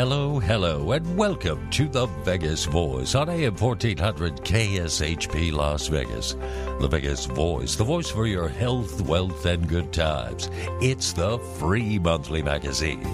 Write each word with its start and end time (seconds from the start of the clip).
Hello, 0.00 0.38
hello, 0.38 0.92
and 0.92 1.14
welcome 1.14 1.68
to 1.68 1.86
the 1.86 2.06
Vegas 2.24 2.64
Voice 2.64 3.14
on 3.14 3.28
AM 3.28 3.54
1400 3.54 4.36
KSHP 4.36 5.52
Las 5.52 5.88
Vegas. 5.88 6.36
The 6.80 6.88
Vegas 6.88 7.26
Voice, 7.26 7.76
the 7.76 7.84
voice 7.84 8.08
for 8.08 8.26
your 8.26 8.48
health, 8.48 9.02
wealth, 9.02 9.44
and 9.44 9.68
good 9.68 9.92
times. 9.92 10.48
It's 10.80 11.12
the 11.12 11.38
free 11.58 11.98
monthly 11.98 12.42
magazine. 12.42 13.06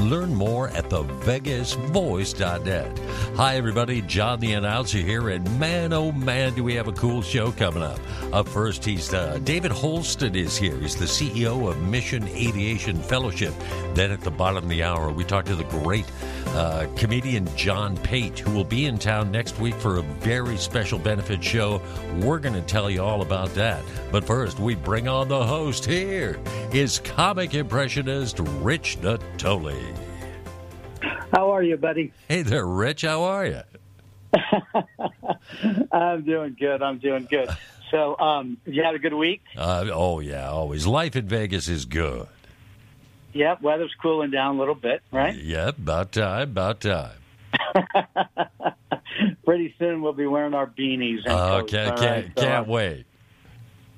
Learn 0.00 0.34
more 0.34 0.70
at 0.70 0.86
thevegasvoice.net. 0.86 2.98
Hi, 3.36 3.54
everybody. 3.54 4.02
John 4.02 4.40
the 4.40 4.54
announcer 4.54 4.98
here, 4.98 5.28
and 5.28 5.60
man, 5.60 5.92
oh 5.92 6.10
man, 6.10 6.54
do 6.54 6.64
we 6.64 6.74
have 6.74 6.88
a 6.88 6.92
cool 6.92 7.22
show 7.22 7.52
coming 7.52 7.84
up. 7.84 8.00
Up 8.32 8.48
first, 8.48 8.84
he's 8.84 9.14
uh, 9.14 9.38
David 9.44 9.70
Holsten 9.70 10.34
is 10.34 10.56
here. 10.56 10.76
He's 10.78 10.96
the 10.96 11.04
CEO 11.04 11.70
of 11.70 11.80
Mission 11.82 12.26
Aviation 12.28 13.00
Fellowship. 13.00 13.54
Then 13.94 14.10
at 14.10 14.22
the 14.22 14.32
bottom 14.32 14.64
of 14.64 14.70
the 14.70 14.82
hour, 14.82 15.12
we 15.12 15.22
talk 15.22 15.44
to 15.44 15.54
the 15.54 15.62
great 15.64 16.06
uh, 16.48 16.86
comedian 16.96 17.48
John 17.56 17.96
Pate, 17.98 18.38
who 18.38 18.52
will 18.52 18.64
be 18.64 18.86
in 18.86 18.98
town 18.98 19.30
next 19.30 19.58
week 19.58 19.74
for 19.74 19.98
a 19.98 20.02
very 20.02 20.56
special 20.56 20.98
benefit 20.98 21.42
show. 21.42 21.80
We're 22.20 22.38
going 22.38 22.54
to 22.54 22.62
tell 22.62 22.90
you 22.90 23.02
all 23.02 23.22
about 23.22 23.54
that. 23.54 23.82
But 24.10 24.24
first, 24.24 24.58
we 24.58 24.74
bring 24.74 25.08
on 25.08 25.28
the 25.28 25.44
host 25.44 25.84
here 25.84 26.38
is 26.72 26.98
comic 27.00 27.54
impressionist 27.54 28.38
Rich 28.38 28.98
Natoli. 29.00 29.82
How 31.32 31.50
are 31.50 31.62
you, 31.62 31.76
buddy? 31.76 32.12
Hey 32.28 32.42
there, 32.42 32.66
Rich. 32.66 33.02
How 33.02 33.22
are 33.22 33.46
you? 33.46 33.62
I'm 35.92 36.24
doing 36.24 36.56
good. 36.58 36.82
I'm 36.82 36.98
doing 36.98 37.26
good. 37.30 37.48
So, 37.90 38.18
um, 38.18 38.56
you 38.64 38.82
had 38.82 38.94
a 38.94 38.98
good 38.98 39.12
week? 39.12 39.42
Uh, 39.56 39.86
oh, 39.92 40.20
yeah, 40.20 40.48
always. 40.48 40.86
Life 40.86 41.14
in 41.14 41.26
Vegas 41.26 41.68
is 41.68 41.84
good. 41.84 42.26
Yep, 43.32 43.62
weather's 43.62 43.94
cooling 44.00 44.30
down 44.30 44.56
a 44.56 44.58
little 44.58 44.74
bit, 44.74 45.02
right? 45.10 45.34
Yep, 45.34 45.78
about 45.78 46.12
time, 46.12 46.42
about 46.42 46.80
time. 46.80 47.16
Pretty 49.44 49.74
soon 49.78 50.02
we'll 50.02 50.12
be 50.12 50.26
wearing 50.26 50.54
our 50.54 50.66
beanies. 50.66 51.24
And 51.24 51.34
Oh, 51.34 51.60
coats, 51.60 51.72
can't, 51.72 51.90
all 51.90 51.96
can't, 51.98 52.26
right? 52.26 52.32
So, 52.36 52.42
can't 52.42 52.68
uh, 52.68 52.70
wait. 52.70 53.06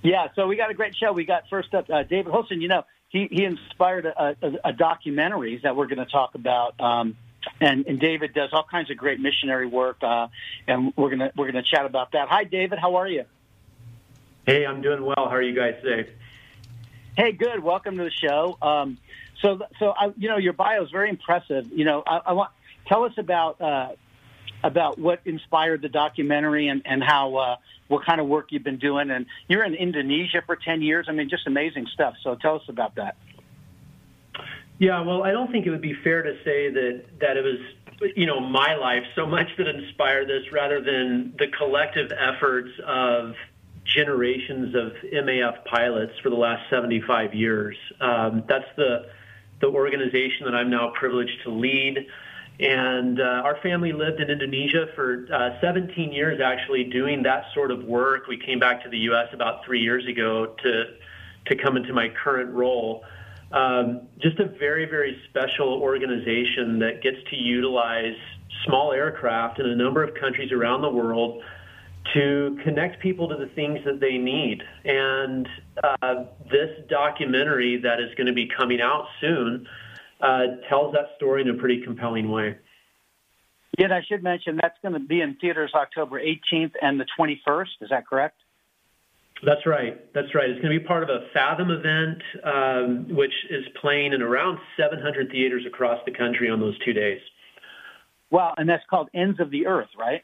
Yeah, 0.02 0.28
so 0.36 0.46
we 0.46 0.56
got 0.56 0.70
a 0.70 0.74
great 0.74 0.94
show. 0.96 1.12
We 1.12 1.24
got 1.24 1.48
first 1.48 1.74
up 1.74 1.88
uh, 1.90 2.02
David 2.02 2.32
Holsten. 2.32 2.60
You 2.60 2.68
know, 2.68 2.84
he 3.08 3.26
he 3.30 3.44
inspired 3.44 4.06
a, 4.06 4.36
a, 4.42 4.70
a 4.70 4.72
documentaries 4.72 5.62
that 5.62 5.76
we're 5.76 5.86
going 5.86 6.04
to 6.04 6.10
talk 6.10 6.34
about. 6.34 6.78
Um, 6.80 7.16
and, 7.60 7.86
and 7.86 8.00
David 8.00 8.34
does 8.34 8.50
all 8.52 8.64
kinds 8.64 8.90
of 8.90 8.96
great 8.96 9.20
missionary 9.20 9.66
work, 9.66 10.02
uh, 10.02 10.28
and 10.66 10.92
we're 10.96 11.10
gonna 11.10 11.32
we're 11.36 11.46
gonna 11.46 11.62
chat 11.62 11.86
about 11.86 12.12
that. 12.12 12.28
Hi, 12.28 12.44
David. 12.44 12.78
How 12.78 12.96
are 12.96 13.08
you? 13.08 13.24
Hey, 14.46 14.66
I'm 14.66 14.82
doing 14.82 15.04
well. 15.04 15.14
How 15.16 15.36
are 15.36 15.42
you 15.42 15.54
guys 15.54 15.76
today? 15.82 16.10
Hey, 17.16 17.32
good. 17.32 17.62
Welcome 17.62 17.96
to 17.96 18.04
the 18.04 18.10
show. 18.10 18.58
Um, 18.60 18.98
so, 19.40 19.60
so 19.78 19.90
I, 19.90 20.12
you 20.16 20.28
know, 20.28 20.36
your 20.36 20.52
bio 20.52 20.82
is 20.82 20.90
very 20.90 21.10
impressive. 21.10 21.66
You 21.72 21.84
know, 21.84 22.02
I, 22.06 22.20
I 22.26 22.32
want 22.32 22.50
tell 22.86 23.04
us 23.04 23.12
about 23.18 23.60
uh, 23.60 23.90
about 24.62 24.98
what 24.98 25.20
inspired 25.24 25.82
the 25.82 25.88
documentary 25.88 26.68
and 26.68 26.82
and 26.84 27.02
how 27.02 27.36
uh, 27.36 27.56
what 27.88 28.04
kind 28.04 28.20
of 28.20 28.26
work 28.26 28.46
you've 28.50 28.64
been 28.64 28.78
doing. 28.78 29.10
And 29.10 29.26
you're 29.48 29.64
in 29.64 29.74
Indonesia 29.74 30.42
for 30.44 30.56
ten 30.56 30.82
years. 30.82 31.06
I 31.08 31.12
mean, 31.12 31.28
just 31.28 31.46
amazing 31.46 31.86
stuff. 31.92 32.14
So, 32.22 32.34
tell 32.34 32.56
us 32.56 32.62
about 32.68 32.96
that. 32.96 33.16
Yeah, 34.78 35.02
well, 35.02 35.22
I 35.22 35.30
don't 35.30 35.52
think 35.52 35.66
it 35.66 35.70
would 35.70 35.80
be 35.80 35.94
fair 36.02 36.22
to 36.22 36.34
say 36.44 36.70
that 36.70 37.04
that 37.20 37.36
it 37.36 37.44
was 37.44 38.12
you 38.16 38.26
know 38.26 38.40
my 38.40 38.74
life 38.76 39.04
so 39.14 39.26
much 39.26 39.48
that 39.58 39.68
inspired 39.68 40.28
this, 40.28 40.52
rather 40.52 40.80
than 40.80 41.34
the 41.38 41.46
collective 41.48 42.10
efforts 42.12 42.70
of 42.86 43.34
generations 43.84 44.74
of 44.74 44.92
MAF 45.12 45.64
pilots 45.66 46.12
for 46.22 46.30
the 46.30 46.36
last 46.36 46.68
75 46.70 47.34
years. 47.34 47.76
Um, 48.00 48.42
that's 48.48 48.64
the 48.76 49.06
the 49.60 49.68
organization 49.68 50.44
that 50.44 50.54
I'm 50.54 50.70
now 50.70 50.92
privileged 50.98 51.42
to 51.44 51.50
lead. 51.50 52.06
And 52.60 53.20
uh, 53.20 53.42
our 53.44 53.58
family 53.62 53.92
lived 53.92 54.20
in 54.20 54.30
Indonesia 54.30 54.86
for 54.94 55.26
uh, 55.32 55.60
17 55.60 56.12
years, 56.12 56.40
actually 56.40 56.84
doing 56.84 57.22
that 57.24 57.46
sort 57.52 57.72
of 57.72 57.82
work. 57.84 58.28
We 58.28 58.38
came 58.38 58.60
back 58.60 58.82
to 58.84 58.88
the 58.88 58.98
U.S. 58.98 59.28
about 59.32 59.64
three 59.64 59.80
years 59.80 60.06
ago 60.06 60.54
to 60.62 60.84
to 61.46 61.56
come 61.56 61.76
into 61.76 61.92
my 61.92 62.08
current 62.08 62.50
role. 62.54 63.04
Um, 63.52 64.08
just 64.18 64.38
a 64.40 64.46
very, 64.46 64.86
very 64.86 65.20
special 65.28 65.74
organization 65.74 66.78
that 66.78 67.02
gets 67.02 67.18
to 67.30 67.36
utilize 67.36 68.16
small 68.64 68.92
aircraft 68.92 69.60
in 69.60 69.66
a 69.66 69.76
number 69.76 70.02
of 70.02 70.14
countries 70.14 70.52
around 70.52 70.80
the 70.80 70.88
world 70.88 71.42
to 72.12 72.58
connect 72.62 73.00
people 73.00 73.28
to 73.28 73.36
the 73.36 73.46
things 73.54 73.78
that 73.84 73.98
they 74.00 74.18
need. 74.18 74.62
And 74.84 75.48
uh, 75.82 76.24
this 76.50 76.70
documentary 76.88 77.80
that 77.82 77.98
is 78.00 78.14
going 78.16 78.26
to 78.26 78.32
be 78.32 78.48
coming 78.56 78.80
out 78.80 79.06
soon 79.20 79.66
uh, 80.20 80.42
tells 80.68 80.92
that 80.92 81.06
story 81.16 81.42
in 81.42 81.48
a 81.48 81.54
pretty 81.54 81.82
compelling 81.82 82.30
way. 82.30 82.56
Yeah, 83.78 83.86
and 83.86 83.94
I 83.94 84.02
should 84.08 84.22
mention 84.22 84.58
that's 84.60 84.78
going 84.82 84.94
to 84.94 85.00
be 85.00 85.20
in 85.20 85.36
theaters 85.40 85.72
October 85.74 86.20
18th 86.20 86.72
and 86.80 87.00
the 87.00 87.06
21st. 87.18 87.68
Is 87.80 87.90
that 87.90 88.06
correct? 88.06 88.36
That's 89.44 89.66
right. 89.66 90.12
That's 90.14 90.32
right. 90.34 90.48
It's 90.48 90.60
going 90.60 90.72
to 90.72 90.80
be 90.80 90.86
part 90.86 91.02
of 91.02 91.08
a 91.08 91.26
Fathom 91.34 91.70
event, 91.70 92.22
um, 92.44 93.14
which 93.14 93.32
is 93.50 93.64
playing 93.80 94.12
in 94.12 94.22
around 94.22 94.58
700 94.78 95.30
theaters 95.30 95.64
across 95.66 96.00
the 96.06 96.12
country 96.12 96.48
on 96.48 96.60
those 96.60 96.78
two 96.84 96.92
days. 96.92 97.20
Wow, 98.30 98.54
and 98.56 98.68
that's 98.68 98.84
called 98.88 99.08
Ends 99.12 99.40
of 99.40 99.50
the 99.50 99.66
Earth, 99.66 99.90
right? 99.98 100.22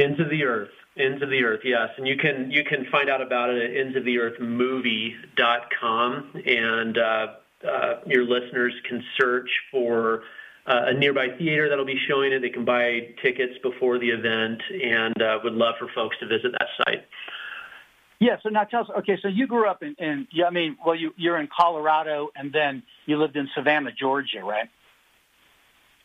Ends 0.00 0.20
of 0.20 0.30
the 0.30 0.44
Earth. 0.44 0.70
Ends 0.98 1.22
of 1.22 1.30
the 1.30 1.44
Earth, 1.44 1.60
yes. 1.64 1.88
And 1.96 2.04
you 2.06 2.16
can 2.16 2.50
you 2.50 2.62
can 2.64 2.84
find 2.90 3.08
out 3.08 3.22
about 3.22 3.48
it 3.50 3.62
at 3.62 3.70
endsoftheearthmovie.com, 3.86 6.42
and 6.46 6.98
uh, 6.98 7.26
uh, 7.68 8.00
your 8.06 8.24
listeners 8.24 8.72
can 8.88 9.04
search 9.20 9.48
for 9.70 10.22
uh, 10.66 10.86
a 10.86 10.94
nearby 10.94 11.28
theater 11.38 11.68
that'll 11.68 11.84
be 11.84 12.00
showing 12.08 12.32
it. 12.32 12.40
They 12.40 12.50
can 12.50 12.64
buy 12.64 13.10
tickets 13.22 13.52
before 13.62 13.98
the 13.98 14.08
event, 14.08 14.60
and 14.70 15.22
uh, 15.22 15.38
would 15.44 15.54
love 15.54 15.76
for 15.78 15.86
folks 15.94 16.16
to 16.20 16.26
visit 16.26 16.52
that 16.52 16.68
site. 16.78 17.04
Yeah. 18.18 18.38
So 18.42 18.48
now 18.48 18.64
tell 18.64 18.80
us. 18.82 18.88
Okay, 18.98 19.16
so 19.22 19.28
you 19.28 19.46
grew 19.46 19.68
up 19.68 19.82
in, 19.82 19.94
in 19.98 20.26
yeah, 20.32 20.46
I 20.46 20.50
mean, 20.50 20.76
well, 20.84 20.96
you 20.96 21.12
you're 21.16 21.38
in 21.38 21.46
Colorado, 21.54 22.30
and 22.34 22.52
then 22.52 22.82
you 23.06 23.16
lived 23.16 23.36
in 23.36 23.48
Savannah, 23.54 23.92
Georgia, 23.92 24.42
right? 24.42 24.68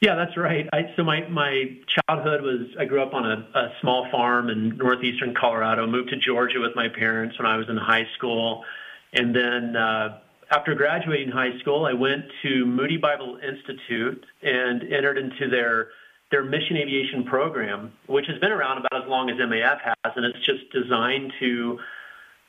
Yeah, 0.02 0.16
that's 0.16 0.36
right. 0.36 0.68
I, 0.74 0.94
so 0.96 1.04
my 1.04 1.28
my 1.30 1.78
childhood 1.88 2.42
was 2.42 2.68
I 2.78 2.86
grew 2.86 3.02
up 3.02 3.14
on 3.14 3.26
a, 3.26 3.58
a 3.58 3.74
small 3.82 4.08
farm 4.12 4.50
in 4.50 4.78
northeastern 4.78 5.34
Colorado. 5.34 5.88
Moved 5.88 6.10
to 6.10 6.18
Georgia 6.18 6.60
with 6.60 6.76
my 6.76 6.90
parents 6.90 7.40
when 7.40 7.46
I 7.46 7.58
was 7.58 7.68
in 7.70 7.78
high 7.78 8.08
school, 8.18 8.66
and 9.14 9.34
then 9.34 9.76
uh, 9.76 10.20
after 10.52 10.76
graduating 10.76 11.30
high 11.32 11.58
school, 11.60 11.86
I 11.86 11.94
went 11.94 12.26
to 12.44 12.66
Moody 12.66 12.98
Bible 12.98 13.40
Institute 13.42 14.26
and 14.44 14.84
entered 14.84 15.18
into 15.18 15.50
their 15.50 15.90
their 16.30 16.44
mission 16.44 16.76
aviation 16.78 17.24
program, 17.24 17.94
which 18.08 18.26
has 18.28 18.40
been 18.40 18.52
around 18.52 18.80
about 18.80 19.04
as 19.04 19.10
long 19.10 19.30
as 19.30 19.38
MAF 19.38 19.80
has, 19.82 20.14
and 20.16 20.26
it's 20.26 20.46
just 20.46 20.70
designed 20.72 21.32
to 21.40 21.80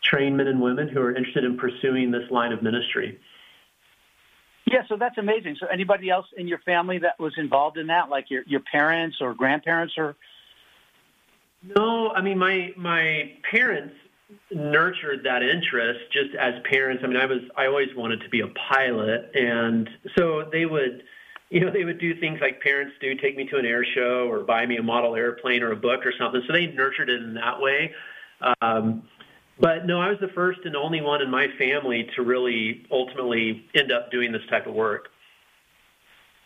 train 0.02 0.36
men 0.36 0.48
and 0.48 0.60
women 0.60 0.88
who 0.88 1.00
are 1.00 1.14
interested 1.14 1.44
in 1.44 1.56
pursuing 1.56 2.10
this 2.10 2.28
line 2.30 2.52
of 2.52 2.62
ministry. 2.62 3.20
Yeah. 4.66 4.82
So 4.88 4.96
that's 4.96 5.18
amazing. 5.18 5.56
So 5.60 5.66
anybody 5.66 6.10
else 6.10 6.26
in 6.36 6.48
your 6.48 6.58
family 6.58 6.98
that 6.98 7.18
was 7.18 7.32
involved 7.36 7.78
in 7.78 7.86
that, 7.88 8.08
like 8.08 8.30
your 8.30 8.42
your 8.46 8.60
parents 8.60 9.18
or 9.20 9.34
grandparents, 9.34 9.94
or 9.96 10.16
No, 11.76 12.10
I 12.10 12.20
mean 12.20 12.38
my 12.38 12.72
my 12.76 13.32
parents 13.50 13.94
nurtured 14.50 15.24
that 15.24 15.42
interest 15.42 16.00
just 16.12 16.34
as 16.38 16.54
parents. 16.70 17.02
I 17.04 17.08
mean, 17.08 17.16
I 17.16 17.26
was 17.26 17.40
I 17.56 17.66
always 17.66 17.88
wanted 17.96 18.20
to 18.22 18.28
be 18.28 18.40
a 18.40 18.48
pilot, 18.68 19.30
and 19.34 19.88
so 20.16 20.48
they 20.50 20.66
would, 20.66 21.02
you 21.50 21.60
know, 21.60 21.70
they 21.70 21.84
would 21.84 22.00
do 22.00 22.18
things 22.18 22.40
like 22.40 22.60
parents 22.60 22.94
do, 23.00 23.14
take 23.14 23.36
me 23.36 23.46
to 23.46 23.56
an 23.56 23.66
air 23.66 23.84
show 23.84 24.28
or 24.28 24.40
buy 24.40 24.66
me 24.66 24.76
a 24.76 24.82
model 24.82 25.14
airplane 25.14 25.62
or 25.62 25.72
a 25.72 25.76
book 25.76 26.04
or 26.04 26.12
something. 26.18 26.42
So 26.46 26.52
they 26.52 26.66
nurtured 26.66 27.08
it 27.08 27.22
in 27.22 27.34
that 27.34 27.60
way. 27.60 27.92
Um, 28.60 29.04
but 29.58 29.86
no, 29.86 30.00
I 30.00 30.08
was 30.08 30.18
the 30.20 30.28
first 30.34 30.60
and 30.64 30.76
only 30.76 31.00
one 31.00 31.22
in 31.22 31.30
my 31.30 31.46
family 31.58 32.08
to 32.16 32.22
really 32.22 32.86
ultimately 32.90 33.64
end 33.74 33.92
up 33.92 34.10
doing 34.10 34.32
this 34.32 34.42
type 34.50 34.66
of 34.66 34.74
work. 34.74 35.08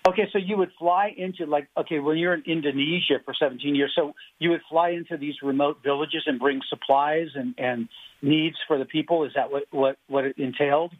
okay, 0.08 0.28
so 0.32 0.38
you 0.38 0.56
would 0.56 0.70
fly 0.78 1.12
into 1.16 1.46
like 1.46 1.68
okay, 1.76 1.98
when 1.98 2.16
you're 2.16 2.34
in 2.34 2.42
Indonesia 2.46 3.18
for 3.24 3.34
17 3.34 3.74
years, 3.74 3.92
so 3.94 4.14
you 4.38 4.50
would 4.50 4.62
fly 4.68 4.90
into 4.90 5.16
these 5.16 5.34
remote 5.42 5.78
villages 5.82 6.22
and 6.26 6.38
bring 6.38 6.60
supplies 6.68 7.28
and 7.34 7.54
and 7.58 7.88
needs 8.22 8.56
for 8.66 8.78
the 8.78 8.84
people. 8.84 9.24
Is 9.24 9.32
that 9.34 9.50
what 9.50 9.64
what 9.70 9.96
what 10.08 10.24
it 10.24 10.38
entailed? 10.38 10.92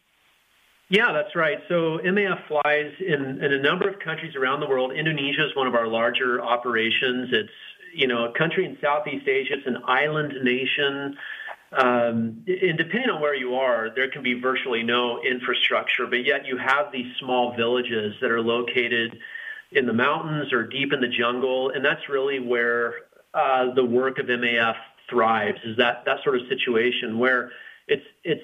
Yeah, 0.91 1.13
that's 1.13 1.37
right. 1.37 1.59
So 1.69 1.99
MAF 2.05 2.49
flies 2.49 2.93
in, 2.99 3.45
in 3.45 3.53
a 3.53 3.63
number 3.63 3.89
of 3.89 4.01
countries 4.01 4.35
around 4.35 4.59
the 4.59 4.67
world. 4.67 4.93
Indonesia 4.93 5.47
is 5.47 5.55
one 5.55 5.69
of 5.69 5.77
our 5.77 5.87
larger 5.87 6.43
operations. 6.43 7.29
It's 7.31 7.59
you 7.95 8.09
know 8.09 8.25
a 8.25 8.33
country 8.37 8.65
in 8.67 8.77
Southeast 8.83 9.29
Asia. 9.29 9.55
It's 9.55 9.67
an 9.69 9.79
island 9.87 10.35
nation. 10.43 11.17
Um, 11.73 12.45
and 12.47 12.77
depending 12.77 13.11
on 13.11 13.21
where 13.21 13.35
you 13.35 13.55
are, 13.55 13.91
there 13.95 14.11
can 14.11 14.23
be 14.23 14.35
virtually 14.35 14.83
no 14.83 15.23
infrastructure, 15.23 16.07
but 16.07 16.25
yet 16.25 16.45
you 16.45 16.57
have 16.57 16.91
these 16.93 17.07
small 17.21 17.55
villages 17.57 18.15
that 18.21 18.31
are 18.31 18.43
located 18.43 19.19
in 19.71 19.87
the 19.87 19.93
mountains 19.93 20.53
or 20.53 20.65
deep 20.65 20.93
in 20.93 21.01
the 21.01 21.09
jungle, 21.09 21.71
and 21.71 21.85
that's 21.85 22.09
really 22.09 22.41
where 22.41 22.95
uh, 23.35 23.73
the 23.75 23.85
work 23.85 24.19
of 24.19 24.27
MAF 24.27 24.75
thrives. 25.09 25.59
Is 25.65 25.77
that 25.77 26.05
that 26.07 26.19
sort 26.25 26.37
of 26.37 26.43
situation 26.49 27.19
where 27.19 27.53
it's 27.87 28.07
it's 28.25 28.43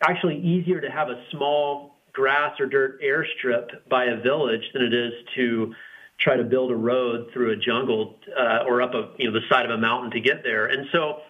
actually 0.00 0.38
easier 0.40 0.80
to 0.80 0.88
have 0.88 1.08
a 1.08 1.20
small 1.32 1.96
grass 2.12 2.58
or 2.60 2.66
dirt 2.66 3.00
airstrip 3.02 3.88
by 3.88 4.04
a 4.04 4.16
village 4.16 4.62
than 4.72 4.82
it 4.82 4.94
is 4.94 5.12
to 5.34 5.74
try 6.20 6.36
to 6.36 6.44
build 6.44 6.70
a 6.70 6.76
road 6.76 7.30
through 7.32 7.52
a 7.52 7.56
jungle 7.56 8.16
uh, 8.36 8.64
or 8.66 8.82
up 8.82 8.94
a 8.94 9.10
you 9.18 9.28
know 9.28 9.32
the 9.32 9.46
side 9.48 9.64
of 9.64 9.72
a 9.72 9.78
mountain 9.78 10.12
to 10.12 10.20
get 10.20 10.44
there. 10.44 10.66
And 10.66 10.86
so 10.92 11.22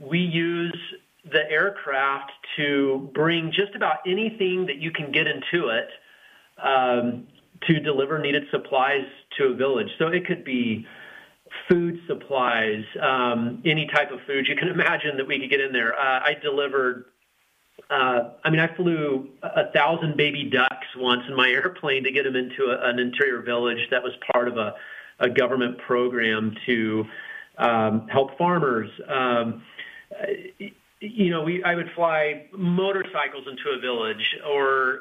we 0.00 0.18
use 0.18 0.76
the 1.30 1.48
aircraft 1.50 2.32
to 2.56 3.10
bring 3.14 3.52
just 3.52 3.74
about 3.74 3.98
anything 4.06 4.66
that 4.66 4.76
you 4.76 4.90
can 4.90 5.12
get 5.12 5.26
into 5.26 5.68
it 5.68 5.88
um, 6.62 7.26
to 7.66 7.78
deliver 7.80 8.18
needed 8.18 8.44
supplies 8.50 9.04
to 9.36 9.48
a 9.48 9.54
village. 9.54 9.88
So 9.98 10.08
it 10.08 10.26
could 10.26 10.44
be 10.44 10.86
food 11.68 12.00
supplies, 12.06 12.84
um, 13.00 13.62
any 13.64 13.86
type 13.86 14.10
of 14.10 14.20
food 14.26 14.46
you 14.48 14.56
can 14.56 14.68
imagine 14.80 15.16
that 15.16 15.26
we 15.26 15.38
could 15.38 15.50
get 15.50 15.60
in 15.60 15.72
there. 15.72 15.98
Uh, 15.98 16.20
I 16.20 16.36
delivered. 16.42 17.06
Uh, 17.88 18.32
I 18.44 18.50
mean, 18.50 18.60
I 18.60 18.74
flew 18.76 19.30
a 19.42 19.70
thousand 19.72 20.16
baby 20.16 20.44
ducks 20.44 20.86
once 20.96 21.22
in 21.28 21.34
my 21.34 21.48
airplane 21.50 22.04
to 22.04 22.10
get 22.10 22.24
them 22.24 22.36
into 22.36 22.64
a, 22.66 22.88
an 22.88 22.98
interior 22.98 23.42
village 23.42 23.88
that 23.90 24.02
was 24.02 24.12
part 24.32 24.48
of 24.48 24.56
a, 24.56 24.74
a 25.18 25.28
government 25.28 25.78
program 25.78 26.54
to 26.66 27.04
um, 27.58 28.08
help 28.08 28.36
farmers. 28.38 28.90
Um, 29.08 29.62
you 31.00 31.30
know, 31.30 31.42
we 31.42 31.62
I 31.64 31.74
would 31.74 31.90
fly 31.94 32.46
motorcycles 32.52 33.46
into 33.48 33.70
a 33.76 33.80
village, 33.80 34.36
or 34.46 35.00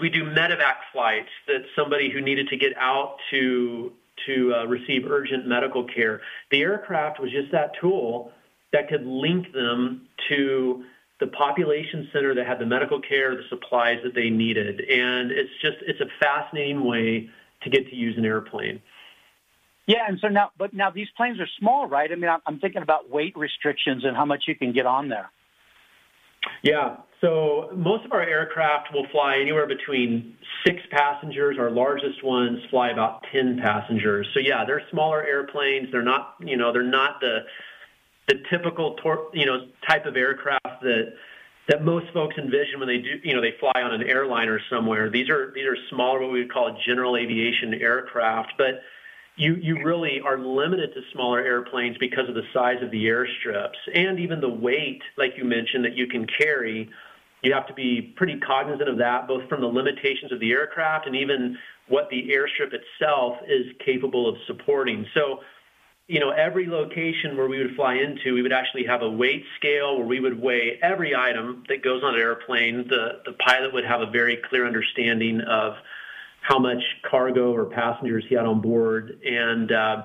we 0.00 0.10
do 0.10 0.24
medevac 0.24 0.76
flights 0.92 1.30
that 1.46 1.62
somebody 1.76 2.10
who 2.10 2.20
needed 2.20 2.48
to 2.48 2.56
get 2.56 2.76
out 2.76 3.16
to 3.30 3.92
to 4.26 4.54
uh, 4.54 4.64
receive 4.66 5.10
urgent 5.10 5.46
medical 5.46 5.84
care. 5.84 6.20
The 6.50 6.60
aircraft 6.62 7.20
was 7.20 7.30
just 7.30 7.52
that 7.52 7.72
tool 7.80 8.32
that 8.72 8.88
could 8.88 9.06
link 9.06 9.52
them 9.52 10.08
to 10.28 10.84
the 11.20 11.28
population 11.28 12.08
center 12.12 12.34
that 12.34 12.46
had 12.46 12.58
the 12.58 12.66
medical 12.66 13.00
care, 13.00 13.34
the 13.34 13.42
supplies 13.48 13.98
that 14.04 14.14
they 14.14 14.30
needed, 14.30 14.80
and 14.80 15.30
it's 15.32 15.50
just 15.62 15.76
it's 15.82 16.00
a 16.00 16.08
fascinating 16.20 16.84
way 16.84 17.28
to 17.62 17.70
get 17.70 17.88
to 17.88 17.96
use 17.96 18.16
an 18.16 18.24
airplane. 18.24 18.80
Yeah, 19.88 20.04
and 20.06 20.18
so 20.20 20.28
now, 20.28 20.50
but 20.58 20.74
now 20.74 20.90
these 20.90 21.08
planes 21.16 21.40
are 21.40 21.48
small, 21.58 21.86
right? 21.86 22.12
I 22.12 22.14
mean, 22.14 22.30
I'm 22.46 22.60
thinking 22.60 22.82
about 22.82 23.10
weight 23.10 23.34
restrictions 23.36 24.04
and 24.04 24.14
how 24.14 24.26
much 24.26 24.44
you 24.46 24.54
can 24.54 24.74
get 24.74 24.84
on 24.84 25.08
there. 25.08 25.30
Yeah. 26.62 26.96
So 27.22 27.70
most 27.74 28.04
of 28.04 28.12
our 28.12 28.22
aircraft 28.22 28.92
will 28.92 29.06
fly 29.10 29.38
anywhere 29.40 29.66
between 29.66 30.36
six 30.66 30.80
passengers. 30.90 31.56
Our 31.58 31.70
largest 31.70 32.22
ones 32.22 32.58
fly 32.70 32.90
about 32.90 33.24
10 33.32 33.60
passengers. 33.62 34.28
So 34.34 34.40
yeah, 34.40 34.64
they're 34.66 34.82
smaller 34.90 35.24
airplanes. 35.24 35.90
They're 35.90 36.02
not, 36.02 36.34
you 36.40 36.58
know, 36.58 36.72
they're 36.72 36.82
not 36.82 37.20
the 37.20 37.40
the 38.28 38.34
typical, 38.50 38.94
tor- 39.02 39.30
you 39.32 39.46
know, 39.46 39.68
type 39.88 40.04
of 40.04 40.14
aircraft 40.14 40.82
that 40.82 41.14
that 41.70 41.82
most 41.82 42.12
folks 42.12 42.36
envision 42.36 42.78
when 42.78 42.88
they 42.88 42.98
do, 42.98 43.20
you 43.24 43.34
know, 43.34 43.40
they 43.40 43.54
fly 43.58 43.80
on 43.82 43.94
an 43.94 44.02
airliner 44.02 44.60
somewhere. 44.70 45.08
These 45.08 45.30
are 45.30 45.50
these 45.54 45.64
are 45.64 45.76
smaller, 45.88 46.20
what 46.20 46.30
we 46.30 46.40
would 46.40 46.52
call 46.52 46.78
general 46.86 47.16
aviation 47.16 47.72
aircraft, 47.72 48.52
but 48.58 48.82
you, 49.38 49.54
you 49.54 49.84
really 49.84 50.20
are 50.20 50.36
limited 50.36 50.92
to 50.94 51.00
smaller 51.12 51.40
airplanes 51.40 51.96
because 51.98 52.28
of 52.28 52.34
the 52.34 52.42
size 52.52 52.82
of 52.82 52.90
the 52.90 53.04
airstrips 53.06 53.78
and 53.94 54.18
even 54.18 54.40
the 54.40 54.48
weight, 54.48 55.00
like 55.16 55.34
you 55.36 55.44
mentioned, 55.44 55.84
that 55.84 55.96
you 55.96 56.08
can 56.08 56.26
carry. 56.26 56.90
You 57.42 57.54
have 57.54 57.68
to 57.68 57.74
be 57.74 58.12
pretty 58.16 58.40
cognizant 58.40 58.88
of 58.88 58.98
that, 58.98 59.28
both 59.28 59.48
from 59.48 59.60
the 59.60 59.68
limitations 59.68 60.32
of 60.32 60.40
the 60.40 60.50
aircraft 60.50 61.06
and 61.06 61.14
even 61.14 61.56
what 61.86 62.10
the 62.10 62.30
airstrip 62.30 62.74
itself 62.74 63.36
is 63.46 63.66
capable 63.84 64.28
of 64.28 64.34
supporting. 64.48 65.06
So, 65.14 65.38
you 66.08 66.18
know, 66.18 66.30
every 66.30 66.66
location 66.66 67.36
where 67.36 67.46
we 67.46 67.58
would 67.58 67.76
fly 67.76 67.94
into, 67.94 68.34
we 68.34 68.42
would 68.42 68.52
actually 68.52 68.86
have 68.86 69.02
a 69.02 69.08
weight 69.08 69.44
scale 69.56 69.98
where 69.98 70.06
we 70.06 70.18
would 70.18 70.42
weigh 70.42 70.80
every 70.82 71.14
item 71.14 71.62
that 71.68 71.84
goes 71.84 72.02
on 72.02 72.16
an 72.16 72.20
airplane. 72.20 72.88
The, 72.88 73.20
the 73.24 73.34
pilot 73.34 73.72
would 73.72 73.84
have 73.84 74.00
a 74.00 74.10
very 74.10 74.36
clear 74.48 74.66
understanding 74.66 75.42
of 75.42 75.74
how 76.48 76.58
much 76.58 76.82
cargo 77.08 77.52
or 77.52 77.66
passengers 77.66 78.24
he 78.26 78.34
had 78.34 78.46
on 78.46 78.60
board, 78.62 79.20
and 79.22 79.70
uh, 79.70 80.02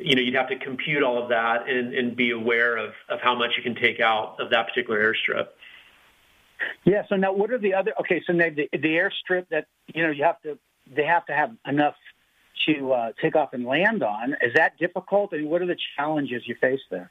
you 0.00 0.16
know 0.16 0.22
you'd 0.22 0.34
have 0.34 0.48
to 0.48 0.58
compute 0.58 1.02
all 1.02 1.22
of 1.22 1.28
that 1.28 1.68
and, 1.68 1.94
and 1.94 2.16
be 2.16 2.30
aware 2.30 2.78
of, 2.78 2.92
of 3.10 3.20
how 3.20 3.34
much 3.34 3.50
you 3.56 3.62
can 3.62 3.74
take 3.74 4.00
out 4.00 4.36
of 4.40 4.48
that 4.50 4.66
particular 4.68 4.98
airstrip. 4.98 5.48
Yeah. 6.84 7.02
So 7.08 7.16
now, 7.16 7.34
what 7.34 7.50
are 7.50 7.58
the 7.58 7.74
other? 7.74 7.92
Okay, 8.00 8.22
so 8.26 8.32
now 8.32 8.48
the, 8.48 8.68
the 8.72 8.78
airstrip 8.96 9.46
that 9.50 9.66
you 9.94 10.02
know 10.02 10.10
you 10.10 10.24
have 10.24 10.40
to 10.42 10.58
they 10.96 11.04
have 11.04 11.26
to 11.26 11.34
have 11.34 11.50
enough 11.66 11.94
to 12.66 12.92
uh, 12.92 13.12
take 13.20 13.36
off 13.36 13.52
and 13.52 13.66
land 13.66 14.02
on. 14.02 14.36
Is 14.40 14.54
that 14.54 14.78
difficult? 14.78 15.32
and 15.34 15.48
what 15.50 15.60
are 15.60 15.66
the 15.66 15.76
challenges 15.96 16.44
you 16.46 16.56
face 16.60 16.80
there? 16.90 17.10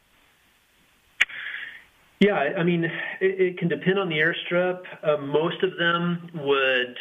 Yeah, 2.19 2.33
I 2.33 2.63
mean, 2.63 2.85
it, 2.85 2.91
it 3.21 3.57
can 3.59 3.67
depend 3.67 3.99
on 3.99 4.09
the 4.09 4.15
airstrip. 4.15 4.81
Uh, 5.03 5.17
most 5.17 5.61
of 5.61 5.77
them 5.77 6.31
would 6.33 6.97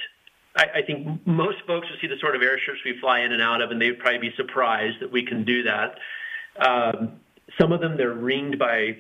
I, 0.57 0.65
I 0.77 0.83
think 0.83 1.27
most 1.27 1.59
folks 1.67 1.89
will 1.91 1.99
see 2.01 2.07
the 2.07 2.19
sort 2.21 2.35
of 2.35 2.43
airstrips 2.43 2.85
we 2.85 2.99
fly 3.01 3.21
in 3.21 3.33
and 3.33 3.43
out 3.43 3.61
of, 3.61 3.71
and 3.71 3.81
they'd 3.81 3.99
probably 3.99 4.31
be 4.31 4.35
surprised 4.37 5.01
that 5.01 5.13
we 5.13 5.25
can 5.25 5.45
do 5.45 5.63
that. 5.65 5.99
Um, 6.59 7.21
some 7.61 7.73
of 7.73 7.81
them 7.81 7.97
they're 7.97 8.15
ringed 8.15 8.59
by, 8.59 8.97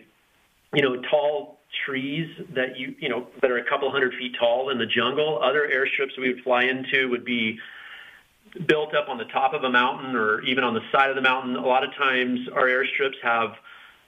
you 0.74 0.82
know, 0.82 1.00
tall 1.10 1.58
trees 1.84 2.28
that 2.54 2.78
you 2.78 2.94
you 2.98 3.08
know 3.08 3.26
that 3.42 3.50
are 3.50 3.58
a 3.58 3.68
couple 3.68 3.90
hundred 3.90 4.14
feet 4.14 4.34
tall 4.38 4.70
in 4.70 4.78
the 4.78 4.86
jungle. 4.86 5.40
Other 5.42 5.68
airstrips 5.72 6.18
we 6.18 6.32
would 6.32 6.42
fly 6.42 6.64
into 6.64 7.08
would 7.10 7.24
be 7.24 7.58
built 8.66 8.94
up 8.94 9.08
on 9.08 9.18
the 9.18 9.24
top 9.24 9.52
of 9.52 9.64
a 9.64 9.70
mountain 9.70 10.14
or 10.14 10.40
even 10.42 10.64
on 10.64 10.74
the 10.74 10.80
side 10.92 11.10
of 11.10 11.16
the 11.16 11.22
mountain. 11.22 11.56
A 11.56 11.66
lot 11.66 11.84
of 11.84 11.94
times 11.94 12.40
our 12.54 12.66
airstrips 12.66 13.20
have 13.22 13.50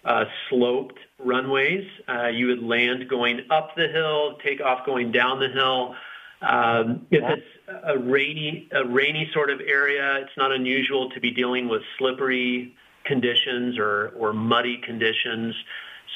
uh, 0.04 0.24
sloped 0.48 0.98
runways. 1.18 1.84
Uh, 2.08 2.28
you 2.28 2.46
would 2.46 2.62
land 2.62 3.08
going 3.08 3.40
up 3.50 3.74
the 3.76 3.88
hill, 3.88 4.38
take 4.44 4.60
off 4.60 4.86
going 4.86 5.12
down 5.12 5.40
the 5.40 5.48
hill. 5.48 5.94
Um, 6.40 7.06
if 7.10 7.22
it's 7.24 7.80
a 7.84 7.98
rainy, 7.98 8.68
a 8.72 8.86
rainy 8.86 9.28
sort 9.34 9.50
of 9.50 9.60
area, 9.60 10.18
it's 10.22 10.36
not 10.36 10.52
unusual 10.52 11.10
to 11.10 11.20
be 11.20 11.32
dealing 11.32 11.68
with 11.68 11.82
slippery 11.98 12.74
conditions 13.04 13.78
or, 13.78 14.12
or 14.16 14.32
muddy 14.32 14.80
conditions. 14.84 15.54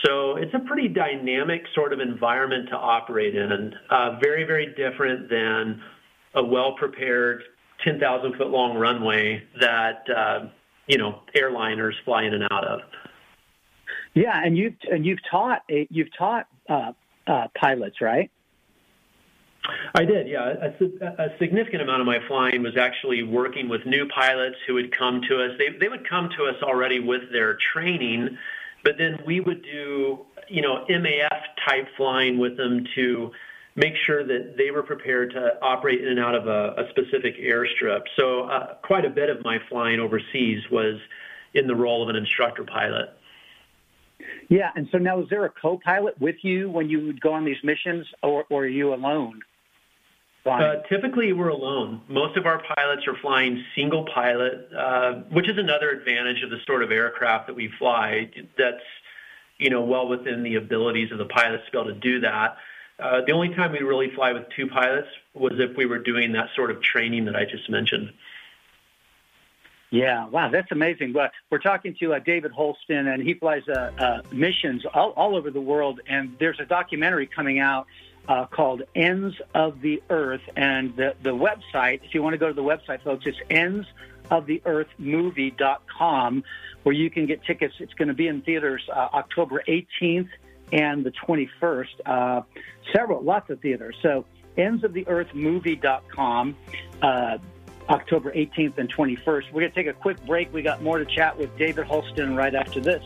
So 0.04 0.36
it's 0.36 0.54
a 0.54 0.60
pretty 0.60 0.88
dynamic 0.88 1.64
sort 1.74 1.92
of 1.92 2.00
environment 2.00 2.68
to 2.70 2.76
operate 2.76 3.34
in. 3.34 3.74
Uh, 3.90 4.18
very, 4.20 4.44
very 4.44 4.74
different 4.74 5.28
than 5.28 5.82
a 6.34 6.44
well-prepared 6.44 7.42
10,000 7.84 8.36
foot 8.36 8.48
long 8.48 8.76
runway 8.76 9.42
that 9.60 10.04
uh, 10.14 10.46
you 10.86 10.98
know 10.98 11.20
airliners 11.36 11.92
fly 12.04 12.24
in 12.24 12.34
and 12.34 12.44
out 12.50 12.64
of. 12.64 12.80
Yeah, 14.14 14.40
and 14.42 14.56
you've 14.56 14.74
and 14.90 15.06
you've 15.06 15.20
taught 15.30 15.62
you've 15.68 16.14
taught 16.16 16.46
uh, 16.68 16.92
uh, 17.26 17.48
pilots, 17.58 18.00
right? 18.00 18.30
I 19.94 20.04
did, 20.04 20.26
yeah. 20.26 20.54
A, 21.00 21.22
a, 21.22 21.38
significant 21.38 21.82
amount 21.82 22.00
of 22.00 22.06
my 22.06 22.18
flying 22.26 22.62
was 22.62 22.76
actually 22.76 23.22
working 23.22 23.68
with 23.68 23.86
new 23.86 24.08
pilots 24.08 24.56
who 24.66 24.74
would 24.74 24.96
come 24.96 25.20
to 25.28 25.44
us. 25.44 25.50
They, 25.58 25.78
they 25.78 25.88
would 25.88 26.08
come 26.08 26.30
to 26.36 26.44
us 26.46 26.56
already 26.62 26.98
with 26.98 27.30
their 27.30 27.56
training, 27.72 28.36
but 28.82 28.98
then 28.98 29.18
we 29.24 29.40
would 29.40 29.62
do, 29.62 30.26
you 30.48 30.62
know, 30.62 30.84
MAF 30.88 31.40
type 31.68 31.86
flying 31.96 32.38
with 32.38 32.56
them 32.56 32.84
to 32.96 33.30
make 33.76 33.94
sure 34.04 34.24
that 34.26 34.56
they 34.58 34.70
were 34.70 34.82
prepared 34.82 35.30
to 35.30 35.58
operate 35.62 36.02
in 36.02 36.08
and 36.08 36.20
out 36.20 36.34
of 36.34 36.46
a, 36.46 36.82
a 36.82 36.90
specific 36.90 37.38
airstrip. 37.38 38.02
So 38.16 38.42
uh, 38.42 38.74
quite 38.82 39.04
a 39.04 39.10
bit 39.10 39.30
of 39.30 39.44
my 39.44 39.58
flying 39.68 40.00
overseas 40.00 40.62
was 40.70 40.96
in 41.54 41.66
the 41.66 41.76
role 41.76 42.02
of 42.02 42.08
an 42.08 42.16
instructor 42.16 42.64
pilot. 42.64 43.10
Yeah, 44.48 44.70
and 44.74 44.88
so 44.92 44.98
now 44.98 45.20
is 45.22 45.28
there 45.30 45.44
a 45.44 45.50
co-pilot 45.50 46.20
with 46.20 46.36
you 46.42 46.70
when 46.70 46.90
you 46.90 47.06
would 47.06 47.20
go 47.20 47.32
on 47.32 47.44
these 47.44 47.62
missions, 47.62 48.06
or, 48.22 48.44
or 48.50 48.64
are 48.64 48.66
you 48.66 48.92
alone? 48.94 49.40
Uh, 50.44 50.76
typically, 50.88 51.32
we're 51.32 51.48
alone. 51.48 52.00
Most 52.08 52.36
of 52.36 52.46
our 52.46 52.60
pilots 52.74 53.06
are 53.06 53.14
flying 53.20 53.64
single 53.76 54.04
pilot, 54.12 54.68
uh, 54.76 55.12
which 55.30 55.48
is 55.48 55.56
another 55.56 55.90
advantage 55.90 56.42
of 56.42 56.50
the 56.50 56.58
sort 56.66 56.82
of 56.82 56.90
aircraft 56.90 57.46
that 57.46 57.54
we 57.54 57.70
fly. 57.78 58.28
That's 58.58 58.82
you 59.58 59.70
know 59.70 59.82
well 59.82 60.08
within 60.08 60.42
the 60.42 60.56
abilities 60.56 61.12
of 61.12 61.18
the 61.18 61.26
pilots 61.26 61.64
to 61.66 61.70
be 61.70 61.78
able 61.78 61.94
to 61.94 62.00
do 62.00 62.20
that. 62.20 62.56
Uh, 62.98 63.20
the 63.24 63.32
only 63.32 63.54
time 63.54 63.72
we 63.72 63.78
really 63.78 64.10
fly 64.14 64.32
with 64.32 64.44
two 64.56 64.66
pilots 64.66 65.08
was 65.34 65.52
if 65.58 65.76
we 65.76 65.86
were 65.86 65.98
doing 65.98 66.32
that 66.32 66.48
sort 66.56 66.70
of 66.70 66.82
training 66.82 67.24
that 67.26 67.36
I 67.36 67.44
just 67.44 67.70
mentioned. 67.70 68.12
Yeah, 69.90 70.26
wow, 70.28 70.48
that's 70.48 70.72
amazing. 70.72 71.12
Well, 71.12 71.28
we're 71.50 71.58
talking 71.58 71.94
to 72.00 72.14
uh, 72.14 72.18
David 72.18 72.52
Holsten, 72.52 73.12
and 73.12 73.22
he 73.22 73.34
flies 73.34 73.62
uh, 73.68 73.90
uh, 73.98 74.22
missions 74.32 74.84
all, 74.94 75.10
all 75.10 75.36
over 75.36 75.50
the 75.50 75.60
world. 75.60 76.00
And 76.08 76.34
there's 76.40 76.58
a 76.60 76.64
documentary 76.64 77.26
coming 77.26 77.58
out 77.58 77.86
uh, 78.28 78.46
called 78.46 78.82
Ends 78.94 79.34
of 79.54 79.80
the 79.80 80.02
Earth. 80.10 80.42
And 80.56 80.94
the, 80.96 81.14
the 81.22 81.30
website, 81.30 82.04
if 82.04 82.14
you 82.14 82.22
want 82.22 82.34
to 82.34 82.38
go 82.38 82.48
to 82.48 82.54
the 82.54 82.62
website, 82.62 83.02
folks, 83.02 83.24
it's 83.26 83.38
endsoftheearthmovie.com, 84.30 86.44
where 86.82 86.94
you 86.94 87.10
can 87.10 87.26
get 87.26 87.42
tickets. 87.44 87.74
It's 87.78 87.94
going 87.94 88.08
to 88.08 88.14
be 88.14 88.28
in 88.28 88.42
theaters 88.42 88.82
uh, 88.92 89.08
October 89.14 89.62
18th 89.68 90.28
and 90.72 91.04
the 91.04 91.10
21st. 91.10 91.86
Uh, 92.06 92.42
several, 92.94 93.22
lots 93.22 93.50
of 93.50 93.60
theaters. 93.60 93.96
So 94.02 94.24
endsoftheearthmovie.com. 94.56 96.56
Uh, 97.00 97.38
October 97.88 98.30
18th 98.32 98.78
and 98.78 98.94
21st. 98.94 99.52
We're 99.52 99.60
going 99.60 99.72
to 99.72 99.74
take 99.74 99.88
a 99.88 99.92
quick 99.92 100.24
break. 100.24 100.52
We 100.52 100.62
got 100.62 100.82
more 100.82 100.98
to 100.98 101.04
chat 101.04 101.36
with 101.36 101.56
David 101.58 101.84
Holsten 101.86 102.36
right 102.36 102.54
after 102.54 102.78
this. 102.80 103.02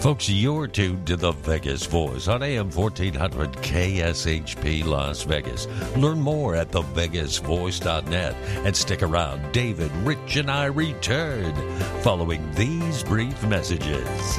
Folks, 0.00 0.28
you're 0.28 0.68
tuned 0.68 1.06
to 1.06 1.16
the 1.16 1.32
Vegas 1.32 1.86
Voice 1.86 2.28
on 2.28 2.42
AM 2.42 2.70
1400 2.70 3.52
KSHP 3.54 4.84
Las 4.84 5.22
Vegas. 5.22 5.66
Learn 5.96 6.20
more 6.20 6.54
at 6.54 6.70
thevegasvoice.net 6.70 8.34
and 8.64 8.76
stick 8.76 9.02
around. 9.02 9.52
David, 9.52 9.90
Rich, 10.04 10.36
and 10.36 10.50
I 10.50 10.66
return 10.66 11.54
following 12.02 12.48
these 12.54 13.02
brief 13.02 13.42
messages. 13.44 14.38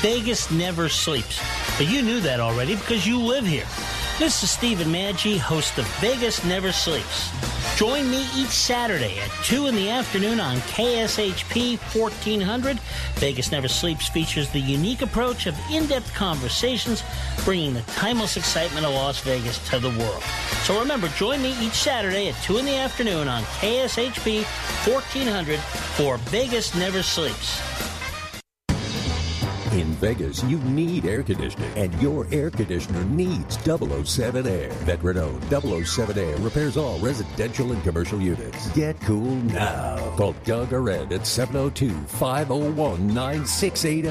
Vegas 0.00 0.50
never 0.50 0.88
sleeps, 0.88 1.40
but 1.78 1.88
you 1.88 2.02
knew 2.02 2.20
that 2.20 2.40
already 2.40 2.76
because 2.76 3.06
you 3.06 3.18
live 3.18 3.46
here. 3.46 3.66
This 4.18 4.42
is 4.42 4.50
Stephen 4.50 4.88
Maggi, 4.88 5.38
host 5.38 5.78
of 5.78 5.86
Vegas 6.00 6.44
Never 6.44 6.72
Sleeps. 6.72 7.57
Join 7.78 8.10
me 8.10 8.26
each 8.34 8.48
Saturday 8.48 9.20
at 9.20 9.30
2 9.44 9.68
in 9.68 9.76
the 9.76 9.88
afternoon 9.88 10.40
on 10.40 10.56
KSHP 10.56 11.78
1400. 11.94 12.80
Vegas 13.14 13.52
Never 13.52 13.68
Sleeps 13.68 14.08
features 14.08 14.50
the 14.50 14.58
unique 14.58 15.00
approach 15.00 15.46
of 15.46 15.56
in 15.70 15.86
depth 15.86 16.12
conversations, 16.12 17.04
bringing 17.44 17.74
the 17.74 17.82
timeless 17.82 18.36
excitement 18.36 18.84
of 18.84 18.94
Las 18.94 19.20
Vegas 19.20 19.64
to 19.68 19.78
the 19.78 19.90
world. 19.90 20.24
So 20.64 20.80
remember, 20.80 21.06
join 21.10 21.40
me 21.40 21.54
each 21.64 21.74
Saturday 21.74 22.28
at 22.30 22.42
2 22.42 22.56
in 22.56 22.64
the 22.64 22.74
afternoon 22.74 23.28
on 23.28 23.44
KSHP 23.44 24.42
1400 24.84 25.60
for 25.60 26.16
Vegas 26.32 26.74
Never 26.74 27.04
Sleeps. 27.04 27.62
In 29.70 29.87
Vegas, 29.98 30.42
you 30.44 30.58
need 30.58 31.04
air 31.04 31.22
conditioning, 31.22 31.70
and 31.76 31.92
your 32.00 32.26
air 32.30 32.50
conditioner 32.50 33.02
needs 33.04 33.58
007 33.58 34.46
Air. 34.46 34.70
Veteran 34.86 35.18
owned 35.18 35.42
007 35.86 36.16
Air 36.16 36.36
repairs 36.36 36.76
all 36.76 36.98
residential 37.00 37.72
and 37.72 37.82
commercial 37.82 38.20
units. 38.20 38.70
Get 38.70 39.00
cool 39.00 39.34
now. 39.34 39.96
Call 40.16 40.34
Doug 40.44 40.72
Arend 40.72 41.12
at 41.12 41.26
702 41.26 41.90
501 42.06 43.08
9680. 43.08 44.08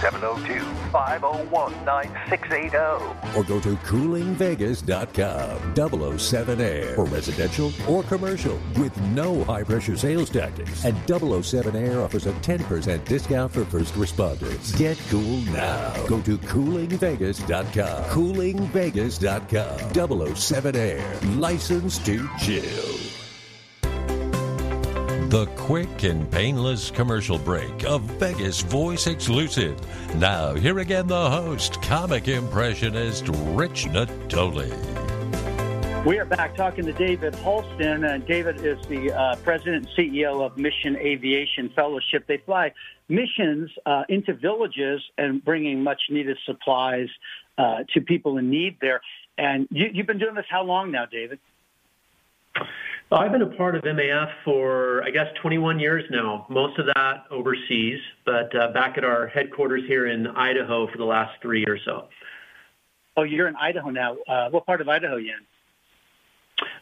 702 0.00 0.60
501 0.92 1.84
9680. 1.84 3.38
Or 3.38 3.44
go 3.44 3.58
to 3.60 3.74
coolingvegas.com. 3.86 6.18
007 6.18 6.60
Air 6.60 6.94
for 6.94 7.04
residential 7.06 7.72
or 7.88 8.02
commercial 8.04 8.58
with 8.76 8.94
no 9.12 9.42
high 9.44 9.62
pressure 9.62 9.96
sales 9.96 10.28
tactics. 10.28 10.84
And 10.84 10.94
007 11.08 11.74
Air 11.74 12.02
offers 12.02 12.26
a 12.26 12.32
10% 12.32 13.04
discount 13.06 13.50
for 13.52 13.64
first 13.64 13.94
responders. 13.94 14.76
Get 14.76 14.98
cool 15.08 15.21
now. 15.22 16.06
Go 16.06 16.22
to 16.22 16.38
coolingvegas.com. 16.38 18.04
Coolingvegas.com. 18.04 20.36
007 20.36 20.76
Air. 20.76 21.20
License 21.36 21.98
to 21.98 22.28
chill. 22.38 23.12
The 25.32 25.46
quick 25.56 26.04
and 26.04 26.30
painless 26.30 26.90
commercial 26.90 27.38
break 27.38 27.84
of 27.84 28.02
Vegas 28.02 28.60
Voice 28.60 29.06
Exclusive. 29.06 29.78
Now, 30.16 30.52
here 30.52 30.80
again, 30.80 31.06
the 31.06 31.30
host, 31.30 31.80
comic 31.80 32.28
impressionist 32.28 33.28
Rich 33.28 33.86
Natoli. 33.86 34.70
We 36.04 36.18
are 36.18 36.24
back 36.24 36.56
talking 36.56 36.84
to 36.86 36.92
David 36.92 37.32
Holsten, 37.32 38.12
and 38.12 38.26
David 38.26 38.56
is 38.66 38.84
the 38.88 39.12
uh, 39.12 39.36
president 39.36 39.86
and 39.86 39.96
CEO 39.96 40.44
of 40.44 40.58
Mission 40.58 40.96
Aviation 40.96 41.68
Fellowship. 41.76 42.26
They 42.26 42.38
fly 42.38 42.72
missions 43.08 43.70
uh, 43.86 44.02
into 44.08 44.34
villages 44.34 45.00
and 45.16 45.44
bringing 45.44 45.80
much 45.80 46.02
needed 46.10 46.38
supplies 46.44 47.06
uh, 47.56 47.84
to 47.94 48.00
people 48.00 48.38
in 48.38 48.50
need 48.50 48.78
there. 48.80 49.00
And 49.38 49.68
you, 49.70 49.90
you've 49.92 50.08
been 50.08 50.18
doing 50.18 50.34
this 50.34 50.44
how 50.50 50.64
long 50.64 50.90
now, 50.90 51.06
David? 51.06 51.38
Well, 53.08 53.20
I've 53.20 53.30
been 53.30 53.42
a 53.42 53.56
part 53.56 53.76
of 53.76 53.84
MAF 53.84 54.32
for, 54.44 55.04
I 55.04 55.10
guess, 55.10 55.28
21 55.40 55.78
years 55.78 56.02
now, 56.10 56.46
most 56.48 56.80
of 56.80 56.86
that 56.96 57.26
overseas, 57.30 58.00
but 58.26 58.52
uh, 58.56 58.72
back 58.72 58.98
at 58.98 59.04
our 59.04 59.28
headquarters 59.28 59.84
here 59.86 60.08
in 60.08 60.26
Idaho 60.26 60.88
for 60.90 60.98
the 60.98 61.04
last 61.04 61.40
three 61.40 61.64
or 61.64 61.78
so. 61.84 62.08
Oh, 63.16 63.22
you're 63.22 63.46
in 63.46 63.54
Idaho 63.54 63.90
now. 63.90 64.16
Uh, 64.26 64.50
what 64.50 64.66
part 64.66 64.80
of 64.80 64.88
Idaho 64.88 65.14
are 65.14 65.20
you 65.20 65.30
in? 65.30 65.46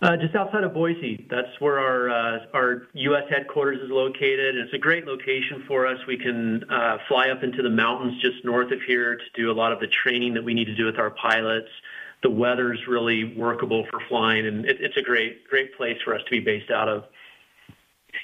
Uh, 0.02 0.16
just 0.16 0.34
outside 0.34 0.64
of 0.64 0.72
Boise. 0.72 1.26
That's 1.30 1.48
where 1.58 1.78
our 1.78 2.10
uh, 2.10 2.38
our 2.54 2.82
U.S. 2.94 3.24
headquarters 3.28 3.80
is 3.80 3.90
located. 3.90 4.56
It's 4.56 4.72
a 4.72 4.78
great 4.78 5.06
location 5.06 5.64
for 5.66 5.86
us. 5.86 5.98
We 6.06 6.16
can 6.16 6.64
uh, 6.70 6.98
fly 7.08 7.28
up 7.28 7.42
into 7.42 7.62
the 7.62 7.70
mountains 7.70 8.20
just 8.20 8.44
north 8.44 8.72
of 8.72 8.80
here 8.86 9.16
to 9.16 9.24
do 9.34 9.50
a 9.50 9.54
lot 9.54 9.72
of 9.72 9.80
the 9.80 9.86
training 9.88 10.34
that 10.34 10.44
we 10.44 10.54
need 10.54 10.66
to 10.66 10.74
do 10.74 10.86
with 10.86 10.98
our 10.98 11.10
pilots. 11.10 11.68
The 12.22 12.30
weather's 12.30 12.80
really 12.88 13.34
workable 13.36 13.86
for 13.90 14.00
flying, 14.08 14.46
and 14.46 14.64
it, 14.64 14.78
it's 14.80 14.96
a 14.96 15.02
great 15.02 15.46
great 15.48 15.76
place 15.76 15.98
for 16.04 16.14
us 16.14 16.22
to 16.24 16.30
be 16.30 16.40
based 16.40 16.70
out 16.70 16.88
of. 16.88 17.04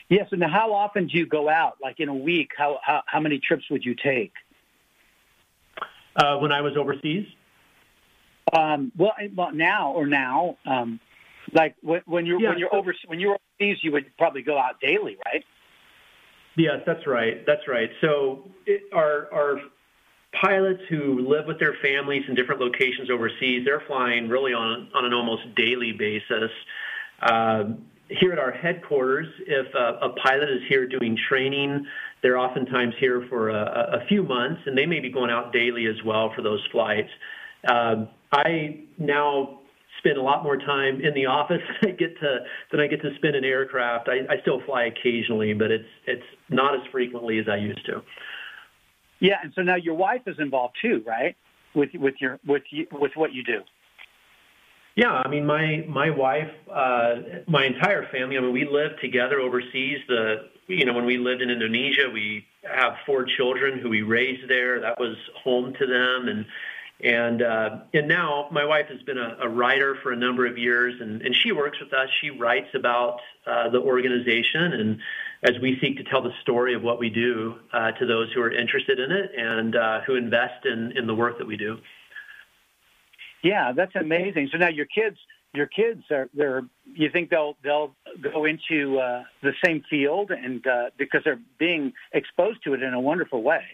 Yes. 0.09 0.29
And 0.33 0.43
how 0.43 0.73
often 0.73 1.07
do 1.07 1.19
you 1.19 1.27
go 1.27 1.49
out? 1.49 1.77
Like 1.83 2.01
in 2.01 2.09
a 2.09 2.15
week, 2.15 2.53
how 2.57 2.79
how, 2.83 3.03
how 3.07 3.21
many 3.21 3.39
trips 3.39 3.65
would 3.71 3.85
you 3.85 3.95
take? 3.95 4.33
Uh, 6.15 6.39
when 6.39 6.53
I 6.53 6.63
was 6.63 6.77
overseas. 6.77 7.27
Um, 8.53 8.93
well, 8.97 9.13
well, 9.35 9.53
now 9.53 9.93
or 9.93 10.07
now. 10.07 10.57
Um, 10.65 11.01
like 11.53 11.75
when, 11.83 12.03
when 12.07 12.27
you're 12.27 12.41
Yeah, 12.41 12.51
when 12.51 12.59
you're 12.59 12.71
so- 12.73 12.79
over 12.79 12.95
when 13.07 13.21
you're 13.21 13.39
overseas, 13.61 13.79
you 13.83 13.93
would 13.93 14.17
probably 14.17 14.43
go 14.43 14.59
out 14.59 14.81
daily, 14.81 15.17
right? 15.27 15.45
Yes, 16.57 16.81
that's 16.87 17.07
right. 17.07 17.45
That's 17.47 17.69
right. 17.69 17.91
So 18.01 18.49
it, 18.67 18.83
our 18.93 19.29
our 19.33 19.61
pilots 20.41 20.83
who 20.89 21.27
live 21.29 21.47
with 21.47 21.59
their 21.59 21.75
families 21.83 22.23
in 22.29 22.35
different 22.35 22.61
locations 22.61 23.11
overseas, 23.11 23.65
they're 23.65 23.83
flying 23.87 24.29
really 24.29 24.53
on 24.53 24.89
on 24.95 25.05
an 25.05 25.13
almost 25.13 25.55
daily 25.55 25.93
basis. 25.93 26.51
Um, 27.23 27.87
here 28.09 28.33
at 28.33 28.39
our 28.39 28.53
headquarters, 28.53 29.27
if 29.47 29.75
a, 29.75 30.07
a 30.07 30.11
pilot 30.23 30.49
is 30.49 30.61
here 30.69 30.87
doing 30.87 31.19
training, 31.29 31.85
they're 32.23 32.39
oftentimes 32.39 32.95
here 33.01 33.27
for 33.29 33.51
a, 33.51 34.01
a 34.03 34.07
few 34.07 34.23
months, 34.23 34.61
and 34.67 34.79
they 34.79 34.87
may 34.87 35.01
be 35.01 35.11
going 35.11 35.31
out 35.31 35.53
daily 35.53 35.87
as 35.87 35.97
well 36.05 36.33
for 36.35 36.43
those 36.43 36.65
flights. 36.71 37.09
Um, 37.69 38.09
I 38.33 38.81
now 38.99 39.61
spend 40.07 40.19
a 40.19 40.23
lot 40.23 40.43
more 40.43 40.57
time 40.57 41.01
in 41.01 41.15
the 41.15 41.27
office 41.27 41.63
than 41.81 41.91
I 41.91 41.95
get 41.95 42.19
to 42.21 42.39
than 42.71 42.81
I 42.81 42.87
get 42.87 43.03
to 43.03 43.15
spend 43.17 43.37
in 43.37 43.45
aircraft. 43.45 44.09
I, 44.09 44.33
I 44.33 44.41
still 44.43 44.61
fly 44.65 44.85
occasionally, 44.85 45.53
but 45.53 45.71
it's 45.71 45.89
it's 46.07 46.27
not 46.49 46.75
as 46.75 46.81
frequently 46.93 47.39
as 47.39 47.47
I 47.49 47.57
used 47.57 47.85
to. 47.87 48.03
Yeah, 49.19 49.37
and 49.43 49.53
so 49.55 49.63
now 49.63 49.77
your 49.77 49.95
wife 49.95 50.23
is 50.27 50.37
involved 50.39 50.77
too, 50.81 51.03
right? 51.07 51.37
With 51.75 51.91
with 51.95 52.15
your 52.21 52.39
with 52.47 52.63
you, 52.71 52.87
with 52.93 53.13
what 53.17 53.33
you 53.33 53.43
do. 53.43 53.63
Yeah, 54.95 55.11
I 55.13 55.29
mean, 55.29 55.45
my 55.45 55.85
my 55.89 56.11
wife, 56.11 56.51
uh, 56.73 57.17
my 57.47 57.67
entire 57.67 58.09
family. 58.11 58.39
I 58.39 58.41
mean, 58.41 58.53
we 58.53 58.67
live 58.67 58.93
together 59.01 59.41
overseas. 59.41 59.99
The 60.09 60.49
you 60.69 60.85
know 60.85 60.95
when 60.95 61.05
we 61.05 61.19
lived 61.19 61.43
in 61.43 61.51
Indonesia, 61.51 62.09
we 62.13 62.45
have 62.63 62.95
four 63.05 63.27
children 63.37 63.79
who 63.79 63.89
we 63.89 64.03
raised 64.03 64.49
there. 64.49 64.81
That 64.81 64.99
was 64.99 65.17
home 65.43 65.75
to 65.79 65.87
them, 65.87 66.29
and 66.29 66.47
and 67.03 67.43
uh, 67.43 67.79
and 67.93 68.09
now 68.09 68.49
my 68.51 68.65
wife 68.65 68.87
has 68.89 69.03
been 69.03 69.19
a, 69.19 69.37
a 69.43 69.49
writer 69.49 69.97
for 70.03 70.13
a 70.13 70.17
number 70.17 70.47
of 70.47 70.57
years, 70.57 70.95
and, 71.01 71.21
and 71.21 71.35
she 71.35 71.53
works 71.53 71.79
with 71.81 71.93
us. 71.93 72.09
She 72.21 72.31
writes 72.31 72.69
about 72.75 73.21
uh, 73.47 73.69
the 73.69 73.81
organization, 73.81 74.73
and 74.73 74.99
as 75.43 75.61
we 75.61 75.79
seek 75.81 75.99
to 75.99 76.05
tell 76.05 76.23
the 76.23 76.33
story 76.41 76.75
of 76.75 76.83
what 76.83 76.99
we 76.99 77.11
do 77.11 77.57
uh, 77.73 77.93
to 77.93 78.07
those 78.07 78.33
who 78.33 78.41
are 78.41 78.51
interested 78.51 78.99
in 78.99 79.13
it 79.13 79.31
and 79.37 79.77
uh, 79.77 80.01
who 80.07 80.15
invest 80.15 80.65
in 80.65 80.93
in 80.97 81.07
the 81.07 81.15
work 81.15 81.37
that 81.39 81.47
we 81.47 81.57
do. 81.57 81.77
Yeah, 83.43 83.73
that's 83.73 83.95
amazing. 83.95 84.49
So 84.51 84.59
now 84.59 84.69
your 84.69 84.87
kids, 84.87 85.19
your 85.55 85.67
kids 85.67 86.03
are 86.11 86.31
they're 86.33 86.63
you 86.95 87.11
think 87.11 87.29
they'll 87.29 87.59
they'll 87.63 87.95
go 88.23 88.47
into 88.47 88.99
uh, 88.99 89.25
the 89.43 89.53
same 89.63 89.85
field 89.91 90.31
and 90.31 90.67
uh, 90.67 90.91
because 90.97 91.21
they're 91.25 91.41
being 91.59 91.93
exposed 92.13 92.65
to 92.65 92.73
it 92.73 92.83
in 92.83 92.95
a 92.95 93.01
wonderful 93.01 93.43
way. 93.43 93.65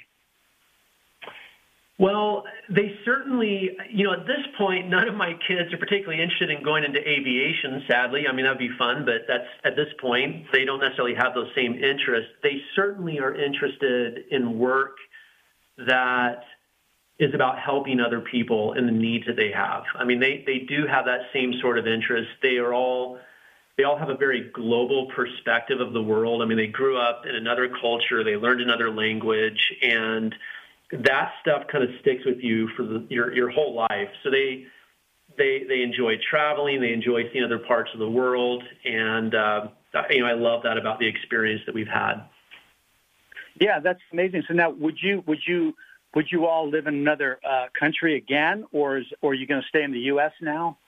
Well, 2.03 2.43
they 2.69 2.99
certainly, 3.05 3.71
you 3.89 4.03
know, 4.03 4.13
at 4.13 4.27
this 4.27 4.45
point, 4.59 4.89
none 4.89 5.07
of 5.07 5.15
my 5.15 5.35
kids 5.47 5.73
are 5.73 5.77
particularly 5.77 6.21
interested 6.21 6.51
in 6.51 6.61
going 6.65 6.83
into 6.83 6.99
aviation, 6.99 7.85
sadly. 7.89 8.25
I 8.29 8.35
mean, 8.35 8.45
that'd 8.45 8.59
be 8.59 8.75
fun, 8.77 9.05
but 9.05 9.23
that's 9.29 9.47
at 9.63 9.77
this 9.77 9.87
point, 10.01 10.47
they 10.53 10.65
don't 10.65 10.81
necessarily 10.81 11.15
have 11.15 11.33
those 11.33 11.47
same 11.55 11.75
interests. 11.75 12.33
They 12.43 12.61
certainly 12.75 13.21
are 13.21 13.33
interested 13.33 14.25
in 14.33 14.59
work 14.59 14.97
that 15.79 16.43
is 17.21 17.33
about 17.35 17.61
helping 17.61 18.01
other 18.01 18.21
people 18.21 18.73
and 18.73 18.89
the 18.89 18.93
needs 18.93 19.25
that 19.29 19.37
they 19.37 19.53
have. 19.55 19.85
I 19.95 20.03
mean, 20.03 20.19
they, 20.19 20.43
they 20.45 20.67
do 20.69 20.89
have 20.89 21.05
that 21.05 21.21
same 21.33 21.55
sort 21.61 21.79
of 21.79 21.87
interest. 21.87 22.31
They 22.43 22.57
are 22.57 22.75
all, 22.75 23.21
they 23.79 23.85
all 23.85 23.97
have 23.97 24.09
a 24.09 24.17
very 24.17 24.51
global 24.53 25.07
perspective 25.15 25.79
of 25.81 25.93
the 25.93 26.03
world. 26.03 26.43
I 26.43 26.47
mean, 26.47 26.59
they 26.59 26.67
grew 26.67 26.99
up 26.99 27.27
in 27.29 27.37
another 27.37 27.69
culture, 27.81 28.25
they 28.25 28.35
learned 28.35 28.61
another 28.61 28.91
language, 28.91 29.73
and 29.83 30.35
that 30.93 31.33
stuff 31.41 31.63
kind 31.71 31.85
of 31.85 31.91
sticks 32.01 32.25
with 32.25 32.39
you 32.41 32.69
for 32.77 32.85
the, 32.85 33.07
your 33.09 33.35
your 33.35 33.51
whole 33.51 33.75
life. 33.75 34.09
So 34.23 34.31
they 34.31 34.67
they 35.37 35.65
they 35.69 35.83
enjoy 35.83 36.15
traveling, 36.31 36.81
they 36.81 36.93
enjoy 36.93 37.23
seeing 37.33 37.45
other 37.45 37.59
parts 37.59 37.91
of 37.95 37.99
the 37.99 38.09
world, 38.09 38.63
and 38.85 39.35
uh, 39.35 39.69
you 40.11 40.21
know 40.21 40.27
I 40.27 40.35
love 40.35 40.63
that 40.65 40.77
about 40.77 40.99
the 40.99 41.09
experience 41.09 41.63
that 41.67 41.75
we've 41.75 41.89
had. 41.89 42.25
Yeah, 43.61 43.81
that's 43.81 44.01
amazing. 44.13 44.45
So 44.49 44.55
now, 44.55 44.71
would 44.71 44.97
you 45.03 45.25
would 45.27 45.41
you 45.47 45.75
would 46.15 46.27
you 46.31 46.47
all 46.47 46.69
live 46.69 46.87
in 46.87 46.95
another 46.95 47.41
uh, 47.49 47.67
country 47.79 48.17
again, 48.17 48.65
or 48.73 48.99
is 48.99 49.07
or 49.23 49.33
are 49.33 49.35
you 49.35 49.47
going 49.47 49.63
to 49.63 49.69
stay 49.69 49.83
in 49.83 49.93
the 49.93 50.01
U.S. 50.01 50.33
now? 50.41 50.79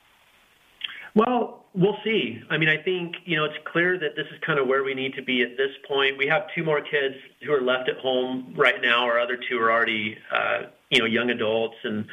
Well, 1.14 1.66
we'll 1.74 1.96
see. 2.04 2.40
I 2.50 2.58
mean, 2.58 2.68
I 2.68 2.76
think, 2.76 3.14
you 3.24 3.36
know, 3.36 3.44
it's 3.44 3.58
clear 3.70 3.98
that 3.98 4.16
this 4.16 4.26
is 4.32 4.38
kind 4.44 4.58
of 4.58 4.66
where 4.66 4.82
we 4.82 4.94
need 4.94 5.14
to 5.14 5.22
be 5.22 5.42
at 5.42 5.56
this 5.56 5.70
point. 5.86 6.18
We 6.18 6.26
have 6.26 6.42
two 6.54 6.64
more 6.64 6.80
kids 6.80 7.14
who 7.46 7.52
are 7.52 7.62
left 7.62 7.88
at 7.88 7.98
home 7.98 8.54
right 8.56 8.80
now. 8.82 9.04
Our 9.04 9.20
other 9.20 9.38
two 9.48 9.58
are 9.58 9.70
already, 9.70 10.18
uh, 10.32 10.62
you 10.90 10.98
know, 10.98 11.04
young 11.04 11.30
adults. 11.30 11.76
And, 11.84 12.06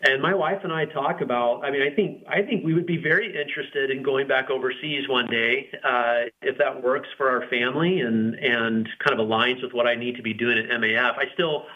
and 0.00 0.20
my 0.20 0.34
wife 0.34 0.58
and 0.64 0.72
I 0.72 0.86
talk 0.86 1.20
about, 1.20 1.64
I 1.64 1.70
mean, 1.70 1.82
I 1.82 1.94
think, 1.94 2.24
I 2.28 2.42
think 2.42 2.64
we 2.64 2.74
would 2.74 2.86
be 2.86 2.96
very 2.96 3.28
interested 3.28 3.92
in 3.92 4.02
going 4.02 4.26
back 4.26 4.50
overseas 4.50 5.08
one 5.08 5.28
day, 5.28 5.70
uh, 5.84 6.30
if 6.42 6.58
that 6.58 6.82
works 6.82 7.08
for 7.16 7.30
our 7.30 7.48
family 7.48 8.00
and, 8.00 8.34
and 8.34 8.88
kind 8.98 9.18
of 9.18 9.24
aligns 9.24 9.62
with 9.62 9.72
what 9.72 9.86
I 9.86 9.94
need 9.94 10.16
to 10.16 10.22
be 10.22 10.34
doing 10.34 10.58
at 10.58 10.68
MAF. 10.80 11.16
I 11.16 11.26
still, 11.34 11.66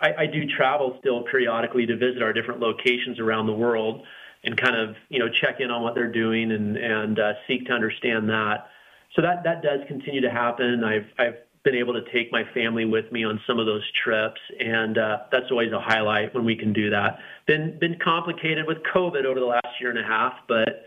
I, 0.00 0.14
I 0.20 0.26
do 0.26 0.46
travel 0.56 0.96
still 1.00 1.24
periodically 1.24 1.84
to 1.84 1.96
visit 1.98 2.22
our 2.22 2.32
different 2.32 2.60
locations 2.60 3.20
around 3.20 3.46
the 3.46 3.52
world 3.52 4.06
and 4.44 4.56
kind 4.56 4.76
of 4.76 4.96
you 5.08 5.18
know 5.18 5.28
check 5.28 5.60
in 5.60 5.70
on 5.70 5.82
what 5.82 5.94
they're 5.94 6.12
doing 6.12 6.52
and 6.52 6.76
and 6.76 7.18
uh, 7.18 7.32
seek 7.48 7.66
to 7.66 7.72
understand 7.72 8.28
that. 8.28 8.68
So 9.16 9.22
that 9.22 9.44
that 9.44 9.62
does 9.62 9.80
continue 9.88 10.20
to 10.20 10.30
happen. 10.30 10.84
I've 10.84 11.06
I've 11.18 11.36
been 11.64 11.74
able 11.74 11.94
to 11.94 12.02
take 12.12 12.30
my 12.30 12.42
family 12.52 12.84
with 12.84 13.10
me 13.10 13.24
on 13.24 13.40
some 13.46 13.58
of 13.58 13.64
those 13.64 13.82
trips, 14.04 14.40
and 14.60 14.98
uh, 14.98 15.18
that's 15.32 15.46
always 15.50 15.72
a 15.72 15.80
highlight 15.80 16.34
when 16.34 16.44
we 16.44 16.54
can 16.54 16.72
do 16.72 16.90
that. 16.90 17.18
Been 17.46 17.78
been 17.78 17.98
complicated 18.02 18.66
with 18.66 18.78
COVID 18.94 19.24
over 19.24 19.40
the 19.40 19.46
last 19.46 19.80
year 19.80 19.90
and 19.90 19.98
a 19.98 20.04
half, 20.04 20.34
but 20.46 20.84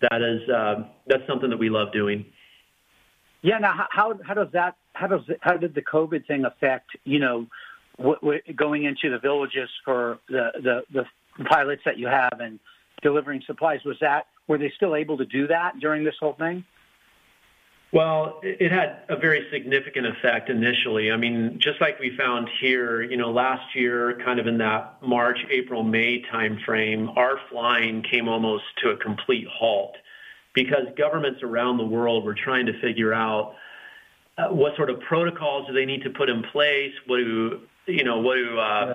that 0.00 0.22
is 0.22 0.48
uh, 0.48 0.84
that's 1.06 1.26
something 1.26 1.50
that 1.50 1.58
we 1.58 1.70
love 1.70 1.92
doing. 1.92 2.24
Yeah. 3.42 3.58
Now, 3.58 3.86
how 3.90 4.18
how 4.24 4.34
does 4.34 4.48
that 4.52 4.76
how 4.94 5.08
does 5.08 5.22
how 5.40 5.56
did 5.56 5.74
the 5.74 5.82
COVID 5.82 6.26
thing 6.26 6.44
affect 6.44 6.90
you 7.04 7.18
know 7.18 7.46
what, 7.96 8.22
what, 8.22 8.40
going 8.56 8.84
into 8.84 9.10
the 9.10 9.18
villages 9.18 9.68
for 9.84 10.18
the, 10.28 10.50
the 10.62 10.82
the 10.92 11.44
pilots 11.44 11.82
that 11.84 11.98
you 11.98 12.06
have 12.06 12.38
and 12.40 12.60
delivering 13.02 13.42
supplies. 13.46 13.80
Was 13.84 13.96
that 14.00 14.26
were 14.48 14.58
they 14.58 14.72
still 14.76 14.96
able 14.96 15.18
to 15.18 15.26
do 15.26 15.46
that 15.48 15.78
during 15.80 16.04
this 16.04 16.14
whole 16.18 16.34
thing? 16.34 16.64
Well, 17.92 18.40
it 18.42 18.72
had 18.72 19.02
a 19.10 19.16
very 19.16 19.46
significant 19.52 20.06
effect 20.06 20.48
initially. 20.48 21.12
I 21.12 21.18
mean, 21.18 21.58
just 21.58 21.78
like 21.78 22.00
we 22.00 22.16
found 22.16 22.48
here, 22.58 23.02
you 23.02 23.18
know, 23.18 23.30
last 23.30 23.76
year, 23.76 24.18
kind 24.24 24.40
of 24.40 24.46
in 24.46 24.56
that 24.58 25.02
March, 25.02 25.38
April, 25.50 25.82
May 25.82 26.22
timeframe, 26.32 27.14
our 27.18 27.38
flying 27.50 28.02
came 28.02 28.28
almost 28.28 28.64
to 28.82 28.90
a 28.90 28.96
complete 28.96 29.46
halt 29.46 29.94
because 30.54 30.86
governments 30.96 31.42
around 31.42 31.76
the 31.76 31.84
world 31.84 32.24
were 32.24 32.34
trying 32.34 32.64
to 32.64 32.80
figure 32.80 33.12
out 33.12 33.56
uh, 34.38 34.48
what 34.48 34.74
sort 34.76 34.88
of 34.88 34.98
protocols 35.00 35.66
do 35.66 35.74
they 35.74 35.84
need 35.84 36.02
to 36.02 36.10
put 36.10 36.30
in 36.30 36.42
place. 36.44 36.92
What 37.06 37.18
do 37.18 37.60
you 37.86 38.04
know? 38.04 38.20
What 38.20 38.36
do 38.36 38.58
uh, 38.58 38.94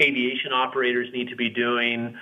aviation 0.00 0.52
operators 0.54 1.08
need 1.12 1.28
to 1.28 1.36
be 1.36 1.50
doing? 1.50 2.16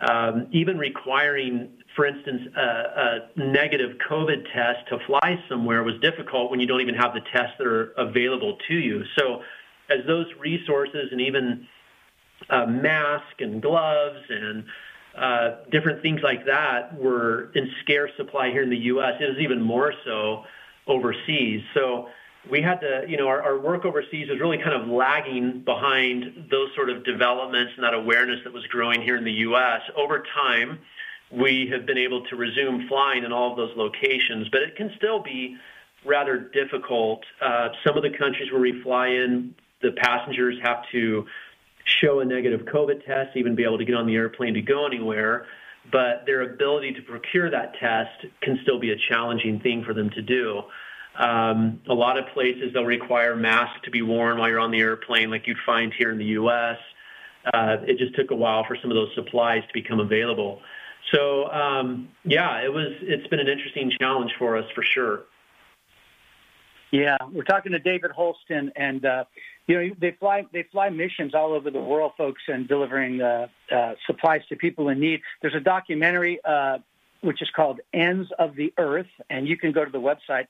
Um, 0.00 0.48
even 0.52 0.78
requiring, 0.78 1.70
for 1.94 2.06
instance, 2.06 2.42
a, 2.56 2.60
a, 2.60 3.18
negative 3.36 3.96
COVID 4.10 4.44
test 4.52 4.88
to 4.90 4.98
fly 5.06 5.42
somewhere 5.48 5.82
was 5.82 5.94
difficult 6.00 6.50
when 6.50 6.60
you 6.60 6.66
don't 6.66 6.80
even 6.80 6.94
have 6.94 7.14
the 7.14 7.20
tests 7.32 7.54
that 7.58 7.66
are 7.66 7.92
available 7.96 8.58
to 8.68 8.74
you. 8.74 9.02
So, 9.18 9.42
as 9.88 10.04
those 10.06 10.26
resources 10.38 11.08
and 11.12 11.20
even 11.20 11.66
uh, 12.50 12.66
masks 12.66 13.36
and 13.38 13.62
gloves 13.62 14.18
and 14.28 14.64
uh, 15.16 15.56
different 15.70 16.02
things 16.02 16.20
like 16.22 16.44
that 16.46 16.98
were 16.98 17.50
in 17.54 17.70
scarce 17.82 18.10
supply 18.16 18.50
here 18.50 18.62
in 18.62 18.70
the 18.70 18.76
U.S., 18.76 19.14
it 19.20 19.24
was 19.24 19.38
even 19.40 19.62
more 19.62 19.94
so 20.04 20.44
overseas. 20.86 21.62
So 21.74 22.08
we 22.50 22.62
had 22.62 22.80
to, 22.80 23.04
you 23.08 23.16
know, 23.16 23.28
our, 23.28 23.42
our 23.42 23.58
work 23.58 23.84
overseas 23.84 24.28
was 24.28 24.38
really 24.40 24.58
kind 24.58 24.74
of 24.74 24.88
lagging 24.88 25.62
behind 25.64 26.46
those 26.50 26.68
sort 26.74 26.90
of 26.90 27.04
developments 27.04 27.72
and 27.76 27.84
that 27.84 27.94
awareness 27.94 28.40
that 28.44 28.52
was 28.52 28.64
growing 28.66 29.02
here 29.02 29.16
in 29.16 29.24
the 29.24 29.32
U.S. 29.32 29.80
Over 29.96 30.22
time, 30.34 30.78
we 31.30 31.68
have 31.72 31.86
been 31.86 31.98
able 31.98 32.24
to 32.26 32.36
resume 32.36 32.86
flying 32.88 33.24
in 33.24 33.32
all 33.32 33.50
of 33.50 33.56
those 33.56 33.76
locations, 33.76 34.48
but 34.50 34.62
it 34.62 34.76
can 34.76 34.92
still 34.96 35.22
be 35.22 35.56
rather 36.04 36.38
difficult. 36.38 37.24
Uh, 37.40 37.68
some 37.84 37.96
of 37.96 38.02
the 38.02 38.16
countries 38.16 38.50
where 38.52 38.60
we 38.60 38.80
fly 38.82 39.08
in, 39.08 39.54
the 39.82 39.90
passengers 39.92 40.56
have 40.62 40.84
to 40.92 41.26
show 42.00 42.20
a 42.20 42.24
negative 42.24 42.60
COVID 42.72 43.04
test, 43.04 43.36
even 43.36 43.54
be 43.54 43.64
able 43.64 43.78
to 43.78 43.84
get 43.84 43.94
on 43.94 44.06
the 44.06 44.14
airplane 44.14 44.54
to 44.54 44.62
go 44.62 44.86
anywhere. 44.86 45.46
But 45.90 46.24
their 46.26 46.42
ability 46.42 46.94
to 46.94 47.02
procure 47.02 47.50
that 47.50 47.74
test 47.80 48.26
can 48.42 48.58
still 48.62 48.80
be 48.80 48.90
a 48.90 48.96
challenging 49.08 49.60
thing 49.60 49.84
for 49.84 49.94
them 49.94 50.10
to 50.10 50.22
do. 50.22 50.62
Um, 51.18 51.80
a 51.88 51.94
lot 51.94 52.18
of 52.18 52.26
places 52.34 52.72
they'll 52.74 52.84
require 52.84 53.36
masks 53.36 53.80
to 53.84 53.90
be 53.90 54.02
worn 54.02 54.38
while 54.38 54.48
you're 54.48 54.60
on 54.60 54.70
the 54.70 54.80
airplane, 54.80 55.30
like 55.30 55.46
you'd 55.46 55.56
find 55.64 55.92
here 55.96 56.10
in 56.10 56.18
the 56.18 56.24
U.S. 56.24 56.76
Uh, 57.52 57.76
it 57.86 57.98
just 57.98 58.14
took 58.14 58.30
a 58.30 58.34
while 58.34 58.64
for 58.66 58.76
some 58.82 58.90
of 58.90 58.96
those 58.96 59.10
supplies 59.14 59.62
to 59.66 59.72
become 59.72 60.00
available. 60.00 60.60
So 61.12 61.50
um, 61.50 62.08
yeah, 62.24 62.64
it 62.64 62.72
was. 62.72 62.92
It's 63.00 63.26
been 63.28 63.40
an 63.40 63.48
interesting 63.48 63.92
challenge 63.98 64.32
for 64.38 64.56
us 64.56 64.64
for 64.74 64.82
sure. 64.82 65.22
Yeah, 66.90 67.16
we're 67.32 67.44
talking 67.44 67.72
to 67.72 67.78
David 67.78 68.10
Holsten, 68.16 68.70
and 68.76 69.04
uh, 69.04 69.24
you 69.66 69.74
know 69.74 69.94
they 70.00 70.12
fly 70.18 70.44
they 70.52 70.64
fly 70.72 70.88
missions 70.88 71.34
all 71.34 71.52
over 71.52 71.70
the 71.70 71.80
world, 71.80 72.12
folks, 72.16 72.42
and 72.48 72.66
delivering 72.66 73.20
uh, 73.20 73.46
uh, 73.72 73.94
supplies 74.06 74.42
to 74.48 74.56
people 74.56 74.88
in 74.88 74.98
need. 74.98 75.20
There's 75.42 75.54
a 75.54 75.60
documentary 75.60 76.40
uh, 76.44 76.78
which 77.26 77.42
is 77.42 77.50
called 77.50 77.80
Ends 77.92 78.30
of 78.38 78.54
the 78.54 78.72
Earth, 78.78 79.08
and 79.28 79.48
you 79.48 79.56
can 79.56 79.72
go 79.72 79.84
to 79.84 79.90
the 79.90 80.00
website 80.00 80.46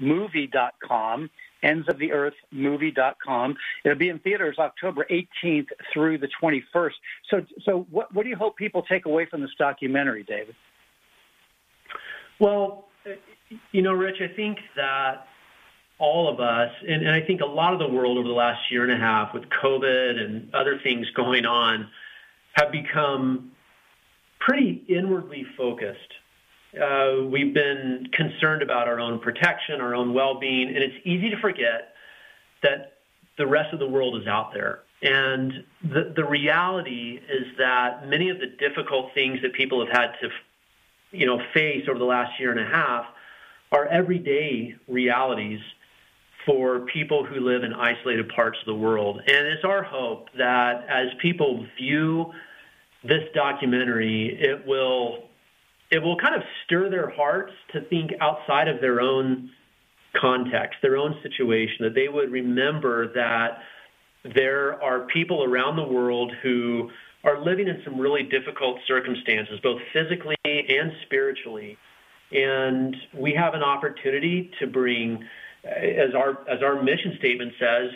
endsoftheearthmovie.com, 0.00 1.30
endsoftheearthmovie.com. 1.64 3.56
It'll 3.84 3.98
be 3.98 4.08
in 4.08 4.20
theaters 4.20 4.56
October 4.60 5.04
18th 5.10 5.66
through 5.92 6.18
the 6.18 6.28
21st. 6.40 6.92
So, 7.28 7.44
so 7.64 7.88
what, 7.90 8.14
what 8.14 8.22
do 8.22 8.28
you 8.28 8.36
hope 8.36 8.56
people 8.56 8.82
take 8.82 9.06
away 9.06 9.26
from 9.26 9.40
this 9.40 9.50
documentary, 9.58 10.22
David? 10.22 10.54
Well, 12.38 12.84
you 13.72 13.82
know, 13.82 13.94
Rich, 13.94 14.20
I 14.20 14.28
think 14.32 14.58
that 14.76 15.26
all 15.98 16.32
of 16.32 16.38
us, 16.38 16.70
and, 16.86 17.02
and 17.02 17.10
I 17.10 17.20
think 17.20 17.40
a 17.40 17.46
lot 17.46 17.72
of 17.72 17.80
the 17.80 17.88
world 17.88 18.16
over 18.18 18.28
the 18.28 18.34
last 18.34 18.70
year 18.70 18.84
and 18.84 18.92
a 18.92 18.96
half 18.96 19.34
with 19.34 19.42
COVID 19.62 20.20
and 20.20 20.54
other 20.54 20.78
things 20.84 21.10
going 21.16 21.46
on, 21.46 21.88
have 22.52 22.70
become 22.70 23.50
pretty 24.46 24.84
inwardly 24.88 25.46
focused. 25.56 25.98
Uh, 26.74 27.24
we've 27.30 27.54
been 27.54 28.08
concerned 28.12 28.62
about 28.62 28.88
our 28.88 28.98
own 29.00 29.18
protection, 29.20 29.80
our 29.80 29.94
own 29.94 30.12
well-being, 30.12 30.68
and 30.68 30.78
it's 30.78 30.96
easy 31.04 31.30
to 31.30 31.36
forget 31.40 31.94
that 32.62 32.94
the 33.38 33.46
rest 33.46 33.72
of 33.72 33.78
the 33.78 33.86
world 33.86 34.20
is 34.20 34.26
out 34.26 34.52
there. 34.52 34.80
And 35.02 35.64
the, 35.82 36.12
the 36.16 36.24
reality 36.24 37.20
is 37.28 37.46
that 37.58 38.08
many 38.08 38.30
of 38.30 38.38
the 38.38 38.46
difficult 38.46 39.12
things 39.14 39.40
that 39.42 39.52
people 39.52 39.84
have 39.84 39.94
had 39.94 40.12
to, 40.20 40.28
you 41.12 41.26
know, 41.26 41.40
face 41.52 41.84
over 41.88 41.98
the 41.98 42.04
last 42.04 42.38
year 42.40 42.50
and 42.50 42.60
a 42.60 42.64
half 42.64 43.06
are 43.70 43.86
everyday 43.86 44.74
realities 44.88 45.60
for 46.46 46.80
people 46.80 47.24
who 47.24 47.40
live 47.40 47.64
in 47.64 47.72
isolated 47.72 48.28
parts 48.28 48.58
of 48.60 48.66
the 48.66 48.74
world. 48.74 49.20
And 49.26 49.46
it's 49.46 49.64
our 49.64 49.82
hope 49.82 50.28
that 50.36 50.86
as 50.88 51.08
people 51.20 51.66
view 51.78 52.32
this 53.04 53.22
documentary, 53.34 54.36
it 54.40 54.66
will 54.66 55.24
it 55.90 56.02
will 56.02 56.16
kind 56.18 56.34
of 56.34 56.42
stir 56.64 56.90
their 56.90 57.10
hearts 57.10 57.52
to 57.72 57.82
think 57.82 58.10
outside 58.20 58.66
of 58.68 58.80
their 58.80 59.00
own 59.00 59.50
context, 60.20 60.78
their 60.82 60.96
own 60.96 61.14
situation, 61.22 61.76
that 61.80 61.94
they 61.94 62.08
would 62.08 62.32
remember 62.32 63.12
that 63.12 63.58
there 64.34 64.82
are 64.82 65.06
people 65.12 65.44
around 65.44 65.76
the 65.76 65.84
world 65.84 66.32
who 66.42 66.90
are 67.22 67.42
living 67.44 67.68
in 67.68 67.80
some 67.84 67.98
really 68.00 68.22
difficult 68.22 68.78
circumstances, 68.86 69.60
both 69.62 69.80
physically 69.92 70.36
and 70.44 70.92
spiritually. 71.06 71.76
And 72.32 72.96
we 73.16 73.34
have 73.34 73.54
an 73.54 73.62
opportunity 73.62 74.50
to 74.60 74.66
bring, 74.66 75.22
as 75.64 76.14
our 76.16 76.40
as 76.48 76.62
our 76.62 76.82
mission 76.82 77.16
statement 77.18 77.52
says, 77.60 77.90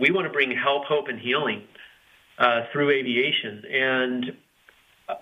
we 0.00 0.10
want 0.10 0.26
to 0.26 0.32
bring 0.32 0.56
help, 0.56 0.84
hope, 0.84 1.08
and 1.08 1.18
healing 1.20 1.64
uh, 2.38 2.62
through 2.72 2.90
aviation. 2.90 3.62
And 3.70 4.36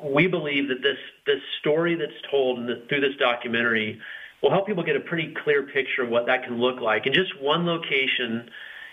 we 0.03 0.27
believe 0.27 0.68
that 0.68 0.83
this 0.83 0.98
this 1.27 1.40
story 1.61 1.94
that's 1.94 2.12
told 2.31 2.66
the, 2.66 2.85
through 2.88 3.00
this 3.00 3.16
documentary 3.18 4.00
will 4.42 4.50
help 4.50 4.66
people 4.66 4.83
get 4.83 4.96
a 4.96 5.00
pretty 5.00 5.35
clear 5.44 5.62
picture 5.62 6.03
of 6.03 6.11
what 6.11 6.27
that 6.27 6.44
can 6.44 6.59
look 6.59 6.81
like 6.81 7.07
in 7.07 7.14
just 7.14 7.40
one 7.40 7.66
location 7.66 8.50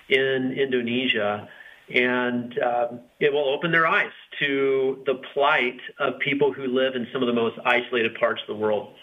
in 0.09 0.55
Indonesia. 0.57 1.49
And 1.93 2.57
uh, 2.57 2.87
it 3.19 3.33
will 3.33 3.49
open 3.49 3.71
their 3.71 3.85
eyes 3.85 4.13
to 4.39 5.03
the 5.05 5.15
plight 5.33 5.79
of 5.99 6.19
people 6.19 6.53
who 6.53 6.67
live 6.67 6.95
in 6.95 7.05
some 7.11 7.21
of 7.21 7.27
the 7.27 7.33
most 7.33 7.59
isolated 7.65 8.15
parts 8.15 8.41
of 8.41 8.47
the 8.47 8.55
world. 8.55 8.93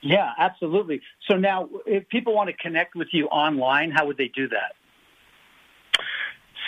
Yeah, 0.00 0.32
absolutely. 0.38 1.02
So 1.28 1.36
now, 1.36 1.68
if 1.86 2.08
people 2.08 2.34
want 2.34 2.48
to 2.48 2.56
connect 2.56 2.94
with 2.94 3.08
you 3.12 3.26
online, 3.26 3.90
how 3.90 4.06
would 4.06 4.16
they 4.16 4.28
do 4.28 4.48
that? 4.48 4.72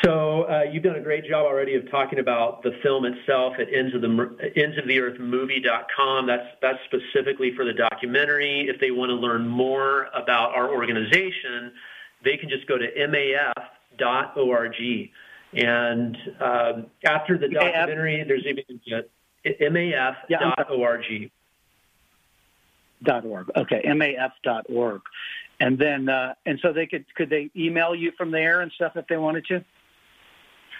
So 0.04 0.42
uh, 0.42 0.64
you've 0.70 0.82
done 0.82 0.96
a 0.96 1.00
great 1.00 1.24
job 1.24 1.46
already 1.46 1.76
of 1.76 1.90
talking 1.90 2.18
about 2.18 2.62
the 2.62 2.72
film 2.82 3.06
itself 3.06 3.54
at 3.58 3.72
ends 3.72 3.94
of 3.94 4.02
the 4.02 4.52
ends 4.54 4.76
of 4.76 4.86
the 4.86 5.00
earth 5.00 5.18
movie.com. 5.18 6.26
That's 6.26 6.46
that's 6.60 6.78
specifically 6.84 7.54
for 7.56 7.64
the 7.64 7.72
documentary. 7.72 8.68
If 8.68 8.80
they 8.80 8.90
want 8.90 9.08
to 9.10 9.14
learn 9.14 9.48
more 9.48 10.08
about 10.12 10.54
our 10.54 10.70
organization, 10.70 11.72
they 12.22 12.36
can 12.36 12.50
just 12.50 12.66
go 12.66 12.76
to 12.76 12.86
maf.org. 12.94 14.76
And 15.54 16.16
um, 16.40 16.86
after 17.04 17.38
the 17.38 17.48
documentary, 17.48 18.24
there's 18.28 18.44
even 18.44 18.64
maf.org. 19.72 21.30
Dot 23.02 23.24
org. 23.24 23.50
Okay, 23.56 23.82
maf.org. 23.86 25.00
And 25.60 25.78
then, 25.78 26.08
uh, 26.08 26.34
and 26.44 26.58
so 26.60 26.72
they 26.72 26.86
could 26.86 27.06
could 27.14 27.30
they 27.30 27.50
email 27.56 27.94
you 27.94 28.12
from 28.18 28.30
there 28.32 28.60
and 28.60 28.70
stuff 28.72 28.96
if 28.96 29.06
they 29.06 29.16
wanted 29.16 29.46
to? 29.46 29.64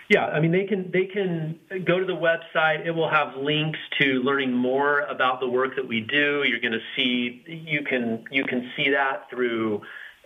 Yeah, 0.09 0.27
I 0.27 0.41
mean 0.41 0.53
they 0.53 0.65
can 0.65 0.91
they 0.93 1.07
can 1.07 1.59
go 1.87 1.99
to 1.99 2.05
the 2.05 2.13
website. 2.13 2.87
It 2.87 2.91
will 2.91 3.09
have 3.09 3.37
links 3.37 3.79
to 4.01 4.23
learning 4.23 4.53
more 4.53 5.01
about 5.01 5.41
the 5.41 5.49
work 5.49 5.77
that 5.77 5.89
we 5.89 6.01
do. 6.01 6.45
You're 6.47 6.61
going 6.61 6.73
to 6.73 6.87
see 6.97 7.43
you 7.47 7.83
can 7.83 8.25
you 8.31 8.45
can 8.45 8.71
see 8.77 8.91
that 8.91 9.31
through 9.31 9.81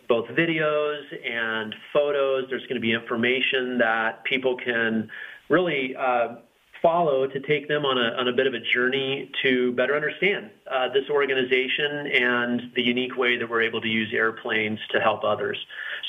both 0.08 0.26
videos 0.30 1.02
and 1.24 1.74
photos. 1.92 2.46
There's 2.50 2.62
going 2.62 2.74
to 2.74 2.80
be 2.80 2.92
information 2.92 3.78
that 3.78 4.24
people 4.24 4.56
can 4.56 5.10
really 5.48 5.94
uh, 5.96 6.36
follow 6.82 7.26
to 7.26 7.40
take 7.40 7.68
them 7.68 7.84
on 7.84 7.98
a, 7.98 8.16
on 8.18 8.28
a 8.28 8.32
bit 8.32 8.46
of 8.46 8.54
a 8.54 8.60
journey 8.60 9.30
to 9.42 9.72
better 9.72 9.96
understand 9.96 10.50
uh, 10.70 10.88
this 10.88 11.08
organization 11.10 12.06
and 12.06 12.72
the 12.74 12.82
unique 12.82 13.16
way 13.16 13.36
that 13.36 13.48
we're 13.48 13.62
able 13.62 13.80
to 13.80 13.88
use 13.88 14.12
airplanes 14.12 14.78
to 14.90 15.00
help 15.00 15.24
others. 15.24 15.58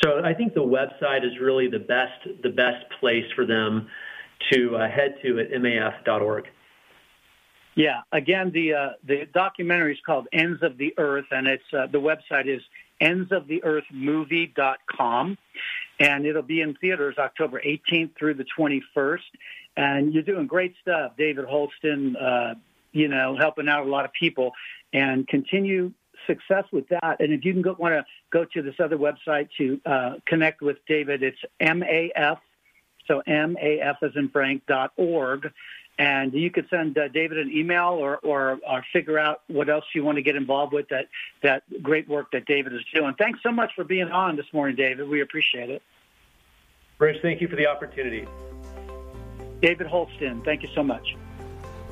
So 0.03 0.21
I 0.23 0.34
think 0.34 0.53
the 0.53 0.62
website 0.62 1.25
is 1.25 1.39
really 1.39 1.67
the 1.67 1.79
best 1.79 2.27
the 2.43 2.49
best 2.49 2.86
place 2.99 3.25
for 3.36 3.45
them 3.45 3.88
to 4.51 4.77
uh, 4.77 4.89
head 4.89 5.15
to 5.23 5.39
at 5.39 5.51
maf.org. 5.51 6.47
Yeah, 7.75 8.01
again, 8.12 8.51
the 8.51 8.73
uh, 8.73 8.89
the 9.05 9.27
documentary 9.34 9.93
is 9.93 9.99
called 10.05 10.27
Ends 10.34 10.62
of 10.63 10.77
the 10.77 10.93
Earth, 10.97 11.27
and 11.32 11.47
it's 11.47 11.63
uh, 11.73 11.88
the 11.88 11.99
website 11.99 12.47
is 12.47 12.62
endsoftheearthmovie.com, 13.01 15.38
and 15.99 16.25
it'll 16.25 16.41
be 16.41 16.62
in 16.62 16.73
theaters 16.75 17.15
October 17.17 17.62
18th 17.65 18.17
through 18.17 18.34
the 18.34 18.45
21st. 18.58 19.19
And 19.87 20.13
you're 20.13 20.29
doing 20.33 20.47
great 20.55 20.73
stuff, 20.81 21.07
David 21.17 21.45
Holsten. 21.45 22.01
Uh, 22.29 22.55
you 22.91 23.07
know, 23.07 23.37
helping 23.37 23.69
out 23.69 23.85
a 23.85 23.89
lot 23.89 24.03
of 24.03 24.11
people, 24.13 24.47
and 24.93 25.27
continue 25.27 25.91
success 26.25 26.65
with 26.71 26.87
that. 26.89 27.17
And 27.19 27.31
if 27.31 27.45
you 27.45 27.53
can 27.53 27.75
want 27.77 27.93
to 27.93 28.03
go 28.31 28.45
to 28.45 28.61
this 28.63 28.75
other 28.79 28.97
website 28.97 29.47
to 29.59 29.79
uh, 29.85 30.13
connect 30.25 30.61
with 30.61 30.77
David, 30.87 31.21
it's 31.21 31.37
MAF, 31.61 32.39
so 33.07 33.21
MAF 33.27 33.97
as 34.01 34.11
in 34.15 34.29
Frank 34.29 34.63
dot 34.67 34.91
org. 34.97 35.51
And 35.99 36.33
you 36.33 36.49
could 36.49 36.67
send 36.69 36.97
uh, 36.97 37.09
David 37.09 37.37
an 37.37 37.51
email 37.51 37.89
or, 37.91 38.17
or, 38.19 38.57
or 38.67 38.85
figure 38.91 39.19
out 39.19 39.41
what 39.47 39.69
else 39.69 39.85
you 39.93 40.03
want 40.03 40.15
to 40.15 40.21
get 40.23 40.35
involved 40.35 40.73
with 40.73 40.87
that, 40.89 41.09
that 41.43 41.61
great 41.83 42.07
work 42.09 42.31
that 42.31 42.45
David 42.45 42.73
is 42.73 42.81
doing. 42.93 43.13
Thanks 43.19 43.39
so 43.43 43.51
much 43.51 43.71
for 43.75 43.83
being 43.83 44.09
on 44.09 44.35
this 44.35 44.47
morning, 44.51 44.75
David. 44.75 45.07
We 45.07 45.21
appreciate 45.21 45.69
it. 45.69 45.83
Rich, 46.97 47.17
thank 47.21 47.39
you 47.39 47.47
for 47.47 47.55
the 47.55 47.67
opportunity. 47.67 48.25
David 49.61 49.87
Holsten, 49.87 50.43
thank 50.45 50.63
you 50.63 50.69
so 50.73 50.83
much. 50.83 51.15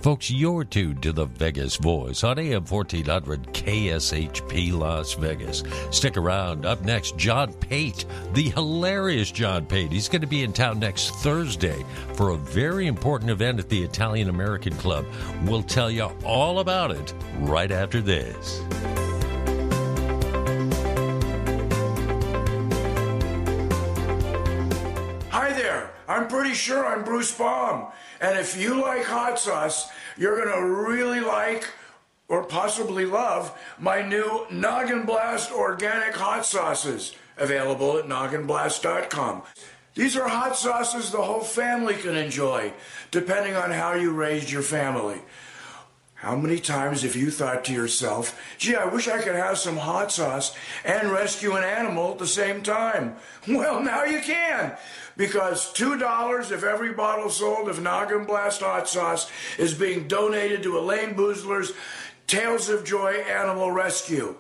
Folks, 0.02 0.30
you're 0.30 0.64
tuned 0.64 1.02
to 1.04 1.12
the 1.12 1.26
Vegas 1.26 1.76
Voice 1.76 2.24
on 2.24 2.38
AM 2.38 2.66
1400 2.66 3.48
KSHP 3.48 4.72
Las 4.72 5.14
Vegas. 5.16 5.64
Stick 5.90 6.18
around. 6.18 6.66
Up 6.66 6.82
next, 6.84 7.18
John 7.18 7.52
Pate, 7.54 8.06
the 8.34 8.50
hilarious 8.52 9.32
John 9.32 9.66
Pate. 9.66 9.92
He's 9.92 10.08
going 10.08 10.22
to 10.22 10.28
be 10.28 10.44
in 10.44 10.54
town 10.54 10.80
next 10.80 11.10
Thursday 11.16 11.84
for 12.14 12.30
a 12.30 12.38
very 12.38 12.86
important 12.86 13.32
event 13.32 13.60
at 13.60 13.70
the 13.70 13.84
Italian 13.84 14.30
American 14.30 14.76
Club. 14.76 15.06
We'll 15.46 15.64
tell 15.64 15.90
you 15.90 16.12
all 16.24 16.60
about 16.60 16.92
it 16.92 17.14
right 17.40 17.72
after 17.72 18.00
this. 18.00 18.62
I'm 26.08 26.28
pretty 26.28 26.54
sure 26.54 26.86
I'm 26.86 27.04
Bruce 27.04 27.36
Baum. 27.38 27.88
And 28.22 28.38
if 28.40 28.60
you 28.60 28.82
like 28.82 29.04
hot 29.04 29.38
sauce, 29.40 29.90
you're 30.18 30.42
going 30.42 30.56
to 30.56 30.66
really 30.66 31.20
like 31.20 31.68
or 32.30 32.44
possibly 32.44 33.06
love 33.06 33.58
my 33.78 34.02
new 34.02 34.46
Noggin 34.50 35.06
Blast 35.06 35.52
organic 35.52 36.16
hot 36.16 36.46
sauces 36.46 37.16
available 37.38 37.98
at 37.98 38.06
nogginblast.com. 38.06 39.44
These 39.96 40.16
are 40.16 40.28
hot 40.28 40.56
sauces 40.56 41.12
the 41.12 41.22
whole 41.22 41.42
family 41.42 41.96
can 41.96 42.16
enjoy, 42.16 42.72
depending 43.12 43.56
on 43.56 43.72
how 43.72 43.94
you 43.94 44.12
raised 44.12 44.52
your 44.52 44.62
family. 44.62 45.20
How 46.18 46.36
many 46.36 46.58
times 46.58 47.04
have 47.04 47.16
you 47.16 47.30
thought 47.30 47.64
to 47.66 47.74
yourself, 47.74 48.40
gee, 48.58 48.76
I 48.76 48.86
wish 48.86 49.08
I 49.08 49.22
could 49.22 49.36
have 49.36 49.60
some 49.60 49.78
hot 49.78 50.12
sauce 50.12 50.56
and 50.84 51.12
rescue 51.12 51.56
an 51.56 51.64
animal 51.64 52.14
at 52.14 52.18
the 52.18 52.26
same 52.26 52.64
time? 52.64 53.18
Well, 53.48 53.84
now 53.84 54.04
you 54.04 54.20
can, 54.22 54.76
because 55.16 55.72
$2 55.74 56.52
of 56.52 56.64
every 56.64 56.92
bottle 56.94 57.30
sold 57.30 57.70
of 57.70 57.84
Noggin 57.84 58.26
Blast 58.26 58.62
hot 58.62 58.90
sauce 58.90 59.32
is 59.60 59.76
being 59.76 60.08
donated 60.08 60.64
to 60.64 60.80
Elayne 60.80 61.16
Boosler's 61.16 61.74
Tails 62.26 62.68
of 62.68 62.84
Joy 62.84 63.12
Animal 63.30 63.72
Rescue. 63.72 64.38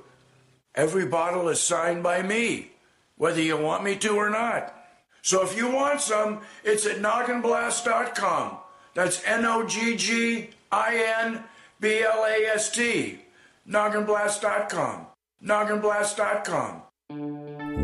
Every 0.73 1.05
bottle 1.05 1.47
is 1.47 1.61
signed 1.61 2.01
by 2.01 2.23
me, 2.23 2.71
whether 3.17 3.41
you 3.41 3.55
want 3.55 3.83
me 3.83 3.95
to 3.97 4.15
or 4.15 4.31
not. 4.31 4.73
So 5.21 5.43
if 5.43 5.55
you 5.55 5.69
want 5.69 6.01
some, 6.01 6.41
it's 6.63 6.87
at 6.87 6.97
nogginblast.com. 6.97 8.57
That's 8.95 9.23
N 9.25 9.45
O 9.45 9.67
G 9.67 9.95
G 9.95 10.49
I 10.71 11.15
N 11.19 11.43
B 11.79 12.01
L 12.01 12.25
A 12.25 12.53
S 12.55 12.71
T. 12.71 13.21
Nogginblast.com. 13.69 15.07
Nogginblast.com. 15.43 16.81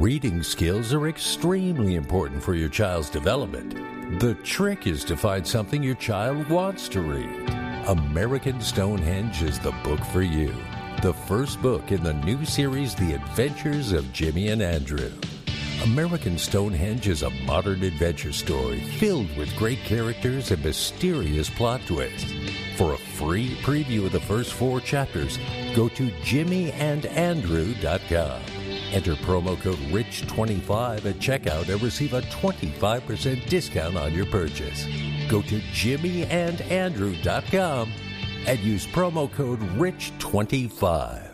Reading 0.02 0.42
skills 0.42 0.94
are 0.94 1.08
extremely 1.08 1.96
important 1.96 2.42
for 2.42 2.56
your 2.56 2.70
child's 2.70 3.10
development. 3.10 4.20
The 4.20 4.34
trick 4.44 4.88
is 4.88 5.04
to 5.06 5.16
find 5.16 5.46
something 5.46 5.84
your 5.84 5.96
child 5.96 6.50
wants 6.50 6.90
to 6.90 7.02
read. 7.02 7.50
American 7.88 8.60
Stonehenge 8.60 9.44
is 9.44 9.60
the 9.60 9.72
book 9.84 10.00
for 10.06 10.24
you. 10.24 10.54
The 11.02 11.14
first 11.14 11.62
book 11.62 11.92
in 11.92 12.02
the 12.02 12.14
new 12.14 12.44
series, 12.46 12.96
The 12.96 13.14
Adventures 13.14 13.92
of 13.92 14.12
Jimmy 14.12 14.48
and 14.50 14.62
Andrew. 14.62 15.12
American 15.84 16.38
Stonehenge 16.38 17.10
is 17.10 17.24
a 17.24 17.30
modern 17.46 17.84
adventure 17.84 18.32
story 18.32 18.82
filled 18.98 19.36
with 19.38 19.56
great 19.58 19.80
characters 19.80 20.50
and 20.52 20.64
mysterious 20.64 21.50
plot 21.50 21.82
twists. 21.86 22.32
For 22.78 22.94
a 22.94 22.98
free 23.24 23.56
preview 23.62 24.06
of 24.06 24.12
the 24.12 24.20
first 24.20 24.54
four 24.54 24.80
chapters, 24.82 25.40
go 25.76 25.90
to 25.90 26.10
jimmyandandrew.com. 26.10 28.42
Enter 28.92 29.16
promo 29.16 29.60
code 29.60 29.80
RICH25 29.92 31.06
at 31.06 31.16
checkout 31.16 31.68
and 31.70 31.82
receive 31.82 32.14
a 32.14 32.22
25% 32.22 33.48
discount 33.48 33.98
on 33.98 34.14
your 34.14 34.28
purchase. 34.28 34.86
Go 35.30 35.42
to 35.42 35.60
jimmyandandrew.com 35.60 37.92
and 38.46 38.60
use 38.60 38.86
promo 38.88 39.32
code 39.32 39.60
RICH25. 39.60 41.30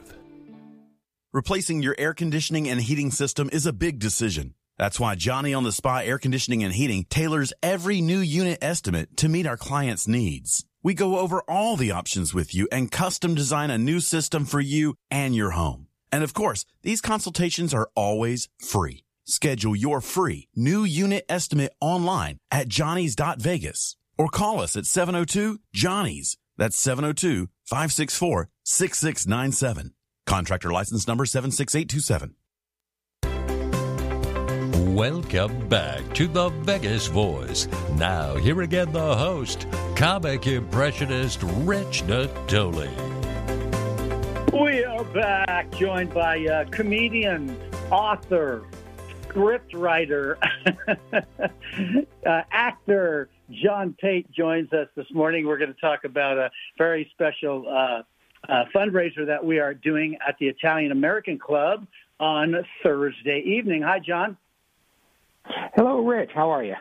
Replacing 1.33 1.81
your 1.83 1.95
air 1.99 2.13
conditioning 2.13 2.69
and 2.69 2.81
heating 2.81 3.11
system 3.11 3.49
is 3.51 3.65
a 3.65 3.73
big 3.73 3.99
decision. 3.99 4.53
That's 4.77 4.97
why 4.99 5.15
Johnny 5.15 5.53
on 5.53 5.63
the 5.63 5.73
Spot 5.73 6.05
Air 6.05 6.17
Conditioning 6.17 6.63
and 6.63 6.73
Heating 6.73 7.05
tailors 7.09 7.51
every 7.61 7.99
new 7.99 8.19
unit 8.19 8.59
estimate 8.61 9.17
to 9.17 9.27
meet 9.27 9.45
our 9.45 9.57
clients' 9.57 10.07
needs. 10.07 10.63
We 10.81 10.93
go 10.93 11.17
over 11.19 11.41
all 11.41 11.75
the 11.75 11.91
options 11.91 12.33
with 12.33 12.55
you 12.55 12.67
and 12.71 12.91
custom 12.91 13.35
design 13.35 13.69
a 13.69 13.77
new 13.77 13.99
system 13.99 14.45
for 14.45 14.61
you 14.61 14.95
and 15.11 15.35
your 15.35 15.51
home. 15.51 15.87
And 16.11 16.23
of 16.23 16.33
course, 16.33 16.65
these 16.83 17.01
consultations 17.01 17.73
are 17.73 17.89
always 17.95 18.47
free. 18.59 19.03
Schedule 19.25 19.75
your 19.75 20.01
free 20.01 20.47
new 20.55 20.83
unit 20.83 21.25
estimate 21.29 21.73
online 21.81 22.37
at 22.49 22.69
johnny's.vegas 22.69 23.97
or 24.17 24.29
call 24.29 24.61
us 24.61 24.75
at 24.75 24.85
702 24.85 25.59
Johnny's. 25.73 26.37
That's 26.57 26.77
702 26.79 27.49
564 27.65 28.49
6697. 28.63 29.93
Contractor 30.25 30.71
license 30.71 31.07
number 31.07 31.25
76827. 31.25 32.35
Welcome 34.99 35.69
back 35.69 36.13
to 36.15 36.27
the 36.27 36.49
Vegas 36.49 37.07
Voice. 37.07 37.69
Now, 37.95 38.35
here 38.35 38.63
again, 38.63 38.91
the 38.91 39.15
host, 39.15 39.65
comic 39.95 40.45
impressionist 40.45 41.41
Rich 41.41 42.03
Natoli. 42.03 42.89
We 44.51 44.83
are 44.83 45.05
back, 45.05 45.71
joined 45.71 46.13
by 46.13 46.45
uh, 46.45 46.65
comedian, 46.65 47.57
author, 47.89 48.65
script 49.21 49.73
writer, 49.73 50.37
uh, 51.13 52.41
actor 52.51 53.29
John 53.51 53.95
Pate 54.01 54.29
joins 54.33 54.73
us 54.73 54.89
this 54.97 55.07
morning. 55.13 55.47
We're 55.47 55.59
going 55.59 55.73
to 55.73 55.79
talk 55.79 56.03
about 56.03 56.37
a 56.37 56.51
very 56.77 57.09
special 57.13 57.65
uh, 57.69 58.01
uh, 58.51 58.65
fundraiser 58.75 59.25
that 59.27 59.45
we 59.45 59.59
are 59.59 59.73
doing 59.73 60.17
at 60.27 60.35
the 60.41 60.49
Italian 60.49 60.91
American 60.91 61.39
Club 61.39 61.87
on 62.19 62.53
Thursday 62.83 63.41
evening. 63.45 63.81
Hi, 63.83 63.99
John. 63.99 64.35
Hello, 65.45 66.05
Rich. 66.05 66.31
How 66.33 66.49
are 66.51 66.63
you? 66.63 66.75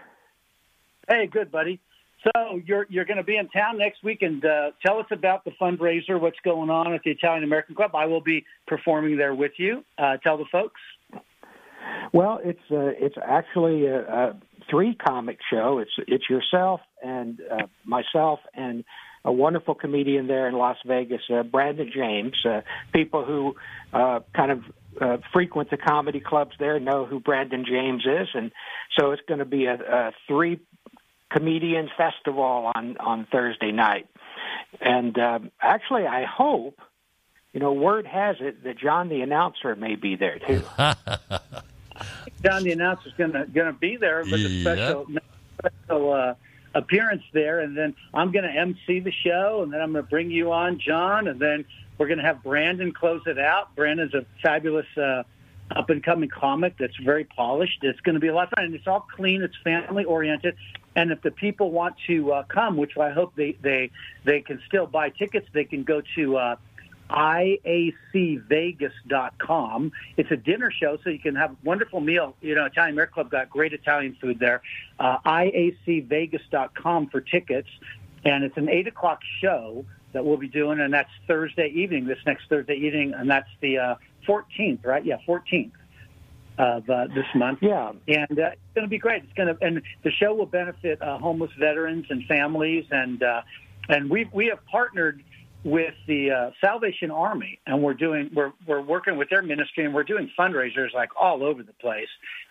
Hey, 1.09 1.27
good, 1.27 1.51
buddy. 1.51 1.81
So 2.25 2.61
you're 2.65 2.87
you're 2.91 3.05
going 3.05 3.19
to 3.19 3.23
be 3.23 3.37
in 3.37 3.49
town 3.49 3.79
next 3.79 4.03
week, 4.03 4.23
and 4.23 4.45
uh, 4.45 4.73
tell 4.85 4.99
us 4.99 5.07
about 5.13 5.45
the 5.45 5.53
fundraiser. 5.53 6.21
What's 6.21 6.41
going 6.45 6.69
on 6.69 6.93
at 6.93 7.03
the 7.05 7.11
Italian 7.11 7.45
American 7.45 7.75
Club? 7.75 7.95
I 7.95 8.07
will 8.07 8.21
be 8.21 8.45
performing 8.67 9.17
there 9.17 9.35
with 9.35 9.53
you. 9.57 9.85
Uh, 9.97 10.17
tell 10.17 10.37
the 10.37 10.45
folks. 10.51 10.81
Well, 12.13 12.41
it's 12.43 12.59
uh, 12.71 12.93
it's 12.99 13.15
actually 13.25 13.87
a, 13.87 14.01
a 14.01 14.37
three 14.69 14.95
comic 14.95 15.39
show. 15.49 15.79
It's 15.79 15.93
it's 16.09 16.29
yourself 16.29 16.81
and 17.03 17.41
uh, 17.51 17.67
myself 17.85 18.41
and 18.55 18.85
a 19.25 19.33
wonderful 19.33 19.75
comedian 19.75 20.27
there 20.27 20.49
in 20.49 20.55
Las 20.55 20.79
Vegas, 20.87 21.23
uh, 21.31 21.43
Brandon 21.43 21.91
James. 21.95 22.35
Uh, 22.45 22.63
people 22.93 23.25
who 23.25 23.55
uh, 23.93 24.21
kind 24.35 24.51
of 24.51 24.63
uh, 25.01 25.19
frequent 25.33 25.71
the 25.71 25.77
comedy 25.77 26.21
clubs 26.21 26.53
there 26.59 26.79
know 26.81 27.05
who 27.07 27.21
Brandon 27.21 27.65
James 27.69 28.05
is, 28.07 28.29
and 28.35 28.51
so 28.99 29.13
it's 29.13 29.23
going 29.29 29.39
to 29.39 29.45
be 29.45 29.67
a, 29.67 29.75
a 29.75 30.13
three 30.27 30.61
comedian 31.31 31.89
festival 31.97 32.71
on 32.75 32.97
on 32.99 33.27
Thursday 33.31 33.71
night. 33.73 34.07
And 34.81 35.19
uh, 35.19 35.39
actually, 35.61 36.07
I 36.07 36.25
hope, 36.25 36.79
you 37.53 37.61
know, 37.61 37.73
word 37.73 38.07
has 38.07 38.37
it 38.41 38.65
that 38.65 38.79
John 38.79 39.09
the 39.09 39.21
announcer 39.23 39.75
may 39.77 39.95
be 39.97 40.17
there 40.17 40.39
too. 40.39 40.63
John 42.45 42.63
the 42.63 42.73
announcer 42.73 43.09
is 43.09 43.15
going 43.17 43.33
to 43.33 43.47
going 43.47 43.73
to 43.73 43.79
be 43.79 43.97
there 43.97 44.23
with 44.23 44.35
a 44.35 44.61
special 44.63 45.07
Yep. 45.09 45.23
special 45.59 46.13
uh, 46.13 46.35
appearance 46.75 47.23
there, 47.33 47.61
and 47.61 47.77
then 47.77 47.95
I'm 48.15 48.31
going 48.31 48.45
to 48.45 48.61
MC 48.61 49.01
the 49.01 49.13
show, 49.13 49.63
and 49.63 49.73
then 49.73 49.81
I'm 49.81 49.93
going 49.93 50.05
to 50.05 50.11
bring 50.11 50.31
you 50.31 50.53
on, 50.53 50.79
John, 50.79 51.27
and 51.27 51.41
then 51.41 51.65
we're 51.99 52.07
going 52.07 52.19
to 52.19 52.25
have 52.25 52.43
Brandon 52.43 52.93
close 52.93 53.23
it 53.27 53.39
out. 53.39 53.75
Brandon's 53.75 54.15
a 54.15 54.25
fabulous 54.43 54.87
uh, 54.97 55.25
up 55.75 55.91
and 55.91 56.03
coming 56.03 56.29
comic 56.29 56.77
that's 56.79 56.97
very 56.97 57.25
polished. 57.25 57.79
It's 57.83 58.01
going 58.01 58.15
to 58.15 58.21
be 58.21 58.29
a 58.29 58.35
lot 58.35 58.45
of 58.45 58.51
fun, 58.57 58.67
and 58.67 58.75
it's 58.75 58.87
all 58.87 59.07
clean. 59.17 59.43
It's 59.43 59.57
family 59.63 60.05
oriented, 60.05 60.57
and 60.97 61.11
if 61.11 61.23
the 61.23 61.31
people 61.31 61.71
want 61.71 61.97
to 62.07 62.33
uh, 62.33 62.43
come, 62.45 62.77
which 62.77 62.97
I 62.97 63.11
hope 63.11 63.35
they 63.37 63.57
they 63.61 63.91
they 64.25 64.41
can 64.41 64.61
still 64.67 64.87
buy 64.87 65.11
tickets, 65.11 65.47
they 65.53 65.65
can 65.65 65.85
go 65.85 66.03
to. 66.17 66.37
Uh, 66.37 66.57
iacvegas.com. 67.11 69.93
It's 70.19 70.31
a 70.31 70.37
dinner 70.37 70.71
show, 70.71 70.99
so 71.03 71.09
you 71.09 71.19
can 71.19 71.37
have 71.37 71.53
a 71.53 71.57
wonderful 71.65 72.01
meal. 72.01 72.37
You 72.43 72.55
know, 72.55 72.67
Italian 72.67 72.95
American 72.95 73.15
Club 73.15 73.31
got 73.31 73.49
great 73.49 73.73
Italian 73.73 74.15
food 74.21 74.39
there. 74.39 74.61
Uh, 74.99 75.17
iacvegas.com 75.25 77.09
for 77.09 77.23
tickets, 77.23 77.71
and 78.25 78.45
it's 78.45 78.59
an 78.59 78.69
eight 78.69 78.89
o'clock 78.89 79.21
show 79.41 79.87
that 80.19 80.25
we'll 80.25 80.37
be 80.37 80.49
doing, 80.49 80.81
and 80.81 80.93
that's 80.93 81.11
Thursday 81.29 81.69
evening. 81.69 82.05
This 82.05 82.19
next 82.27 82.49
Thursday 82.49 82.75
evening, 82.75 83.15
and 83.17 83.31
that's 83.31 83.49
the 83.61 83.79
uh, 83.79 83.95
14th, 84.27 84.85
right? 84.85 85.05
Yeah, 85.05 85.19
14th 85.29 85.71
of 86.59 86.91
uh, 86.91 87.07
this 87.15 87.25
month. 87.37 87.61
Yeah, 87.63 87.93
and 88.09 88.37
uh, 88.37 88.51
it's 88.51 88.75
going 88.75 88.85
to 88.85 88.89
be 88.89 88.99
great. 88.99 89.23
It's 89.23 89.33
going 89.35 89.55
to, 89.55 89.65
and 89.65 89.81
the 90.03 90.11
show 90.11 90.35
will 90.35 90.47
benefit 90.47 91.01
uh, 91.01 91.19
homeless 91.19 91.53
veterans 91.57 92.07
and 92.11 92.25
families, 92.25 92.85
and 92.91 93.23
uh, 93.23 93.43
and 93.89 94.11
we 94.11 94.29
we 94.33 94.47
have 94.47 94.59
partnered 94.67 95.23
with 95.63 95.95
the 96.09 96.33
uh, 96.33 96.51
Salvation 96.61 97.13
Army, 97.13 97.61
and 97.65 97.81
we're 97.81 97.95
doing 97.95 98.31
we're 98.35 98.53
we're 98.67 98.83
working 98.83 99.17
with 99.17 99.31
their 99.31 99.43
ministry, 99.43 99.85
and 99.85 99.95
we're 99.95 100.03
doing 100.03 100.33
fundraisers 100.37 100.93
like 100.93 101.11
all 101.15 101.45
over 101.45 101.63
the 101.63 101.75
place. 101.75 102.09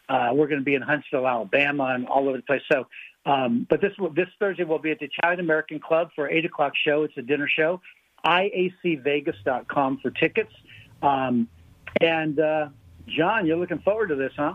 Uh, 0.07 0.29
we're 0.33 0.47
going 0.47 0.61
to 0.61 0.65
be 0.65 0.75
in 0.75 0.81
Huntsville, 0.81 1.27
Alabama, 1.27 1.91
and 1.93 2.07
all 2.07 2.29
over 2.29 2.37
the 2.37 2.43
place. 2.43 2.61
So, 2.71 2.87
um, 3.25 3.67
but 3.69 3.81
this 3.81 3.93
this 4.15 4.27
Thursday 4.39 4.63
we'll 4.63 4.79
be 4.79 4.91
at 4.91 4.99
the 4.99 5.09
Italian 5.17 5.39
American 5.39 5.79
Club 5.79 6.09
for 6.15 6.29
eight 6.29 6.45
o'clock 6.45 6.73
show. 6.75 7.03
It's 7.03 7.17
a 7.17 7.21
dinner 7.21 7.49
show. 7.53 7.81
IACVegas.com 8.25 9.99
for 9.99 10.11
tickets. 10.11 10.51
Um, 11.01 11.47
and 12.01 12.39
uh, 12.39 12.69
John, 13.07 13.45
you're 13.45 13.57
looking 13.57 13.79
forward 13.79 14.07
to 14.07 14.15
this, 14.15 14.33
huh? 14.35 14.53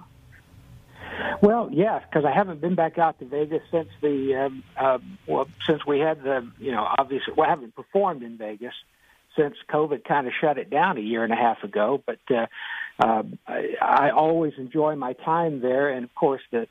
Well, 1.43 1.69
yeah, 1.73 2.01
because 2.01 2.25
I 2.25 2.33
haven't 2.33 2.61
been 2.61 2.75
back 2.75 2.99
out 2.99 3.19
to 3.19 3.25
Vegas 3.25 3.63
since 3.71 3.89
the 4.01 4.47
um, 4.47 4.63
uh, 4.77 4.99
well 5.27 5.49
since 5.67 5.85
we 5.87 5.99
had 5.99 6.23
the 6.23 6.49
you 6.59 6.73
know 6.73 6.87
obviously 6.99 7.35
well 7.37 7.47
I 7.47 7.51
haven't 7.51 7.75
performed 7.75 8.23
in 8.23 8.39
Vegas 8.39 8.75
since 9.37 9.55
COVID 9.69 10.05
kind 10.05 10.27
of 10.27 10.33
shut 10.41 10.59
it 10.59 10.71
down 10.71 10.99
a 10.99 11.01
year 11.01 11.25
and 11.25 11.33
a 11.33 11.37
half 11.37 11.63
ago. 11.65 12.03
But 12.05 12.21
uh, 12.31 12.47
uh, 12.99 13.23
I, 13.47 13.77
I 13.81 14.11
always 14.11 14.55
enjoy 14.59 14.95
my 14.97 15.13
time 15.13 15.61
there, 15.61 15.91
and 15.91 16.05
of 16.05 16.15
course 16.15 16.43
the 16.51 16.67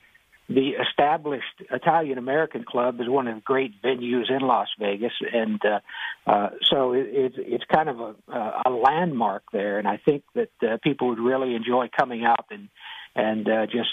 the 0.54 0.72
established 0.90 1.64
Italian 1.72 2.18
American 2.18 2.64
Club 2.64 3.00
is 3.00 3.08
one 3.08 3.28
of 3.28 3.36
the 3.36 3.42
great 3.42 3.82
venues 3.82 4.30
in 4.30 4.42
Las 4.42 4.68
Vegas, 4.80 5.14
and 5.34 5.62
uh, 5.66 5.80
uh, 6.30 6.50
so 6.70 6.94
it, 6.94 7.08
it's 7.10 7.36
it's 7.38 7.64
kind 7.74 7.90
of 7.90 8.00
a, 8.00 8.62
a 8.66 8.70
landmark 8.70 9.44
there. 9.54 9.80
And 9.80 9.88
I 9.88 9.98
think 9.98 10.24
that 10.36 10.50
uh, 10.62 10.78
people 10.84 11.10
would 11.10 11.20
really 11.20 11.56
enjoy 11.56 11.90
coming 11.98 12.26
out 12.26 12.46
and 12.50 12.70
and 13.16 13.48
uh, 13.48 13.66
just 13.66 13.90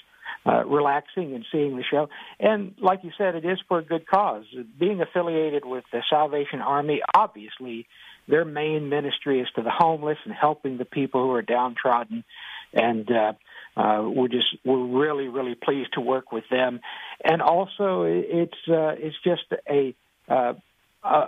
uh, 0.46 0.64
relaxing 0.64 1.34
and 1.34 1.44
seeing 1.52 1.76
the 1.76 1.84
show. 1.88 2.08
And 2.40 2.74
like 2.80 3.00
you 3.02 3.10
said, 3.16 3.34
it 3.34 3.44
is 3.44 3.58
for 3.68 3.78
a 3.78 3.84
good 3.84 4.06
cause. 4.06 4.44
Being 4.78 5.00
affiliated 5.00 5.64
with 5.64 5.84
the 5.92 6.02
Salvation 6.10 6.60
Army, 6.60 7.02
obviously, 7.14 7.86
their 8.26 8.44
main 8.44 8.88
ministry 8.88 9.40
is 9.40 9.48
to 9.56 9.62
the 9.62 9.70
homeless 9.70 10.18
and 10.24 10.34
helping 10.34 10.78
the 10.78 10.84
people 10.84 11.22
who 11.22 11.32
are 11.32 11.42
downtrodden. 11.42 12.24
And 12.72 13.10
uh, 13.10 13.32
uh, 13.78 14.02
we're 14.02 14.28
just 14.28 14.56
we're 14.64 14.84
really 14.84 15.28
really 15.28 15.54
pleased 15.54 15.92
to 15.94 16.00
work 16.00 16.32
with 16.32 16.44
them. 16.50 16.80
And 17.24 17.40
also, 17.40 18.02
it's 18.02 18.58
uh, 18.68 18.94
it's 18.98 19.16
just 19.24 19.44
a 19.70 19.94
uh, 20.28 20.54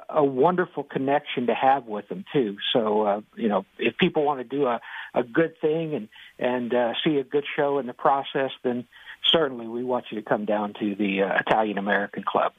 a, 0.08 0.24
wonderful 0.24 0.82
connection 0.82 1.46
to 1.46 1.54
have 1.54 1.86
with 1.86 2.08
them 2.08 2.24
too. 2.32 2.56
So 2.72 3.02
uh, 3.02 3.20
you 3.36 3.48
know, 3.48 3.64
if 3.78 3.96
people 3.98 4.24
want 4.24 4.40
to 4.40 4.44
do 4.44 4.66
a, 4.66 4.80
a 5.14 5.22
good 5.22 5.60
thing 5.60 5.94
and 5.94 6.08
and 6.38 6.74
uh, 6.74 6.92
see 7.04 7.18
a 7.18 7.24
good 7.24 7.44
show 7.56 7.78
in 7.78 7.86
the 7.86 7.94
process, 7.94 8.50
then 8.64 8.86
certainly 9.30 9.68
we 9.68 9.84
want 9.84 10.06
you 10.10 10.20
to 10.20 10.28
come 10.28 10.44
down 10.44 10.74
to 10.80 10.94
the 10.96 11.22
uh, 11.22 11.38
Italian 11.46 11.78
American 11.78 12.24
Club. 12.24 12.52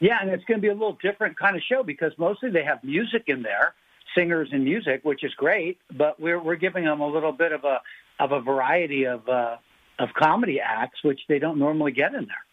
Yeah, 0.00 0.18
and 0.20 0.30
it's 0.30 0.44
going 0.44 0.58
to 0.58 0.62
be 0.62 0.68
a 0.68 0.74
little 0.74 0.98
different 1.00 1.38
kind 1.38 1.54
of 1.54 1.62
show 1.62 1.84
because 1.84 2.12
mostly 2.18 2.50
they 2.50 2.64
have 2.64 2.82
music 2.82 3.24
in 3.28 3.42
there, 3.42 3.74
singers 4.16 4.48
and 4.52 4.64
music, 4.64 5.00
which 5.04 5.24
is 5.24 5.32
great. 5.34 5.78
But 5.96 6.20
we're 6.20 6.42
we're 6.42 6.56
giving 6.56 6.84
them 6.84 7.00
a 7.00 7.06
little 7.06 7.32
bit 7.32 7.52
of 7.52 7.64
a 7.64 7.80
of 8.18 8.32
a 8.32 8.40
variety 8.40 9.04
of 9.04 9.28
uh, 9.28 9.56
of 9.98 10.10
comedy 10.18 10.60
acts, 10.60 11.02
which 11.02 11.20
they 11.28 11.38
don't 11.38 11.58
normally 11.58 11.92
get 11.92 12.14
in 12.14 12.26
there. 12.26 12.44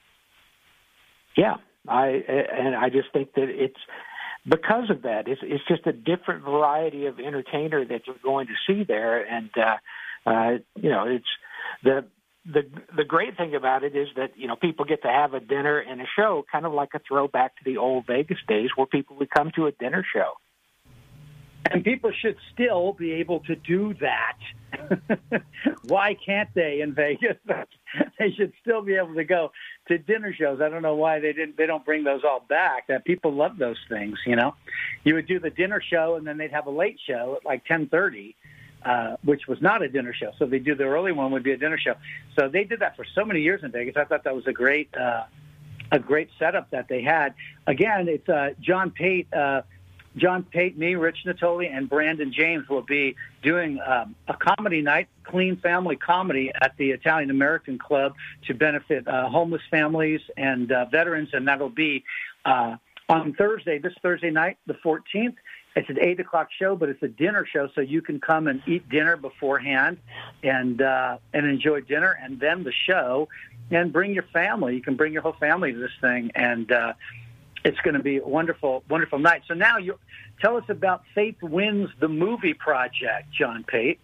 Yeah, 1.35 1.55
I 1.87 2.07
and 2.07 2.75
I 2.75 2.89
just 2.89 3.11
think 3.13 3.33
that 3.33 3.49
it's 3.49 3.79
because 4.47 4.89
of 4.89 5.03
that. 5.03 5.27
It's 5.27 5.41
it's 5.43 5.63
just 5.67 5.85
a 5.87 5.93
different 5.93 6.43
variety 6.43 7.05
of 7.05 7.19
entertainer 7.19 7.85
that 7.85 8.07
you're 8.07 8.15
going 8.23 8.47
to 8.47 8.53
see 8.67 8.83
there, 8.83 9.23
and 9.25 9.49
uh, 9.57 10.29
uh, 10.29 10.51
you 10.75 10.89
know, 10.89 11.05
it's 11.07 11.27
the 11.83 12.05
the 12.45 12.63
the 12.95 13.03
great 13.03 13.37
thing 13.37 13.55
about 13.55 13.83
it 13.83 13.95
is 13.95 14.07
that 14.15 14.31
you 14.35 14.47
know 14.47 14.55
people 14.55 14.85
get 14.85 15.01
to 15.03 15.07
have 15.07 15.33
a 15.33 15.39
dinner 15.39 15.79
and 15.79 16.01
a 16.01 16.05
show, 16.15 16.45
kind 16.51 16.65
of 16.65 16.73
like 16.73 16.89
a 16.93 16.99
throwback 17.07 17.55
to 17.57 17.63
the 17.65 17.77
old 17.77 18.05
Vegas 18.07 18.39
days, 18.47 18.69
where 18.75 18.87
people 18.87 19.15
would 19.17 19.29
come 19.29 19.51
to 19.55 19.67
a 19.67 19.71
dinner 19.71 20.05
show. 20.13 20.33
And 21.71 21.83
people 21.83 22.11
should 22.11 22.37
still 22.53 22.93
be 22.93 23.13
able 23.13 23.41
to 23.41 23.55
do 23.55 23.93
that. 23.95 24.37
why 25.87 26.15
can't 26.25 26.49
they 26.53 26.81
in 26.81 26.93
Vegas? 26.93 27.37
they 28.19 28.31
should 28.31 28.53
still 28.61 28.81
be 28.81 28.95
able 28.95 29.15
to 29.15 29.23
go 29.23 29.51
to 29.87 29.97
dinner 29.97 30.33
shows. 30.33 30.61
I 30.61 30.69
don't 30.69 30.81
know 30.81 30.95
why 30.95 31.19
they 31.19 31.33
didn't. 31.33 31.57
They 31.57 31.65
don't 31.65 31.85
bring 31.85 32.03
those 32.03 32.21
all 32.23 32.45
back. 32.47 32.87
That 32.87 33.05
people 33.05 33.33
love 33.33 33.57
those 33.57 33.77
things. 33.87 34.17
You 34.25 34.35
know, 34.35 34.55
you 35.03 35.15
would 35.15 35.27
do 35.27 35.39
the 35.39 35.49
dinner 35.49 35.81
show 35.81 36.15
and 36.15 36.25
then 36.25 36.37
they'd 36.37 36.51
have 36.51 36.67
a 36.67 36.71
late 36.71 36.99
show 37.05 37.37
at 37.37 37.45
like 37.45 37.65
ten 37.65 37.87
thirty. 37.87 38.35
Uh, 38.85 39.17
which 39.25 39.45
was 39.45 39.61
not 39.61 39.81
a 39.81 39.89
dinner 39.89 40.13
show. 40.13 40.31
So 40.39 40.45
they 40.45 40.57
do 40.57 40.73
the 40.73 40.85
early 40.85 41.11
one 41.11 41.33
would 41.33 41.43
be 41.43 41.51
a 41.51 41.57
dinner 41.57 41.77
show. 41.77 41.95
So 42.37 42.47
they 42.47 42.63
did 42.63 42.79
that 42.79 42.95
for 42.95 43.03
so 43.13 43.25
many 43.25 43.41
years 43.41 43.61
in 43.61 43.71
Vegas. 43.71 43.97
I 43.97 44.05
thought 44.05 44.23
that 44.23 44.33
was 44.33 44.47
a 44.47 44.53
great, 44.53 44.87
uh, 44.95 45.23
a 45.91 45.99
great 45.99 46.29
setup 46.39 46.69
that 46.71 46.87
they 46.87 47.01
had. 47.01 47.33
Again, 47.67 48.07
it's 48.07 48.29
uh, 48.29 48.51
John 48.61 48.91
Pate, 48.91 49.27
uh, 49.33 49.63
John 50.17 50.43
Pate, 50.43 50.77
me, 50.77 50.95
Rich 50.95 51.19
Natoli, 51.25 51.71
and 51.71 51.87
Brandon 51.87 52.33
James 52.33 52.67
will 52.67 52.81
be 52.81 53.15
doing 53.43 53.79
um, 53.85 54.15
a 54.27 54.35
comedy 54.35 54.81
night, 54.81 55.07
clean 55.23 55.57
family 55.57 55.95
comedy 55.95 56.51
at 56.61 56.75
the 56.77 56.91
Italian 56.91 57.29
American 57.29 57.77
Club 57.77 58.13
to 58.47 58.53
benefit 58.53 59.07
uh, 59.07 59.29
homeless 59.29 59.61
families 59.69 60.21
and 60.35 60.71
uh, 60.71 60.85
veterans, 60.85 61.29
and 61.33 61.47
that'll 61.47 61.69
be 61.69 62.03
uh, 62.45 62.75
on 63.07 63.33
Thursday, 63.33 63.79
this 63.79 63.93
Thursday 64.01 64.31
night, 64.31 64.57
the 64.67 64.75
14th. 64.75 65.35
It's 65.75 65.89
an 65.89 65.97
eight 66.01 66.19
o'clock 66.19 66.49
show, 66.57 66.75
but 66.75 66.89
it's 66.89 67.01
a 67.03 67.07
dinner 67.07 67.45
show, 67.45 67.69
so 67.75 67.81
you 67.81 68.01
can 68.01 68.19
come 68.19 68.47
and 68.47 68.61
eat 68.67 68.89
dinner 68.89 69.15
beforehand 69.15 69.97
and 70.43 70.81
uh, 70.81 71.17
and 71.33 71.45
enjoy 71.45 71.81
dinner, 71.81 72.17
and 72.21 72.39
then 72.39 72.63
the 72.63 72.71
show, 72.71 73.29
and 73.69 73.93
bring 73.93 74.13
your 74.13 74.25
family. 74.33 74.75
You 74.75 74.81
can 74.81 74.95
bring 74.95 75.13
your 75.13 75.21
whole 75.21 75.35
family 75.39 75.71
to 75.71 75.77
this 75.77 75.91
thing, 76.01 76.31
and 76.33 76.71
uh, 76.71 76.93
it's 77.63 77.77
going 77.79 77.95
to 77.95 78.03
be 78.03 78.17
a 78.17 78.27
wonderful, 78.27 78.83
wonderful 78.89 79.19
night. 79.19 79.43
So 79.47 79.53
now 79.53 79.77
you 79.77 79.95
tell 80.41 80.57
us 80.57 80.63
about 80.69 81.03
Faith 81.13 81.37
Wins 81.41 81.89
the 81.99 82.07
Movie 82.07 82.53
Project, 82.53 83.31
John 83.37 83.63
Pate. 83.67 83.99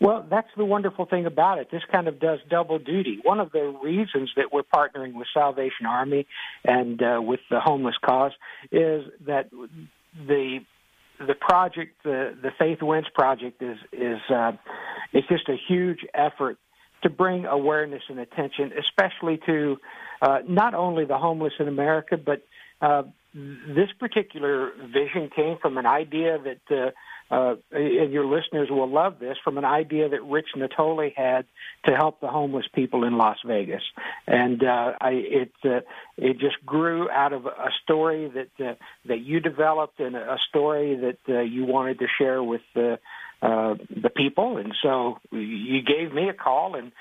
Well, 0.00 0.26
that's 0.28 0.48
the 0.56 0.64
wonderful 0.64 1.06
thing 1.06 1.24
about 1.24 1.58
it. 1.58 1.70
This 1.70 1.82
kind 1.90 2.06
of 2.06 2.20
does 2.20 2.38
double 2.50 2.78
duty. 2.78 3.18
One 3.22 3.40
of 3.40 3.50
the 3.52 3.74
reasons 3.82 4.30
that 4.36 4.52
we're 4.52 4.62
partnering 4.62 5.14
with 5.14 5.26
Salvation 5.32 5.86
Army 5.86 6.26
and 6.64 7.02
uh, 7.02 7.20
with 7.22 7.40
the 7.50 7.60
homeless 7.60 7.94
cause 8.04 8.32
is 8.70 9.04
that 9.26 9.50
the 10.26 10.60
the 11.18 11.34
project, 11.34 12.02
the 12.04 12.36
the 12.42 12.50
Faith 12.58 12.82
Wins 12.82 13.06
project, 13.14 13.62
is 13.62 13.78
is 13.90 14.18
uh, 14.28 14.52
it's 15.14 15.26
just 15.28 15.48
a 15.48 15.56
huge 15.66 16.04
effort 16.12 16.58
to 17.06 17.10
bring 17.10 17.46
awareness 17.46 18.02
and 18.08 18.18
attention, 18.18 18.72
especially 18.76 19.38
to 19.46 19.76
uh, 20.20 20.40
not 20.48 20.74
only 20.74 21.04
the 21.04 21.16
homeless 21.16 21.52
in 21.60 21.68
America, 21.68 22.16
but 22.16 22.42
uh, 22.80 23.04
this 23.32 23.90
particular 24.00 24.72
vision 24.92 25.30
came 25.34 25.56
from 25.62 25.78
an 25.78 25.86
idea 25.86 26.38
that, 26.38 26.92
uh, 27.30 27.34
uh, 27.34 27.54
and 27.70 28.12
your 28.12 28.24
listeners 28.24 28.68
will 28.70 28.90
love 28.90 29.20
this, 29.20 29.36
from 29.44 29.56
an 29.56 29.64
idea 29.64 30.08
that 30.08 30.22
Rich 30.24 30.48
Natoli 30.56 31.12
had 31.14 31.44
to 31.84 31.94
help 31.94 32.20
the 32.20 32.28
homeless 32.28 32.66
people 32.74 33.04
in 33.04 33.16
Las 33.16 33.36
Vegas, 33.46 33.82
and 34.26 34.64
uh, 34.64 34.92
I, 35.00 35.10
it 35.10 35.52
uh, 35.64 35.80
it 36.16 36.38
just 36.40 36.56
grew 36.64 37.08
out 37.10 37.32
of 37.32 37.46
a 37.46 37.70
story 37.84 38.32
that 38.34 38.78
that 39.04 39.20
you 39.20 39.38
developed 39.38 40.00
and 40.00 40.16
a 40.16 40.38
story 40.48 40.96
that 40.96 41.46
you 41.46 41.66
wanted 41.66 42.00
to 42.00 42.06
share 42.18 42.42
with 42.42 42.62
uh, 43.42 43.74
the 44.02 44.10
people, 44.10 44.56
and 44.56 44.74
so 44.82 45.18
you 45.30 45.82
gave 45.82 46.12
me 46.12 46.28
a 46.28 46.34
call 46.34 46.74
and 46.74 46.92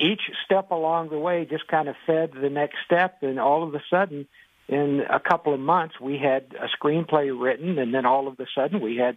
each 0.00 0.22
step 0.44 0.70
along 0.70 1.10
the 1.10 1.18
way 1.18 1.46
just 1.48 1.66
kind 1.68 1.88
of 1.88 1.94
fed 2.06 2.32
the 2.40 2.50
next 2.50 2.76
step, 2.84 3.22
and 3.22 3.38
all 3.38 3.62
of 3.62 3.74
a 3.74 3.82
sudden, 3.90 4.26
in 4.68 5.02
a 5.08 5.20
couple 5.20 5.54
of 5.54 5.60
months, 5.60 6.00
we 6.00 6.18
had 6.18 6.54
a 6.58 6.68
screenplay 6.76 7.30
written, 7.38 7.78
and 7.78 7.94
then 7.94 8.06
all 8.06 8.26
of 8.26 8.38
a 8.40 8.46
sudden, 8.54 8.80
we 8.80 8.96
had 8.96 9.16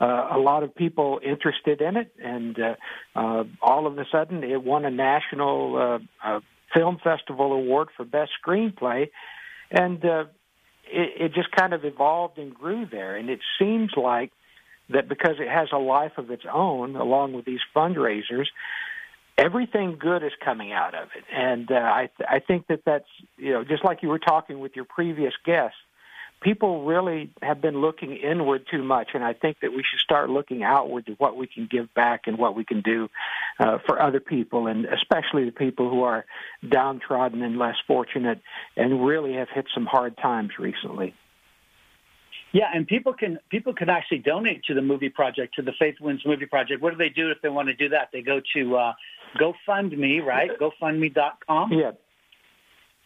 uh, 0.00 0.28
a 0.32 0.38
lot 0.38 0.62
of 0.62 0.74
people 0.74 1.20
interested 1.22 1.80
in 1.80 1.96
it, 1.96 2.12
and 2.22 2.58
uh, 2.58 2.74
uh, 3.14 3.44
all 3.60 3.86
of 3.86 3.98
a 3.98 4.06
sudden, 4.10 4.44
it 4.44 4.62
won 4.62 4.84
a 4.84 4.90
national 4.90 5.76
uh, 5.76 5.98
uh, 6.26 6.40
film 6.74 6.98
festival 7.02 7.52
award 7.52 7.88
for 7.96 8.04
best 8.04 8.30
screenplay, 8.44 9.10
and 9.70 10.04
uh, 10.04 10.24
it, 10.84 11.24
it 11.24 11.34
just 11.34 11.50
kind 11.50 11.72
of 11.72 11.84
evolved 11.84 12.38
and 12.38 12.54
grew 12.54 12.86
there. 12.86 13.16
And 13.16 13.28
it 13.28 13.40
seems 13.58 13.92
like 13.96 14.32
that 14.90 15.08
because 15.08 15.36
it 15.38 15.48
has 15.48 15.68
a 15.72 15.78
life 15.78 16.12
of 16.16 16.30
its 16.30 16.44
own, 16.50 16.96
along 16.96 17.32
with 17.32 17.44
these 17.44 17.60
fundraisers, 17.74 18.46
everything 19.36 19.96
good 19.98 20.22
is 20.22 20.32
coming 20.44 20.72
out 20.72 20.94
of 20.94 21.08
it, 21.16 21.24
and 21.32 21.70
uh, 21.70 21.74
I 21.74 22.10
th- 22.16 22.28
I 22.28 22.38
think 22.40 22.68
that 22.68 22.80
that's 22.84 23.08
you 23.36 23.52
know 23.52 23.64
just 23.64 23.84
like 23.84 24.02
you 24.02 24.08
were 24.08 24.18
talking 24.18 24.60
with 24.60 24.76
your 24.76 24.84
previous 24.84 25.34
guests, 25.44 25.76
people 26.40 26.84
really 26.84 27.30
have 27.42 27.60
been 27.60 27.80
looking 27.80 28.16
inward 28.16 28.66
too 28.70 28.82
much, 28.82 29.10
and 29.14 29.24
I 29.24 29.32
think 29.32 29.58
that 29.62 29.70
we 29.70 29.78
should 29.78 30.00
start 30.00 30.30
looking 30.30 30.62
outward 30.62 31.06
to 31.06 31.12
what 31.12 31.36
we 31.36 31.46
can 31.46 31.68
give 31.70 31.92
back 31.94 32.22
and 32.26 32.38
what 32.38 32.54
we 32.54 32.64
can 32.64 32.82
do 32.82 33.08
uh, 33.58 33.78
for 33.86 34.00
other 34.00 34.20
people, 34.20 34.66
and 34.66 34.86
especially 34.86 35.44
the 35.44 35.52
people 35.52 35.90
who 35.90 36.02
are 36.02 36.24
downtrodden 36.68 37.42
and 37.42 37.58
less 37.58 37.76
fortunate, 37.86 38.40
and 38.76 39.04
really 39.04 39.34
have 39.34 39.48
hit 39.54 39.66
some 39.74 39.86
hard 39.86 40.16
times 40.16 40.50
recently. 40.58 41.14
Yeah, 42.56 42.70
and 42.72 42.86
people 42.86 43.12
can 43.12 43.38
people 43.50 43.74
can 43.74 43.90
actually 43.90 44.20
donate 44.20 44.64
to 44.64 44.72
the 44.72 44.80
movie 44.80 45.10
project, 45.10 45.56
to 45.56 45.62
the 45.62 45.72
Faith 45.78 45.96
Wins 46.00 46.22
Movie 46.24 46.46
Project. 46.46 46.80
What 46.80 46.92
do 46.92 46.96
they 46.96 47.10
do 47.10 47.30
if 47.30 47.36
they 47.42 47.50
want 47.50 47.68
to 47.68 47.74
do 47.74 47.90
that? 47.90 48.08
They 48.14 48.22
go 48.22 48.40
to 48.54 48.76
uh, 48.76 48.92
GoFundMe, 49.38 50.24
right? 50.24 50.50
GoFundMe.com. 50.58 51.72
Yeah. 51.74 51.90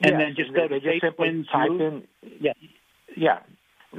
And 0.02 0.12
yes. 0.12 0.20
then 0.20 0.34
just 0.36 0.54
go 0.54 0.68
they 0.68 0.78
to 0.78 0.86
Faith 0.86 1.02
just 1.02 1.18
Wins 1.18 1.48
type 1.48 1.68
movie. 1.68 1.84
in 1.84 2.02
Yeah. 2.40 2.52
yeah 3.16 3.38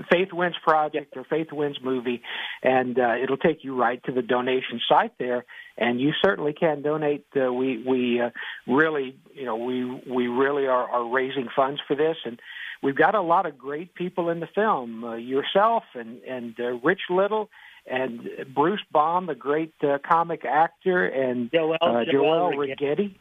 faith 0.10 0.30
wins 0.32 0.56
project 0.64 1.18
or 1.18 1.26
faith 1.26 1.52
wins 1.52 1.78
movie 1.84 2.22
and 2.64 2.98
uh, 2.98 3.16
it'll 3.22 3.38
take 3.38 3.64
you 3.64 3.76
right 3.76 4.02
to 4.06 4.12
the 4.12 4.22
donation 4.22 4.80
site 4.88 5.12
there 5.20 5.44
and 5.78 6.00
you 6.00 6.12
certainly 6.24 6.54
can 6.54 6.82
donate 6.82 7.26
uh, 7.36 7.52
we 7.52 7.84
we 7.86 8.22
uh, 8.22 8.30
really 8.68 9.18
you 9.34 9.46
know 9.46 9.58
we 9.58 9.84
we 10.08 10.28
really 10.28 10.66
are, 10.66 10.90
are 10.90 11.10
raising 11.10 11.50
funds 11.54 11.82
for 11.88 11.96
this 11.96 12.16
and 12.24 12.40
we've 12.82 12.96
got 12.96 13.15
a 13.15 13.22
lot 13.22 13.46
of 13.46 13.58
great 13.58 13.94
people 13.94 14.30
in 14.30 14.39
the 14.39 14.48
film 14.48 15.04
uh, 15.04 15.15
yourself 15.15 15.84
and 15.94 16.22
and 16.24 16.60
uh, 16.60 16.74
rich 16.84 17.02
little 17.10 17.50
and 17.86 18.30
bruce 18.54 18.82
baum 18.91 19.26
the 19.26 19.36
great 19.36 19.74
uh, 19.84 19.98
comic 20.08 20.46
actor 20.46 21.08
and 21.08 21.52
Joel, 21.52 21.78
uh, 21.82 22.04
Joel 22.12 22.52
Rigetti. 22.54 23.15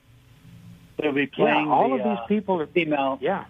They'll 0.99 1.13
be 1.13 1.27
playing 1.27 1.67
yeah, 1.67 1.73
all 1.73 1.89
the, 1.89 1.95
of 1.95 2.01
these 2.01 2.19
uh, 2.25 2.27
people 2.27 2.61
are 2.61 2.67
female 2.67 3.19
yeah 3.21 3.45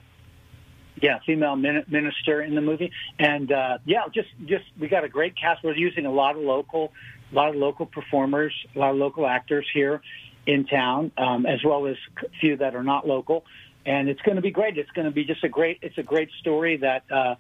yeah, 1.03 1.19
female 1.25 1.57
min- 1.57 1.85
minister 1.89 2.43
in 2.43 2.55
the 2.55 2.61
movie, 2.61 2.93
and 3.19 3.51
uh, 3.51 3.79
yeah, 3.85 4.03
just 4.15 4.29
just 4.45 4.65
we 4.79 4.89
got 4.89 5.05
a 5.05 5.09
great 5.09 5.35
cast. 5.37 5.65
We're 5.65 5.77
using 5.77 6.07
a 6.07 6.13
lot 6.13 6.37
of 6.37 6.43
local, 6.43 6.93
a 7.33 7.35
lot 7.35 7.49
of 7.49 7.57
local 7.57 7.87
performers, 7.87 8.53
a 8.75 8.79
lot 8.79 8.91
of 8.91 8.97
local 8.97 9.27
actors 9.27 9.67
here 9.73 10.03
in 10.47 10.67
town, 10.67 11.13
um, 11.17 11.47
as 11.47 11.65
well 11.65 11.87
as 11.87 11.97
a 12.23 12.29
few 12.41 12.57
that 12.59 12.75
are 12.75 12.83
not 12.83 13.07
local, 13.07 13.45
and 13.87 14.09
it's 14.09 14.21
going 14.23 14.37
to 14.37 14.43
be 14.43 14.51
great. 14.51 14.79
It's 14.79 14.91
going 14.91 15.07
to 15.07 15.11
be 15.11 15.25
just 15.25 15.45
a 15.45 15.49
great. 15.49 15.79
It's 15.83 15.99
a 15.99 16.03
great 16.03 16.31
story 16.41 16.77
that 16.79 17.05
uh, 17.11 17.35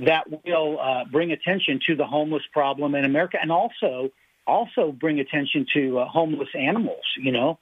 that 0.00 0.24
will 0.44 0.78
uh, 0.80 1.04
bring 1.10 1.32
attention 1.32 1.80
to 1.86 1.96
the 1.96 2.06
homeless 2.06 2.42
problem 2.52 2.94
in 2.94 3.04
America, 3.04 3.38
and 3.40 3.50
also 3.50 4.10
also 4.46 4.92
bring 4.92 5.20
attention 5.20 5.66
to 5.74 6.00
uh, 6.00 6.08
homeless 6.08 6.48
animals. 6.58 7.04
You 7.18 7.32
know, 7.32 7.58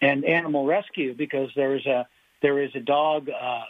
and 0.00 0.24
animal 0.24 0.66
rescue 0.66 1.14
because 1.14 1.50
there's 1.56 1.86
a 1.86 2.06
there 2.42 2.62
is 2.62 2.70
a 2.74 2.80
dog. 2.80 3.28
Uh, 3.28 3.62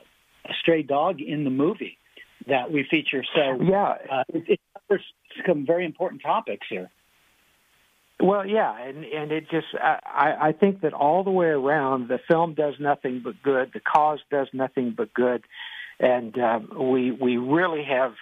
a 0.49 0.55
stray 0.61 0.83
dog 0.83 1.21
in 1.21 1.45
the 1.45 1.51
movie 1.51 1.99
that 2.47 2.71
we 2.71 2.87
feature. 2.91 3.23
So 3.35 3.61
yeah, 3.63 3.97
uh, 4.11 4.25
it, 4.33 4.45
it 4.49 4.61
covers 4.75 5.05
some 5.47 5.67
very 5.67 5.85
important 5.85 6.23
topics 6.23 6.67
here. 6.69 6.91
Well, 8.21 8.45
yeah, 8.45 8.77
and 8.81 9.05
and 9.05 9.31
it 9.31 9.49
just 9.49 9.69
I 9.81 10.49
I 10.49 10.53
think 10.53 10.81
that 10.81 10.93
all 10.93 11.23
the 11.23 11.31
way 11.31 11.47
around 11.47 12.09
the 12.09 12.19
film 12.29 12.55
does 12.55 12.75
nothing 12.81 13.21
but 13.23 13.41
good. 13.43 13.71
The 13.73 13.81
cause 13.81 14.19
does 14.31 14.49
nothing 14.53 14.93
but 14.97 15.15
good, 15.15 15.45
and 16.01 16.37
uh, 16.37 16.59
we 16.77 17.13
we 17.13 17.37
really 17.37 17.85
have 17.85 18.15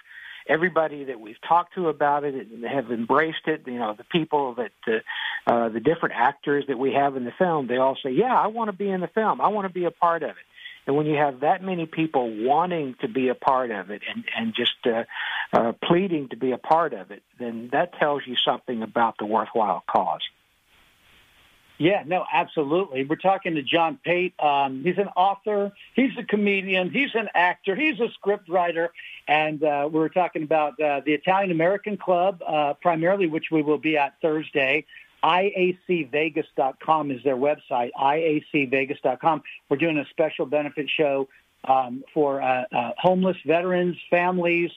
everybody 0.47 1.05
that 1.05 1.19
we've 1.19 1.41
talked 1.47 1.73
to 1.75 1.89
about 1.89 2.23
it 2.23 2.35
and 2.35 2.63
have 2.63 2.91
embraced 2.91 3.47
it. 3.47 3.63
You 3.65 3.79
know, 3.79 3.95
the 3.97 4.03
people 4.03 4.55
that 4.55 4.71
uh, 4.87 5.51
uh, 5.51 5.69
the 5.69 5.79
different 5.79 6.13
actors 6.15 6.65
that 6.67 6.77
we 6.77 6.93
have 6.93 7.15
in 7.15 7.25
the 7.25 7.33
film, 7.35 7.65
they 7.65 7.77
all 7.77 7.97
say, 8.03 8.11
"Yeah, 8.11 8.35
I 8.35 8.47
want 8.47 8.69
to 8.69 8.77
be 8.77 8.89
in 8.89 9.01
the 9.01 9.07
film. 9.07 9.41
I 9.41 9.47
want 9.47 9.67
to 9.67 9.73
be 9.73 9.85
a 9.85 9.91
part 9.91 10.21
of 10.21 10.29
it." 10.29 10.35
And 10.87 10.95
when 10.95 11.05
you 11.05 11.17
have 11.17 11.41
that 11.41 11.61
many 11.61 11.85
people 11.85 12.45
wanting 12.45 12.95
to 13.01 13.09
be 13.09 13.27
a 13.27 13.35
part 13.35 13.71
of 13.71 13.91
it 13.91 14.01
and, 14.09 14.23
and 14.35 14.55
just 14.55 14.77
uh, 14.85 15.03
uh, 15.51 15.73
pleading 15.83 16.29
to 16.29 16.37
be 16.37 16.53
a 16.53 16.57
part 16.57 16.93
of 16.93 17.11
it, 17.11 17.23
then 17.37 17.69
that 17.73 17.99
tells 17.99 18.25
you 18.25 18.35
something 18.37 18.81
about 18.81 19.17
the 19.19 19.25
worthwhile 19.25 19.83
cause. 19.85 20.21
Yeah, 21.77 22.03
no, 22.07 22.25
absolutely. 22.31 23.03
We're 23.03 23.17
talking 23.17 23.55
to 23.55 23.61
John 23.61 23.99
Pate. 24.03 24.33
Um, 24.39 24.81
he's 24.83 24.97
an 24.97 25.09
author. 25.09 25.73
He's 25.93 26.11
a 26.17 26.23
comedian. 26.23 26.89
He's 26.89 27.13
an 27.13 27.29
actor. 27.35 27.75
He's 27.75 27.99
a 27.99 28.09
script 28.13 28.49
writer. 28.49 28.91
And 29.27 29.61
uh, 29.63 29.87
we 29.91 29.99
are 29.99 30.09
talking 30.09 30.41
about 30.41 30.79
uh, 30.79 31.01
the 31.05 31.13
Italian 31.13 31.51
American 31.51 31.97
Club, 31.97 32.41
uh, 32.47 32.73
primarily, 32.81 33.27
which 33.27 33.51
we 33.51 33.61
will 33.61 33.77
be 33.77 33.95
at 33.97 34.15
Thursday. 34.21 34.85
IACVegas.com 35.23 37.11
is 37.11 37.23
their 37.23 37.35
website, 37.35 37.91
IACVegas.com. 37.99 39.43
We're 39.69 39.77
doing 39.77 39.97
a 39.97 40.05
special 40.11 40.45
benefit 40.45 40.89
show 40.89 41.27
um, 41.63 42.03
for 42.13 42.41
uh, 42.41 42.65
uh, 42.71 42.91
homeless 42.97 43.37
veterans, 43.45 43.97
families, 44.09 44.71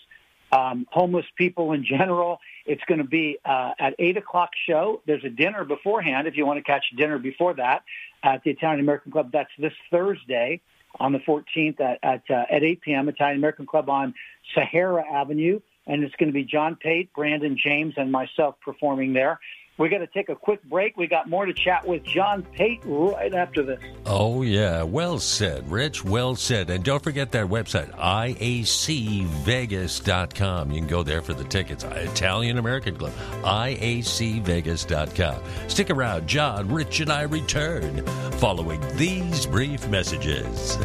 um, 0.52 0.86
homeless 0.90 1.26
people 1.36 1.72
in 1.72 1.84
general. 1.84 2.38
It's 2.66 2.82
going 2.86 2.98
to 2.98 3.06
be 3.06 3.38
uh, 3.44 3.72
at 3.78 3.94
8 3.98 4.16
o'clock 4.16 4.50
show. 4.66 5.02
There's 5.06 5.24
a 5.24 5.30
dinner 5.30 5.64
beforehand 5.64 6.26
if 6.26 6.36
you 6.36 6.46
want 6.46 6.58
to 6.58 6.64
catch 6.64 6.84
dinner 6.96 7.18
before 7.18 7.54
that 7.54 7.84
at 8.22 8.42
the 8.44 8.50
Italian 8.50 8.80
American 8.80 9.12
Club. 9.12 9.30
That's 9.32 9.50
this 9.58 9.72
Thursday 9.90 10.60
on 10.98 11.12
the 11.12 11.18
14th 11.20 11.80
at, 11.80 11.98
at, 12.02 12.22
uh, 12.30 12.44
at 12.50 12.62
8 12.64 12.80
p.m. 12.80 13.08
Italian 13.08 13.38
American 13.38 13.66
Club 13.66 13.88
on 13.88 14.14
Sahara 14.54 15.04
Avenue. 15.06 15.60
And 15.86 16.04
it's 16.04 16.14
going 16.16 16.28
to 16.28 16.32
be 16.32 16.44
John 16.44 16.76
Pate, 16.76 17.12
Brandon 17.14 17.56
James, 17.56 17.94
and 17.96 18.12
myself 18.12 18.56
performing 18.60 19.12
there. 19.12 19.40
We 19.80 19.88
got 19.88 19.98
to 19.98 20.06
take 20.06 20.28
a 20.28 20.36
quick 20.36 20.62
break. 20.64 20.98
We 20.98 21.06
got 21.06 21.26
more 21.26 21.46
to 21.46 21.54
chat 21.54 21.88
with 21.88 22.04
John 22.04 22.42
Pate 22.52 22.82
right 22.84 23.32
after 23.32 23.62
this. 23.62 23.80
Oh, 24.04 24.42
yeah. 24.42 24.82
Well 24.82 25.18
said, 25.18 25.70
Rich. 25.70 26.04
Well 26.04 26.36
said. 26.36 26.68
And 26.68 26.84
don't 26.84 27.02
forget 27.02 27.32
that 27.32 27.46
website, 27.46 27.90
IACVegas.com. 27.96 30.70
You 30.70 30.80
can 30.80 30.86
go 30.86 31.02
there 31.02 31.22
for 31.22 31.32
the 31.32 31.44
tickets. 31.44 31.84
Italian 31.84 32.58
American 32.58 32.94
Club, 32.94 33.14
IACVegas.com. 33.42 35.42
Stick 35.68 35.88
around. 35.88 36.26
John, 36.26 36.68
Rich, 36.68 37.00
and 37.00 37.10
I 37.10 37.22
return 37.22 38.04
following 38.32 38.82
these 38.98 39.46
brief 39.46 39.88
messages. 39.88 40.76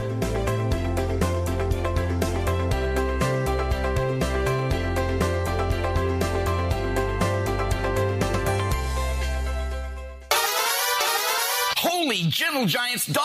Giant's 12.68 13.06
dog 13.08 13.25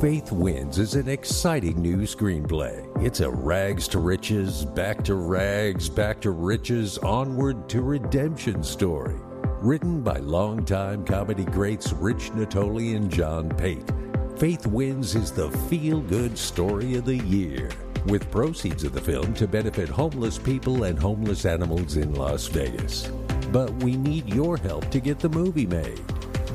Faith 0.00 0.32
Wins 0.32 0.78
is 0.78 0.94
an 0.94 1.08
exciting 1.08 1.80
new 1.80 1.98
screenplay. 1.98 2.86
It's 3.04 3.20
a 3.20 3.30
rags 3.30 3.86
to 3.88 3.98
riches, 3.98 4.64
back 4.64 5.04
to 5.04 5.14
rags, 5.14 5.88
back 5.88 6.20
to 6.22 6.30
riches, 6.30 6.98
onward 6.98 7.68
to 7.68 7.82
redemption 7.82 8.62
story. 8.64 9.16
Written 9.60 10.00
by 10.02 10.18
longtime 10.18 11.04
comedy 11.04 11.44
greats 11.44 11.92
Rich 11.92 12.30
Natoli 12.32 12.96
and 12.96 13.10
John 13.10 13.48
Pate. 13.50 13.90
Faith 14.36 14.66
Wins 14.66 15.14
is 15.14 15.30
the 15.30 15.50
feel 15.68 16.00
good 16.00 16.36
story 16.36 16.96
of 16.96 17.04
the 17.04 17.18
year, 17.18 17.70
with 18.06 18.30
proceeds 18.30 18.84
of 18.84 18.92
the 18.92 19.00
film 19.00 19.34
to 19.34 19.46
benefit 19.46 19.88
homeless 19.88 20.38
people 20.38 20.84
and 20.84 20.98
homeless 20.98 21.44
animals 21.44 21.96
in 21.96 22.14
Las 22.14 22.46
Vegas. 22.46 23.08
But 23.52 23.72
we 23.82 23.96
need 23.96 24.32
your 24.32 24.56
help 24.56 24.90
to 24.90 25.00
get 25.00 25.18
the 25.20 25.28
movie 25.28 25.66
made. 25.66 26.00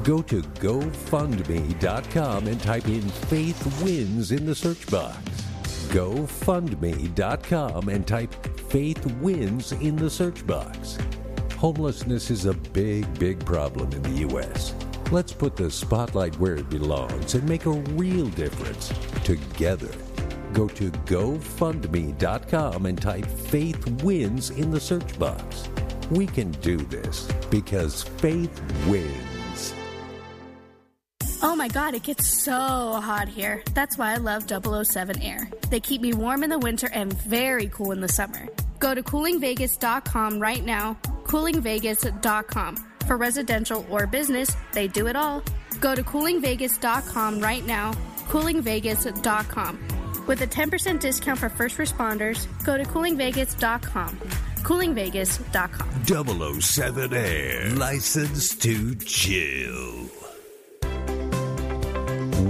Go 0.07 0.21
to 0.21 0.41
GoFundMe.com 0.41 2.47
and 2.47 2.61
type 2.61 2.87
in 2.87 3.01
Faith 3.01 3.83
Wins 3.83 4.31
in 4.31 4.45
the 4.45 4.55
search 4.55 4.89
box. 4.89 5.19
GoFundMe.com 5.89 7.89
and 7.89 8.07
type 8.07 8.33
Faith 8.69 9.05
Wins 9.17 9.73
in 9.73 9.97
the 9.97 10.09
search 10.09 10.47
box. 10.47 10.97
Homelessness 11.57 12.31
is 12.31 12.45
a 12.45 12.53
big, 12.53 13.19
big 13.19 13.45
problem 13.45 13.91
in 13.91 14.01
the 14.01 14.21
U.S. 14.29 14.73
Let's 15.11 15.33
put 15.33 15.57
the 15.57 15.69
spotlight 15.69 16.39
where 16.39 16.55
it 16.55 16.69
belongs 16.69 17.35
and 17.35 17.43
make 17.49 17.65
a 17.65 17.71
real 17.71 18.27
difference 18.27 18.93
together. 19.25 19.91
Go 20.53 20.69
to 20.69 20.89
GoFundMe.com 20.89 22.85
and 22.85 23.01
type 23.01 23.25
Faith 23.25 24.03
Wins 24.03 24.51
in 24.51 24.71
the 24.71 24.79
search 24.79 25.19
box. 25.19 25.67
We 26.09 26.27
can 26.27 26.51
do 26.51 26.77
this 26.77 27.29
because 27.49 28.03
faith 28.03 28.61
wins. 28.87 29.26
Oh 31.41 31.55
my 31.55 31.67
god, 31.67 31.93
it 31.93 32.03
gets 32.03 32.27
so 32.27 32.51
hot 32.51 33.27
here. 33.27 33.61
That's 33.73 33.97
why 33.97 34.13
I 34.13 34.17
love 34.17 34.47
007 34.47 35.21
Air. 35.21 35.49
They 35.69 35.79
keep 35.79 36.01
me 36.01 36.13
warm 36.13 36.43
in 36.43 36.49
the 36.49 36.57
winter 36.59 36.89
and 36.91 37.13
very 37.13 37.67
cool 37.67 37.91
in 37.91 38.01
the 38.01 38.07
summer. 38.07 38.47
Go 38.79 38.95
to 38.95 39.03
coolingvegas.com 39.03 40.39
right 40.39 40.65
now. 40.65 40.97
Coolingvegas.com. 41.25 42.75
For 43.05 43.17
residential 43.17 43.85
or 43.89 44.07
business, 44.07 44.55
they 44.73 44.87
do 44.87 45.07
it 45.07 45.15
all. 45.15 45.43
Go 45.79 45.95
to 45.95 46.03
coolingvegas.com 46.03 47.39
right 47.39 47.65
now. 47.65 47.93
Coolingvegas.com. 48.29 49.87
With 50.25 50.41
a 50.41 50.47
10% 50.47 50.99
discount 50.99 51.39
for 51.39 51.49
first 51.49 51.77
responders, 51.77 52.47
go 52.65 52.77
to 52.77 52.83
coolingvegas.com. 52.83 54.17
Coolingvegas.com. 54.63 56.61
007 56.61 57.13
Air. 57.13 57.69
License 57.75 58.55
to 58.55 58.95
chill. 58.95 60.06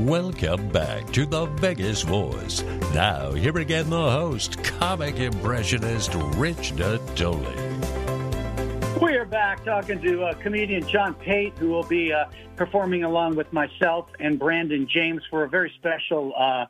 Welcome 0.08 0.70
back 0.70 1.12
to 1.12 1.26
the 1.26 1.47
Vegas 1.58 2.01
Voice. 2.01 2.64
Now, 2.93 3.34
here 3.34 3.58
again, 3.58 3.89
the 3.89 4.10
host, 4.10 4.64
comic 4.64 5.20
impressionist 5.20 6.14
Rich 6.38 6.76
Natoli. 6.76 9.01
We 9.01 9.18
are 9.18 9.26
back 9.26 9.66
talking 9.66 10.01
to 10.01 10.24
uh, 10.24 10.34
comedian 10.36 10.88
John 10.88 11.14
Pate, 11.14 11.58
who 11.58 11.68
will 11.68 11.84
be 11.84 12.14
uh, 12.14 12.28
performing 12.55 13.03
along 13.03 13.36
with 13.36 13.51
myself 13.51 14.08
and 14.22 14.39
Brandon 14.39 14.88
James 14.89 15.24
for 15.30 15.43
a 15.43 15.49
very 15.49 15.74
special 15.78 16.32
uh, 16.38 16.68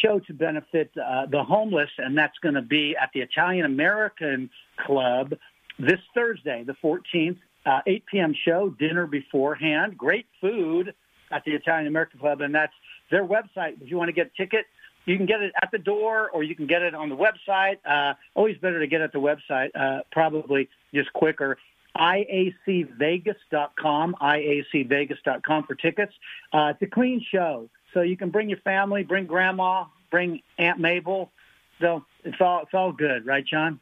show 0.00 0.20
to 0.20 0.32
benefit 0.32 0.92
uh, 1.04 1.26
the 1.26 1.42
homeless, 1.42 1.90
and 1.98 2.16
that's 2.16 2.38
going 2.38 2.54
to 2.54 2.62
be 2.62 2.94
at 2.96 3.10
the 3.12 3.22
Italian 3.22 3.66
American 3.66 4.50
Club 4.86 5.34
this 5.80 5.98
Thursday, 6.14 6.62
the 6.62 6.74
14th, 6.74 7.38
uh, 7.66 7.80
8 7.88 8.06
p.m. 8.06 8.34
show, 8.44 8.70
dinner 8.70 9.08
beforehand, 9.08 9.98
great 9.98 10.26
food 10.40 10.94
at 11.30 11.44
the 11.44 11.52
Italian 11.52 11.86
American 11.86 12.20
Club, 12.20 12.40
and 12.40 12.54
that's 12.54 12.72
their 13.10 13.24
website. 13.24 13.80
If 13.80 13.90
you 13.90 13.96
want 13.96 14.08
to 14.08 14.12
get 14.12 14.26
a 14.26 14.36
ticket, 14.36 14.66
you 15.08 15.16
can 15.16 15.26
get 15.26 15.40
it 15.40 15.52
at 15.62 15.70
the 15.70 15.78
door 15.78 16.28
or 16.30 16.42
you 16.42 16.54
can 16.54 16.66
get 16.66 16.82
it 16.82 16.94
on 16.94 17.08
the 17.08 17.16
website. 17.16 17.78
Uh, 17.84 18.12
always 18.34 18.58
better 18.58 18.78
to 18.78 18.86
get 18.86 19.00
at 19.00 19.12
the 19.12 19.18
website, 19.18 19.70
uh, 19.74 20.02
probably 20.12 20.68
just 20.94 21.10
quicker. 21.14 21.56
IACVegas.com, 21.96 24.16
IACVegas.com 24.20 25.64
for 25.64 25.74
tickets. 25.74 26.12
Uh, 26.52 26.74
it's 26.74 26.82
a 26.82 26.86
clean 26.86 27.24
show, 27.32 27.70
so 27.94 28.02
you 28.02 28.14
can 28.16 28.30
bring 28.30 28.48
your 28.50 28.58
family, 28.58 29.02
bring 29.02 29.26
grandma, 29.26 29.86
bring 30.10 30.42
Aunt 30.58 30.78
Mabel. 30.78 31.32
So 31.80 32.04
it's 32.24 32.40
all 32.40 32.62
it's 32.62 32.74
all 32.74 32.92
good, 32.92 33.26
right, 33.26 33.44
John? 33.44 33.80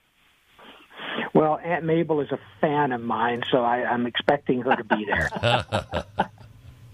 Well, 1.34 1.60
Aunt 1.62 1.84
Mabel 1.84 2.20
is 2.20 2.30
a 2.30 2.38
fan 2.60 2.92
of 2.92 3.02
mine, 3.02 3.42
so 3.50 3.62
I, 3.62 3.84
I'm 3.84 4.06
expecting 4.06 4.62
her 4.62 4.76
to 4.76 4.84
be 4.84 5.04
there. 5.04 5.28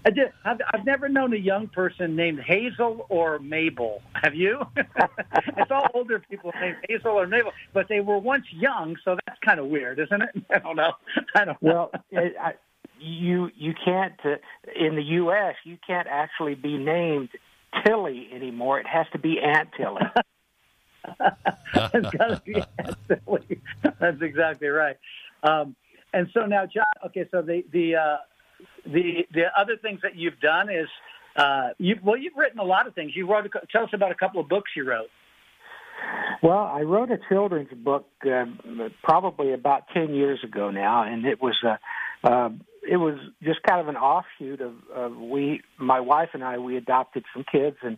I 0.05 0.09
did, 0.09 0.33
I've, 0.43 0.59
I've 0.73 0.85
never 0.85 1.07
known 1.07 1.33
a 1.33 1.37
young 1.37 1.67
person 1.67 2.15
named 2.15 2.41
Hazel 2.41 3.05
or 3.09 3.39
Mabel. 3.39 4.01
Have 4.21 4.35
you? 4.35 4.61
it's 4.75 5.71
all 5.71 5.87
older 5.93 6.19
people 6.19 6.51
named 6.59 6.77
Hazel 6.89 7.11
or 7.11 7.27
Mabel, 7.27 7.53
but 7.73 7.87
they 7.87 8.01
were 8.01 8.17
once 8.17 8.45
young, 8.51 8.97
so 9.05 9.17
that's 9.25 9.39
kind 9.45 9.59
of 9.59 9.67
weird, 9.67 9.99
isn't 9.99 10.21
it? 10.21 10.29
I 10.53 10.59
don't 10.59 10.75
know. 10.75 10.93
I 11.35 11.45
don't 11.45 11.61
know. 11.61 11.89
well, 11.91 11.91
I, 12.41 12.53
you 12.99 13.49
you 13.55 13.73
can't 13.83 14.13
uh, 14.25 14.35
in 14.75 14.95
the 14.95 15.03
U.S. 15.03 15.55
You 15.63 15.77
can't 15.85 16.07
actually 16.07 16.55
be 16.55 16.77
named 16.77 17.29
Tilly 17.85 18.29
anymore. 18.33 18.79
It 18.79 18.87
has 18.87 19.05
to 19.13 19.19
be 19.19 19.39
Aunt 19.39 19.69
Tilly. 19.77 20.01
it's 21.75 22.17
got 22.17 22.27
to 22.27 22.41
be 22.45 22.55
Aunt 22.79 22.97
Tilly. 23.07 23.61
That's 23.99 24.21
exactly 24.21 24.67
right. 24.67 24.97
Um, 25.43 25.75
and 26.13 26.29
so 26.33 26.45
now, 26.45 26.65
John. 26.65 26.85
Okay, 27.05 27.25
so 27.31 27.41
the 27.41 27.63
the 27.71 27.95
uh, 27.95 28.17
the 28.85 29.25
the 29.33 29.43
other 29.57 29.77
things 29.81 30.01
that 30.03 30.15
you've 30.15 30.39
done 30.39 30.69
is 30.69 30.87
uh, 31.35 31.69
you 31.77 31.95
well 32.03 32.17
you've 32.17 32.35
written 32.35 32.59
a 32.59 32.63
lot 32.63 32.87
of 32.87 32.95
things. 32.95 33.11
You 33.15 33.29
wrote 33.29 33.45
a, 33.45 33.49
tell 33.71 33.83
us 33.83 33.89
about 33.93 34.11
a 34.11 34.15
couple 34.15 34.41
of 34.41 34.49
books 34.49 34.71
you 34.75 34.87
wrote. 34.87 35.09
Well, 36.41 36.65
I 36.65 36.81
wrote 36.81 37.11
a 37.11 37.19
children's 37.29 37.71
book 37.71 38.07
uh, 38.25 38.45
probably 39.03 39.53
about 39.53 39.83
ten 39.93 40.13
years 40.13 40.39
ago 40.43 40.71
now, 40.71 41.03
and 41.03 41.25
it 41.25 41.41
was 41.41 41.55
a 41.63 41.79
uh, 42.27 42.49
it 42.89 42.97
was 42.97 43.17
just 43.41 43.61
kind 43.63 43.79
of 43.79 43.87
an 43.87 43.95
offshoot 43.95 44.61
of, 44.61 44.73
of 44.93 45.17
we 45.17 45.61
my 45.77 45.99
wife 45.99 46.29
and 46.33 46.43
I 46.43 46.57
we 46.57 46.77
adopted 46.77 47.23
some 47.33 47.45
kids 47.49 47.77
and 47.81 47.97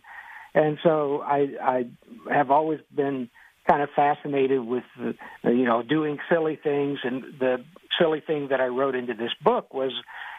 and 0.54 0.78
so 0.82 1.22
I 1.22 1.48
I 1.60 1.84
have 2.32 2.50
always 2.50 2.80
been 2.94 3.28
kind 3.68 3.82
of 3.82 3.88
fascinated 3.96 4.60
with 4.60 4.84
the, 4.98 5.14
you 5.44 5.64
know 5.64 5.82
doing 5.82 6.18
silly 6.30 6.56
things 6.56 7.00
and 7.02 7.22
the 7.38 7.64
silly 8.00 8.20
thing 8.20 8.48
that 8.48 8.60
I 8.60 8.66
wrote 8.66 8.94
into 8.94 9.14
this 9.14 9.32
book 9.42 9.74
was 9.74 9.92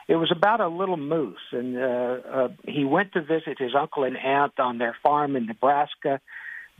it 0.07 0.15
was 0.15 0.31
about 0.31 0.61
a 0.61 0.67
little 0.67 0.97
moose, 0.97 1.37
and 1.51 1.77
uh, 1.77 1.81
uh, 1.81 2.47
he 2.65 2.85
went 2.85 3.11
to 3.13 3.21
visit 3.21 3.57
his 3.59 3.75
uncle 3.77 4.03
and 4.05 4.17
aunt 4.17 4.57
on 4.59 4.77
their 4.77 4.95
farm 5.03 5.35
in 5.35 5.45
Nebraska. 5.45 6.21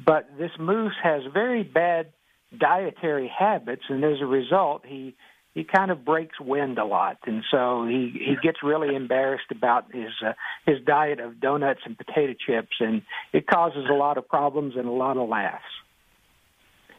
But 0.03 0.29
this 0.37 0.51
moose 0.59 0.95
has 1.03 1.23
very 1.33 1.63
bad 1.63 2.13
dietary 2.57 3.27
habits, 3.35 3.83
and 3.89 4.03
as 4.03 4.21
a 4.21 4.25
result, 4.25 4.83
he 4.85 5.15
he 5.53 5.63
kind 5.63 5.89
of 5.89 6.05
breaks 6.05 6.39
wind 6.39 6.77
a 6.77 6.85
lot, 6.85 7.17
and 7.25 7.43
so 7.51 7.85
he 7.85 8.11
he 8.13 8.35
gets 8.41 8.59
really 8.63 8.95
embarrassed 8.95 9.51
about 9.51 9.91
his 9.91 10.11
uh, 10.25 10.33
his 10.65 10.77
diet 10.85 11.19
of 11.19 11.41
donuts 11.41 11.81
and 11.83 11.97
potato 11.97 12.33
chips, 12.33 12.77
and 12.79 13.01
it 13.33 13.47
causes 13.47 13.87
a 13.89 13.93
lot 13.93 14.17
of 14.17 14.27
problems 14.27 14.75
and 14.77 14.87
a 14.87 14.91
lot 14.91 15.17
of 15.17 15.27
laughs. 15.27 15.63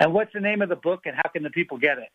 And 0.00 0.12
what's 0.12 0.32
the 0.32 0.40
name 0.40 0.60
of 0.60 0.68
the 0.68 0.76
book, 0.76 1.02
and 1.06 1.14
how 1.16 1.30
can 1.30 1.42
the 1.42 1.50
people 1.50 1.78
get 1.78 1.98
it? 1.98 2.10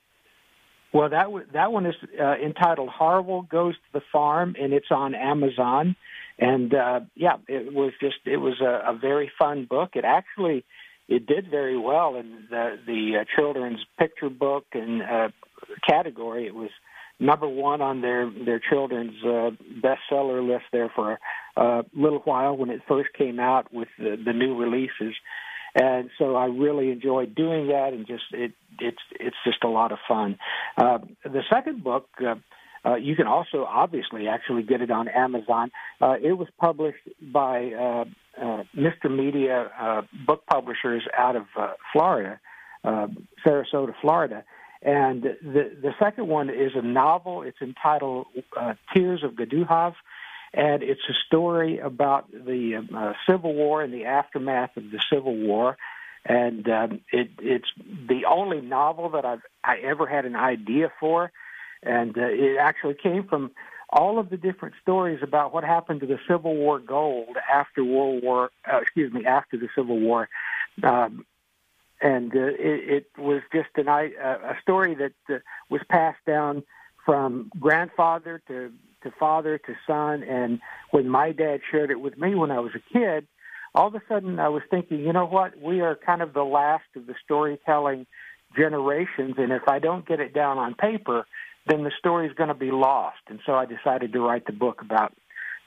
Well, 0.93 1.09
that 1.09 1.23
w- 1.23 1.45
that 1.53 1.71
one 1.71 1.85
is 1.87 1.95
uh, 2.19 2.35
entitled 2.35 2.89
Harville 2.89 3.41
Goes 3.41 3.73
to 3.73 3.99
the 3.99 4.05
Farm, 4.11 4.55
and 4.59 4.73
it's 4.73 4.91
on 4.91 5.15
Amazon. 5.15 5.95
And 6.37 6.73
uh, 6.73 7.01
yeah, 7.15 7.37
it 7.47 7.73
was 7.73 7.93
just 7.99 8.17
it 8.25 8.37
was 8.37 8.61
a, 8.61 8.91
a 8.91 8.97
very 8.99 9.31
fun 9.39 9.65
book. 9.65 9.91
It 9.95 10.05
actually 10.05 10.63
it 11.07 11.25
did 11.25 11.49
very 11.49 11.77
well 11.77 12.15
in 12.15 12.45
the 12.49 12.77
the 12.85 13.21
uh, 13.21 13.25
children's 13.35 13.79
picture 13.97 14.29
book 14.29 14.65
and 14.73 15.01
uh, 15.01 15.29
category. 15.87 16.45
It 16.45 16.55
was 16.55 16.69
number 17.19 17.47
one 17.47 17.81
on 17.81 18.01
their 18.01 18.29
their 18.45 18.59
children's 18.59 19.23
uh, 19.23 19.51
bestseller 19.81 20.47
list 20.47 20.65
there 20.71 20.91
for 20.95 21.19
a 21.55 21.83
little 21.95 22.19
while 22.19 22.55
when 22.55 22.69
it 22.69 22.81
first 22.87 23.09
came 23.17 23.39
out 23.39 23.73
with 23.73 23.87
the, 23.97 24.15
the 24.23 24.33
new 24.33 24.55
releases 24.55 25.15
and 25.75 26.09
so 26.17 26.35
I 26.35 26.45
really 26.45 26.91
enjoyed 26.91 27.35
doing 27.35 27.67
that, 27.67 27.93
and 27.93 28.05
just 28.07 28.23
it 28.31 28.53
it's 28.79 28.97
it's 29.19 29.35
just 29.45 29.63
a 29.63 29.67
lot 29.69 29.91
of 29.91 29.99
fun. 30.07 30.37
Uh, 30.77 30.99
the 31.23 31.43
second 31.51 31.83
book. 31.83 32.07
Uh, 32.19 32.35
Uh, 32.85 32.95
you 32.95 33.15
can 33.15 33.27
also 33.27 33.63
obviously 33.65 34.27
actually 34.27 34.61
get 34.61 34.81
it 34.81 34.91
on 34.91 35.07
Amazon. 35.07 35.71
Uh, 36.01 36.15
it 36.21 36.33
was 36.33 36.49
published 36.59 37.07
by 37.31 37.71
uh, 37.71 38.03
uh, 38.37 38.63
Mr. 38.75 39.09
Media 39.09 39.71
uh, 39.79 40.01
book 40.27 40.41
publishers 40.51 41.03
out 41.17 41.37
of 41.37 41.45
uh, 41.57 41.73
Florida, 41.93 42.41
uh, 42.83 43.07
Sarasota, 43.45 43.93
Florida. 44.01 44.43
And 44.81 45.23
the 45.23 45.63
the 45.81 45.93
second 45.97 46.27
one 46.27 46.49
is 46.49 46.71
a 46.75 46.81
novel. 46.81 47.43
It's 47.43 47.61
entitled 47.61 48.25
uh, 48.59 48.73
Tears 48.93 49.23
of 49.23 49.31
Gaduhav, 49.31 49.93
and 50.53 50.83
it's 50.83 51.01
a 51.09 51.13
story 51.25 51.79
about 51.79 52.31
the 52.31 52.85
uh, 52.95 53.13
Civil 53.27 53.53
War 53.53 53.81
and 53.81 53.93
the 53.93 54.05
aftermath 54.05 54.77
of 54.77 54.91
the 54.91 55.01
Civil 55.11 55.35
War. 55.35 55.77
And 56.25 56.69
um, 56.69 57.01
it, 57.11 57.31
it's 57.39 57.67
the 58.07 58.25
only 58.29 58.61
novel 58.61 59.09
that 59.09 59.25
I've 59.25 59.41
I 59.63 59.77
ever 59.77 60.07
had 60.07 60.25
an 60.25 60.35
idea 60.35 60.91
for, 60.99 61.31
and 61.81 62.17
uh, 62.17 62.21
it 62.27 62.57
actually 62.57 62.95
came 63.01 63.27
from 63.27 63.51
all 63.89 64.19
of 64.19 64.29
the 64.29 64.37
different 64.37 64.75
stories 64.81 65.19
about 65.21 65.53
what 65.53 65.63
happened 65.63 65.99
to 65.99 66.07
the 66.07 66.19
Civil 66.27 66.55
War 66.55 66.79
gold 66.79 67.35
after 67.51 67.83
World 67.83 68.23
War, 68.23 68.51
uh, 68.71 68.77
excuse 68.77 69.11
me, 69.11 69.25
after 69.25 69.57
the 69.57 69.67
Civil 69.75 69.99
War. 69.99 70.29
Um, 70.81 71.25
and 72.01 72.33
uh, 72.35 72.39
it, 72.39 73.07
it 73.17 73.21
was 73.21 73.41
just 73.53 73.69
an, 73.75 73.87
a 73.87 74.57
story 74.61 74.95
that 74.95 75.13
uh, 75.29 75.39
was 75.69 75.81
passed 75.89 76.23
down 76.25 76.63
from 77.05 77.51
grandfather 77.59 78.41
to, 78.47 78.71
to 79.03 79.11
father 79.19 79.57
to 79.57 79.73
son. 79.85 80.23
And 80.23 80.59
when 80.91 81.07
my 81.07 81.31
dad 81.31 81.61
shared 81.71 81.91
it 81.91 81.99
with 81.99 82.17
me 82.17 82.35
when 82.35 82.51
I 82.51 82.59
was 82.59 82.71
a 82.75 82.93
kid, 82.93 83.27
all 83.75 83.87
of 83.87 83.95
a 83.95 84.01
sudden 84.07 84.39
I 84.39 84.49
was 84.49 84.63
thinking, 84.69 84.99
you 84.99 85.13
know 85.13 85.25
what? 85.25 85.59
We 85.59 85.81
are 85.81 85.95
kind 85.95 86.21
of 86.21 86.33
the 86.33 86.43
last 86.43 86.83
of 86.95 87.07
the 87.07 87.15
storytelling 87.23 88.05
generations, 88.55 89.35
and 89.37 89.51
if 89.51 89.63
I 89.67 89.79
don't 89.79 90.07
get 90.07 90.19
it 90.19 90.33
down 90.33 90.57
on 90.57 90.75
paper, 90.75 91.25
then 91.67 91.83
the 91.83 91.91
story 91.97 92.27
is 92.27 92.33
going 92.33 92.49
to 92.49 92.53
be 92.53 92.71
lost. 92.71 93.17
And 93.27 93.39
so 93.45 93.53
I 93.53 93.65
decided 93.65 94.13
to 94.13 94.19
write 94.19 94.45
the 94.45 94.53
book 94.53 94.81
about 94.81 95.13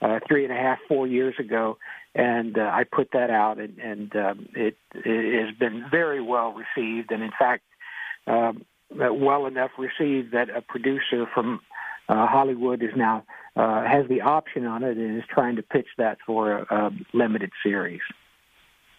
uh, 0.01 0.19
three 0.27 0.45
and 0.45 0.53
a 0.53 0.55
half, 0.55 0.77
four 0.87 1.07
years 1.07 1.35
ago, 1.39 1.77
and 2.15 2.57
uh, 2.57 2.61
I 2.61 2.83
put 2.83 3.09
that 3.13 3.29
out, 3.29 3.59
and, 3.59 3.77
and 3.79 4.15
um, 4.15 4.49
it, 4.55 4.77
it 4.93 5.45
has 5.45 5.55
been 5.57 5.85
very 5.89 6.21
well 6.21 6.53
received, 6.53 7.11
and 7.11 7.23
in 7.23 7.31
fact, 7.37 7.63
um, 8.25 8.65
well 8.89 9.47
enough 9.47 9.71
received 9.77 10.33
that 10.33 10.49
a 10.49 10.61
producer 10.61 11.25
from 11.33 11.61
uh, 12.09 12.27
Hollywood 12.27 12.81
is 12.81 12.91
now 12.95 13.23
uh, 13.55 13.83
has 13.83 14.07
the 14.07 14.21
option 14.21 14.65
on 14.65 14.83
it 14.83 14.97
and 14.97 15.17
is 15.17 15.23
trying 15.29 15.55
to 15.55 15.63
pitch 15.63 15.87
that 15.97 16.19
for 16.25 16.59
a, 16.59 16.75
a 16.75 16.91
limited 17.13 17.51
series. 17.63 18.01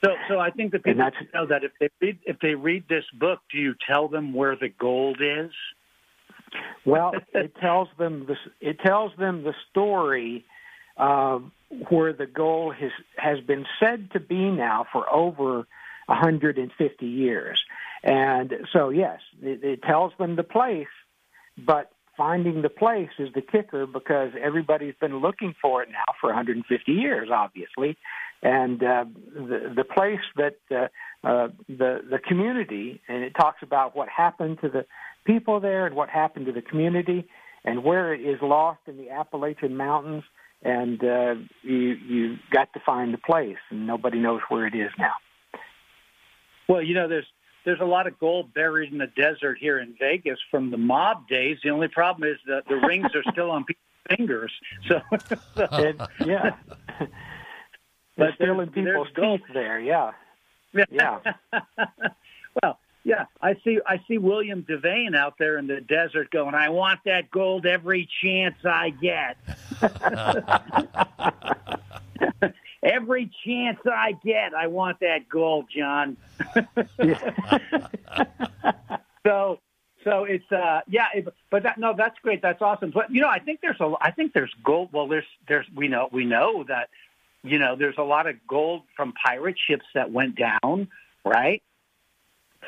So, 0.05 0.11
so 0.29 0.39
I 0.39 0.51
think 0.51 0.73
that 0.73 0.85
people 0.85 1.11
know 1.35 1.47
that 1.47 1.65
if 1.65 1.73
they 1.81 1.89
read 2.01 2.19
if 2.25 2.39
they 2.41 2.55
read 2.55 2.85
this 2.89 3.05
book, 3.13 3.41
do 3.51 3.59
you 3.59 3.75
tell 3.89 4.09
them 4.09 4.33
where 4.33 4.57
the 4.57 4.69
gold 4.69 5.21
is? 5.21 5.51
Well, 6.85 7.15
it 7.35 7.55
tells 7.61 7.89
them 7.99 8.27
the 8.27 8.37
it 8.61 8.79
tells 8.81 9.13
them 9.19 9.43
the 9.43 9.55
story 9.71 10.45
uh, 10.97 11.41
where 11.89 12.13
the 12.13 12.27
gold 12.27 12.77
has 12.77 12.93
has 13.17 13.41
been 13.41 13.67
said 13.81 14.13
to 14.13 14.21
be 14.21 14.51
now 14.51 14.87
for 14.93 15.13
over 15.13 15.67
150 16.07 17.07
years, 17.07 17.63
and 18.05 18.55
so 18.73 18.91
yes, 18.91 19.21
it, 19.43 19.65
it 19.65 19.83
tells 19.83 20.13
them 20.19 20.37
the 20.37 20.45
place, 20.45 20.87
but 21.57 21.91
finding 22.19 22.61
the 22.61 22.69
place 22.69 23.09
is 23.19 23.29
the 23.35 23.41
kicker 23.41 23.87
because 23.87 24.33
everybody's 24.43 24.95
been 25.01 25.21
looking 25.21 25.55
for 25.63 25.83
it 25.83 25.89
now 25.89 26.13
for 26.21 26.27
150 26.27 26.93
years, 26.93 27.29
obviously, 27.33 27.97
and 28.43 28.83
uh, 28.83 29.05
the 29.35 29.73
the 29.75 29.85
place 29.85 30.21
that 30.37 30.57
uh, 30.71 30.89
uh, 31.27 31.49
the 31.69 32.01
the 32.11 32.19
community, 32.27 33.01
and 33.09 33.23
it 33.23 33.33
talks 33.41 33.63
about 33.63 33.97
what 33.97 34.09
happened 34.09 34.59
to 34.61 34.69
the 34.69 34.85
people 35.25 35.61
there 35.61 35.87
and 35.87 35.95
what 35.95 36.11
happened 36.11 36.47
to 36.47 36.53
the 36.53 36.63
community, 36.63 37.27
and 37.65 37.85
where 37.85 38.13
it 38.13 38.21
is 38.21 38.39
lost 38.43 38.81
in 38.87 38.97
the 38.97 39.11
Appalachian 39.11 39.77
Mountains, 39.77 40.25
and 40.63 41.03
uh, 41.03 41.35
you 41.63 41.97
you 42.09 42.37
got 42.53 42.73
to 42.75 42.81
find 42.85 43.15
the 43.15 43.19
place, 43.19 43.57
and 43.71 43.87
nobody 43.87 44.19
knows 44.19 44.41
where 44.49 44.67
it 44.67 44.75
is 44.75 44.91
now. 44.99 45.15
Well, 46.69 46.83
you 46.83 46.95
know, 46.95 47.09
there's 47.09 47.27
there's 47.65 47.81
a 47.81 47.85
lot 47.85 48.07
of 48.07 48.19
gold 48.19 48.55
buried 48.55 48.93
in 48.93 48.99
the 48.99 49.07
desert 49.07 49.59
here 49.59 49.79
in 49.79 49.95
Vegas 49.99 50.39
from 50.51 50.71
the 50.71 50.77
mob 50.77 51.29
days. 51.29 51.59
The 51.63 51.71
only 51.71 51.89
problem 51.89 52.29
is 52.29 52.39
that 52.47 52.65
the 52.69 52.77
rings 52.77 53.15
are 53.15 53.23
still 53.33 53.51
on 53.51 53.65
people's 53.65 53.85
fingers. 54.17 54.53
So, 54.89 55.01
so 55.57 55.67
and, 55.73 56.01
yeah. 56.27 56.57
But 58.17 58.35
still 58.35 58.61
in 58.61 58.71
people's 58.71 59.09
teeth 59.15 59.43
there, 59.53 59.79
yeah. 59.79 60.13
Yeah. 60.91 61.21
well, 62.63 62.79
yeah, 63.05 63.25
I 63.41 63.55
see. 63.65 63.81
I 63.87 64.03
see 64.07 64.19
William 64.19 64.65
Devane 64.69 65.17
out 65.17 65.35
there 65.39 65.57
in 65.57 65.67
the 65.67 65.81
desert 65.81 66.31
going, 66.31 66.55
"I 66.55 66.69
want 66.69 67.01
that 67.07 67.31
gold 67.31 67.65
every 67.65 68.07
chance 68.23 68.57
I 68.65 68.91
get." 68.91 69.39
Every 73.01 73.31
chance 73.45 73.79
I 73.87 74.13
get, 74.25 74.55
I 74.55 74.67
want 74.67 75.01
that 75.01 75.29
gold, 75.29 75.67
John. 75.75 76.17
so, 79.27 79.59
so 80.05 80.25
it's 80.25 80.51
uh, 80.53 80.81
yeah, 80.89 81.07
it, 81.15 81.29
but 81.51 81.63
that 81.65 81.79
no, 81.79 81.95
that's 81.97 82.19
great. 82.23 82.43
That's 82.43 82.63
awesome. 82.63 82.91
But 82.91 83.11
you 83.11 83.21
know, 83.21 83.29
I 83.29 83.39
think 83.39 83.61
there's 83.61 83.81
a, 83.81 83.95
I 84.01 84.11
think 84.11 84.33
there's 84.33 84.53
gold. 84.65 84.91
Well, 84.93 85.09
there's, 85.09 85.25
there's, 85.49 85.67
we 85.75 85.89
know, 85.89 86.09
we 86.13 86.25
know 86.25 86.65
that 86.69 86.89
you 87.43 87.59
know, 87.59 87.77
there's 87.77 87.99
a 87.99 88.03
lot 88.03 88.27
of 88.27 88.37
gold 88.47 88.83
from 88.97 89.13
pirate 89.25 89.57
ships 89.59 89.87
that 89.95 90.11
went 90.11 90.37
down, 90.37 90.89
right? 91.25 91.63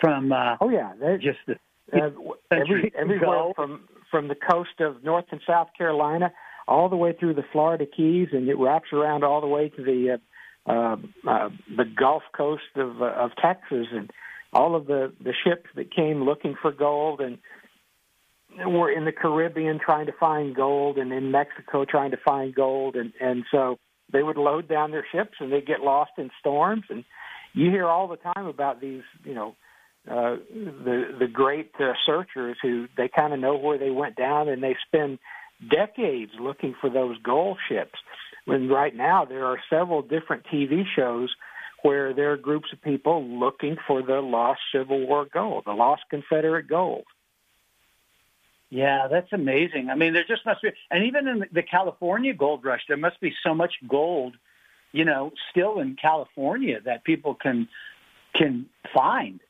From 0.01 0.33
uh, 0.33 0.57
oh 0.61 0.70
yeah, 0.70 0.93
just 1.20 1.39
the, 1.47 1.57
uh, 1.93 2.11
every, 2.51 2.93
everywhere 2.97 3.53
from 3.55 3.89
from 4.11 4.28
the 4.28 4.35
coast 4.35 4.81
of 4.81 5.03
North 5.05 5.26
and 5.31 5.41
South 5.47 5.68
Carolina 5.76 6.33
all 6.71 6.89
the 6.89 6.97
way 6.97 7.12
through 7.12 7.35
the 7.35 7.45
Florida 7.53 7.85
Keys, 7.85 8.29
and 8.33 8.49
it 8.49 8.57
wraps 8.57 8.93
around 8.93 9.25
all 9.25 9.41
the 9.41 9.47
way 9.47 9.68
to 9.71 9.83
the 9.83 10.18
uh, 10.66 10.71
uh, 10.71 10.97
uh, 11.29 11.49
the 11.77 11.85
Gulf 11.85 12.23
Coast 12.35 12.62
of 12.77 13.03
uh, 13.03 13.07
of 13.07 13.33
Texas, 13.43 13.89
and 13.93 14.09
all 14.53 14.77
of 14.77 14.87
the 14.87 15.12
the 15.23 15.35
ships 15.45 15.66
that 15.75 15.93
came 15.95 16.23
looking 16.23 16.55
for 16.62 16.71
gold 16.71 17.21
and 17.21 17.39
were 18.66 18.91
in 18.91 19.05
the 19.05 19.12
Caribbean 19.12 19.81
trying 19.85 20.07
to 20.07 20.12
find 20.12 20.55
gold, 20.55 20.97
and 20.97 21.12
in 21.12 21.33
Mexico 21.33 21.85
trying 21.85 22.12
to 22.12 22.18
find 22.25 22.55
gold, 22.55 22.95
and 22.95 23.12
and 23.21 23.45
so 23.51 23.79
they 24.12 24.23
would 24.23 24.37
load 24.37 24.68
down 24.68 24.93
their 24.93 25.07
ships 25.12 25.35
and 25.41 25.53
they 25.53 25.61
get 25.61 25.81
lost 25.81 26.12
in 26.18 26.31
storms 26.41 26.85
and 26.91 27.05
you 27.53 27.71
hear 27.71 27.87
all 27.87 28.09
the 28.09 28.16
time 28.16 28.47
about 28.47 28.81
these 28.81 29.03
you 29.25 29.35
know 29.35 29.55
uh 30.11 30.37
the 30.53 31.16
the 31.18 31.29
great 31.33 31.71
uh, 31.79 31.93
searchers 32.07 32.57
who 32.62 32.87
they 32.97 33.09
kind 33.09 33.33
of 33.33 33.41
know 33.41 33.57
where 33.57 33.79
they 33.79 33.91
went 33.91 34.16
down 34.16 34.49
and 34.49 34.62
they 34.62 34.77
spend 34.87 35.18
decades 35.69 36.33
looking 36.39 36.75
for 36.81 36.91
those 36.91 37.19
gold 37.23 37.59
ships 37.69 37.99
when 38.45 38.69
right 38.69 38.95
now 38.95 39.25
there 39.25 39.47
are 39.47 39.59
several 39.69 40.03
different 40.03 40.45
TV 40.53 40.85
shows 40.97 41.35
where 41.83 42.13
there 42.13 42.33
are 42.33 42.37
groups 42.37 42.69
of 42.73 42.83
people 42.83 43.25
looking 43.25 43.77
for 43.87 44.03
the 44.03 44.21
lost 44.21 44.61
Civil 44.73 45.07
War 45.07 45.27
gold, 45.33 45.65
the 45.67 45.73
lost 45.73 46.03
Confederate 46.11 46.69
gold. 46.69 47.05
Yeah, 48.71 49.09
that's 49.11 49.33
amazing. 49.33 49.91
I 49.91 49.97
mean, 49.97 50.13
there 50.13 50.25
just 50.27 50.47
must 50.47 50.63
be, 50.63 50.71
and 50.91 51.05
even 51.05 51.27
in 51.27 51.45
the 51.53 51.63
California 51.63 52.33
gold 52.33 52.65
rush, 52.65 52.83
there 52.87 52.97
must 52.97 53.21
be 53.21 53.33
so 53.45 53.55
much 53.55 53.75
gold, 53.89 54.37
you 54.93 55.05
know, 55.05 55.33
still 55.51 55.81
in 55.81 55.97
California 56.01 56.81
that 56.85 57.05
people 57.05 57.35
can 57.35 57.69
can 58.33 58.67
find. 58.95 59.41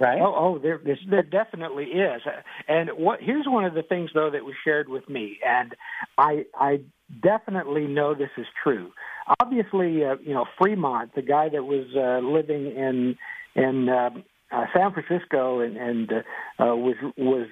Right? 0.00 0.20
Oh, 0.20 0.34
oh, 0.36 0.58
there, 0.58 0.80
there 1.08 1.22
definitely 1.22 1.84
is. 1.84 2.20
And 2.68 2.90
what 2.90 3.20
here's 3.22 3.46
one 3.46 3.64
of 3.64 3.74
the 3.74 3.82
things 3.82 4.10
though 4.14 4.30
that 4.30 4.44
was 4.44 4.54
shared 4.62 4.88
with 4.88 5.08
me, 5.08 5.38
and 5.46 5.74
I 6.18 6.44
I 6.54 6.80
definitely 7.22 7.86
know 7.86 8.14
this 8.14 8.30
is 8.36 8.46
true. 8.62 8.92
Obviously, 9.40 10.04
uh, 10.04 10.16
you 10.22 10.34
know, 10.34 10.44
Fremont, 10.58 11.14
the 11.14 11.22
guy 11.22 11.48
that 11.48 11.64
was 11.64 11.86
uh, 11.96 12.26
living 12.26 12.66
in 12.66 13.16
in 13.54 13.88
uh, 13.88 14.10
uh, 14.52 14.64
San 14.74 14.92
Francisco 14.92 15.60
and, 15.60 15.76
and 15.76 16.12
uh, 16.12 16.62
uh, 16.62 16.76
was 16.76 16.96
was 17.16 17.48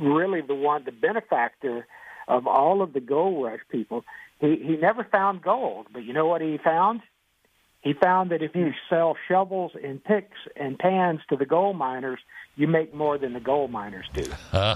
really 0.00 0.40
the 0.40 0.54
one, 0.54 0.84
the 0.84 0.92
benefactor 0.92 1.86
of 2.28 2.46
all 2.46 2.82
of 2.82 2.92
the 2.92 3.00
gold 3.00 3.44
rush 3.44 3.60
people. 3.70 4.04
He 4.40 4.56
he 4.56 4.76
never 4.76 5.04
found 5.04 5.42
gold, 5.42 5.86
but 5.92 6.04
you 6.04 6.12
know 6.12 6.26
what 6.26 6.40
he 6.40 6.58
found? 6.62 7.00
He 7.82 7.94
found 7.94 8.30
that 8.30 8.42
if 8.42 8.54
you 8.54 8.72
sell 8.90 9.16
shovels 9.26 9.72
and 9.82 10.02
picks 10.04 10.36
and 10.54 10.78
pans 10.78 11.20
to 11.30 11.36
the 11.36 11.46
gold 11.46 11.76
miners, 11.76 12.20
you 12.56 12.68
make 12.68 12.94
more 12.94 13.16
than 13.16 13.32
the 13.32 13.40
gold 13.40 13.70
miners 13.70 14.06
do. 14.12 14.30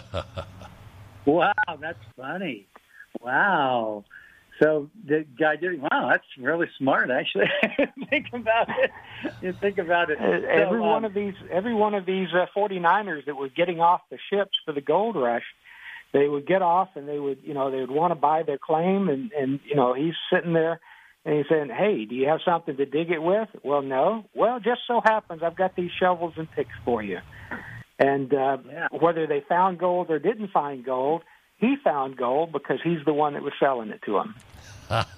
wow, 1.26 1.52
that's 1.78 1.98
funny. 2.16 2.66
Wow. 3.20 4.04
So 4.62 4.88
the 5.06 5.26
guy 5.38 5.56
did. 5.56 5.82
Wow, 5.82 6.08
that's 6.10 6.24
really 6.38 6.68
smart. 6.78 7.10
Actually, 7.10 7.50
think 8.10 8.26
about 8.32 8.68
it. 8.78 8.90
You 9.42 9.52
think 9.52 9.78
about 9.78 10.10
it. 10.10 10.18
Every 10.18 10.78
so, 10.78 10.82
one 10.82 11.04
um, 11.04 11.06
of 11.06 11.12
these, 11.12 11.34
every 11.50 11.74
one 11.74 11.94
of 11.94 12.06
these 12.06 12.28
uh, 12.32 12.46
49ers 12.56 13.26
that 13.26 13.36
were 13.36 13.48
getting 13.48 13.80
off 13.80 14.02
the 14.10 14.18
ships 14.30 14.56
for 14.64 14.72
the 14.72 14.80
gold 14.80 15.16
rush, 15.16 15.42
they 16.12 16.28
would 16.28 16.46
get 16.46 16.62
off 16.62 16.90
and 16.94 17.08
they 17.08 17.18
would, 17.18 17.40
you 17.42 17.52
know, 17.52 17.70
they 17.72 17.80
would 17.80 17.90
want 17.90 18.12
to 18.12 18.14
buy 18.14 18.44
their 18.44 18.58
claim, 18.58 19.08
and 19.08 19.32
and 19.32 19.60
you 19.66 19.74
know, 19.74 19.92
he's 19.92 20.14
sitting 20.32 20.52
there 20.52 20.80
and 21.24 21.36
he's 21.36 21.46
saying, 21.48 21.70
"Hey, 21.70 22.04
do 22.04 22.14
you 22.14 22.28
have 22.28 22.40
something 22.44 22.76
to 22.76 22.86
dig 22.86 23.10
it 23.10 23.22
with?" 23.22 23.48
Well, 23.62 23.82
no. 23.82 24.24
Well, 24.34 24.60
just 24.60 24.82
so 24.86 25.00
happens 25.04 25.42
I've 25.42 25.56
got 25.56 25.76
these 25.76 25.90
shovels 25.98 26.34
and 26.36 26.50
picks 26.50 26.74
for 26.84 27.02
you. 27.02 27.20
And 27.98 28.32
uh, 28.34 28.58
yeah. 28.66 28.88
whether 28.90 29.26
they 29.26 29.40
found 29.48 29.78
gold 29.78 30.10
or 30.10 30.18
didn't 30.18 30.48
find 30.48 30.84
gold, 30.84 31.22
he 31.58 31.76
found 31.82 32.16
gold 32.16 32.52
because 32.52 32.78
he's 32.82 33.04
the 33.04 33.12
one 33.12 33.34
that 33.34 33.42
was 33.42 33.52
selling 33.60 33.90
it 33.90 34.00
to 34.06 34.18
him. 34.18 34.34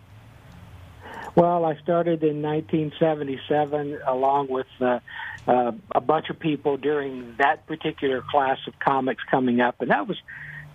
Well, 1.35 1.65
I 1.65 1.77
started 1.83 2.23
in 2.23 2.43
1977 2.43 4.01
along 4.07 4.49
with 4.49 4.67
uh, 4.81 5.01
uh, 5.47 5.73
a 5.95 6.01
bunch 6.01 6.31
of 6.31 6.39
people 6.39 6.77
during 6.77 7.35
that 7.39 7.67
particular 7.67 8.23
class 8.23 8.59
of 8.67 8.79
comics 8.79 9.23
coming 9.31 9.61
up, 9.61 9.81
and 9.81 9.91
that 9.91 10.09
was 10.09 10.17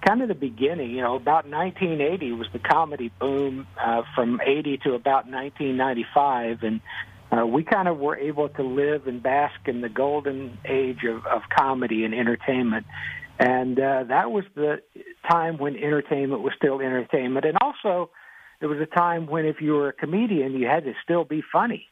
kind 0.05 0.21
of 0.21 0.27
the 0.27 0.35
beginning. 0.35 0.91
You 0.91 1.01
know, 1.01 1.15
about 1.15 1.47
1980 1.47 2.33
was 2.33 2.47
the 2.53 2.59
comedy 2.59 3.11
boom 3.19 3.67
uh, 3.81 4.03
from 4.15 4.41
80 4.45 4.77
to 4.79 4.93
about 4.93 5.25
1995, 5.25 6.63
and 6.63 6.81
uh, 7.31 7.45
we 7.45 7.63
kind 7.63 7.87
of 7.87 7.97
were 7.99 8.17
able 8.17 8.49
to 8.49 8.63
live 8.63 9.07
and 9.07 9.21
bask 9.21 9.59
in 9.65 9.81
the 9.81 9.89
golden 9.89 10.57
age 10.65 11.03
of, 11.03 11.25
of 11.25 11.43
comedy 11.55 12.03
and 12.03 12.13
entertainment. 12.13 12.85
And 13.37 13.79
uh, 13.79 14.03
that 14.09 14.31
was 14.31 14.43
the 14.55 14.81
time 15.29 15.57
when 15.57 15.75
entertainment 15.75 16.41
was 16.41 16.53
still 16.57 16.81
entertainment. 16.81 17.45
And 17.45 17.57
also, 17.61 18.09
there 18.59 18.67
was 18.67 18.79
a 18.79 18.85
time 18.85 19.27
when 19.27 19.45
if 19.45 19.61
you 19.61 19.73
were 19.73 19.89
a 19.89 19.93
comedian, 19.93 20.53
you 20.53 20.67
had 20.67 20.83
to 20.85 20.93
still 21.03 21.23
be 21.23 21.41
funny. 21.51 21.87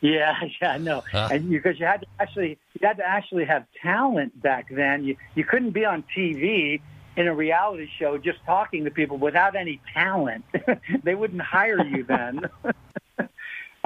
Yeah, 0.00 0.34
yeah, 0.62 0.76
no, 0.78 1.02
and 1.12 1.48
because 1.50 1.78
you 1.80 1.86
had 1.86 2.02
to 2.02 2.06
actually 2.20 2.58
you 2.74 2.86
had 2.86 2.98
to 2.98 3.06
actually 3.06 3.44
have 3.46 3.66
talent 3.82 4.40
back 4.40 4.66
then. 4.70 5.04
You 5.04 5.16
you 5.34 5.44
couldn't 5.44 5.70
be 5.70 5.84
on 5.84 6.04
TV 6.16 6.80
in 7.16 7.26
a 7.26 7.34
reality 7.34 7.88
show 7.98 8.18
just 8.18 8.38
talking 8.44 8.84
to 8.84 8.90
people 8.90 9.16
without 9.16 9.56
any 9.56 9.80
talent. 9.94 10.44
they 11.02 11.14
wouldn't 11.14 11.40
hire 11.40 11.84
you 11.84 12.04
then. 12.04 12.42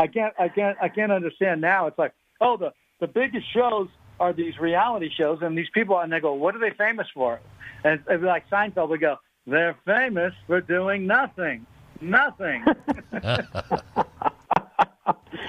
I 0.01 0.07
can't, 0.07 0.35
I 0.39 0.49
can't, 0.49 0.79
I 0.81 0.89
can't 0.89 1.13
understand 1.13 1.61
now. 1.61 1.87
It's 1.87 1.99
like, 1.99 2.15
oh, 2.41 2.57
the 2.57 2.73
the 3.01 3.07
biggest 3.07 3.47
shows 3.53 3.89
are 4.19 4.33
these 4.33 4.59
reality 4.59 5.11
shows, 5.15 5.41
and 5.43 5.57
these 5.57 5.69
people, 5.73 5.99
and 5.99 6.13
they 6.13 6.21
go, 6.21 6.33
what 6.35 6.55
are 6.57 6.59
they 6.59 6.71
famous 6.71 7.07
for? 7.13 7.39
And 7.85 8.01
it'd 8.09 8.21
be 8.21 8.27
like 8.27 8.49
Seinfeld 8.51 8.89
would 8.89 9.01
go, 9.01 9.17
they're 9.47 9.77
famous 9.85 10.35
for 10.47 10.61
doing 10.61 11.07
nothing, 11.07 11.67
nothing. 12.01 12.65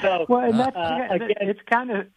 so, 0.01 0.25
well, 0.27 0.49
and 0.49 0.59
that's 0.59 0.75
uh, 0.75 0.95
yeah, 0.97 1.13
again, 1.13 1.31
it's 1.41 1.59
kind 1.69 1.91
of 1.91 2.07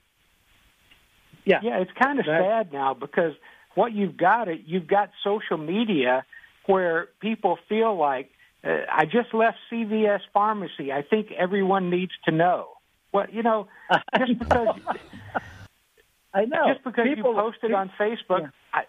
yeah, 1.45 1.61
yeah, 1.62 1.78
it's 1.78 1.93
kind 1.93 2.18
of 2.18 2.26
Right. 2.26 2.41
sad 2.43 2.72
now 2.72 2.95
because 2.95 3.35
what 3.74 3.93
you've 3.93 4.16
got 4.16 4.49
it, 4.49 4.62
you've 4.66 4.87
got 4.87 5.11
social 5.22 5.59
media 5.59 6.24
where 6.66 7.09
people 7.20 7.59
feel 7.68 7.97
like 7.97 8.30
uh, 8.64 8.68
I 8.90 9.04
just 9.04 9.34
left 9.34 9.58
CVS 9.70 10.20
pharmacy. 10.32 10.92
I 10.92 11.02
think 11.02 11.32
everyone 11.32 11.90
needs 11.90 12.12
to 12.24 12.30
know. 12.30 12.68
Well, 13.12 13.26
you 13.30 13.42
know, 13.42 13.68
just 14.18 14.38
because 14.38 14.76
I 16.34 16.44
know 16.46 16.72
just 16.72 16.84
because 16.84 17.06
people, 17.06 17.34
you 17.34 17.40
posted 17.40 17.72
on 17.72 17.90
Facebook, 17.98 18.50
I 18.72 18.84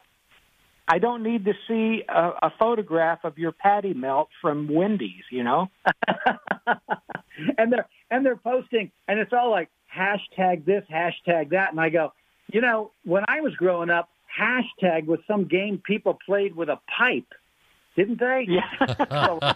I 0.87 0.99
don't 0.99 1.23
need 1.23 1.45
to 1.45 1.53
see 1.67 2.03
a, 2.07 2.31
a 2.43 2.53
photograph 2.57 3.23
of 3.23 3.37
your 3.37 3.51
patty 3.51 3.93
melt 3.93 4.29
from 4.41 4.67
Wendy's. 4.67 5.23
You 5.31 5.43
know. 5.43 5.69
and 7.57 7.71
they're 7.71 7.87
and 8.09 8.25
they're 8.25 8.35
posting, 8.35 8.91
and 9.07 9.19
it's 9.19 9.33
all 9.33 9.51
like 9.51 9.69
hashtag 9.95 10.65
this, 10.65 10.83
hashtag 10.91 11.49
that, 11.51 11.71
and 11.71 11.79
I 11.79 11.89
go, 11.89 12.13
you 12.51 12.61
know, 12.61 12.91
when 13.03 13.23
I 13.27 13.41
was 13.41 13.53
growing 13.55 13.89
up, 13.89 14.09
hashtag 14.37 15.05
was 15.05 15.19
some 15.27 15.45
game 15.45 15.81
people 15.85 16.17
played 16.25 16.55
with 16.55 16.69
a 16.69 16.79
pipe, 16.97 17.27
didn't 17.95 18.19
they? 18.19 18.47
Yeah. 18.47 19.53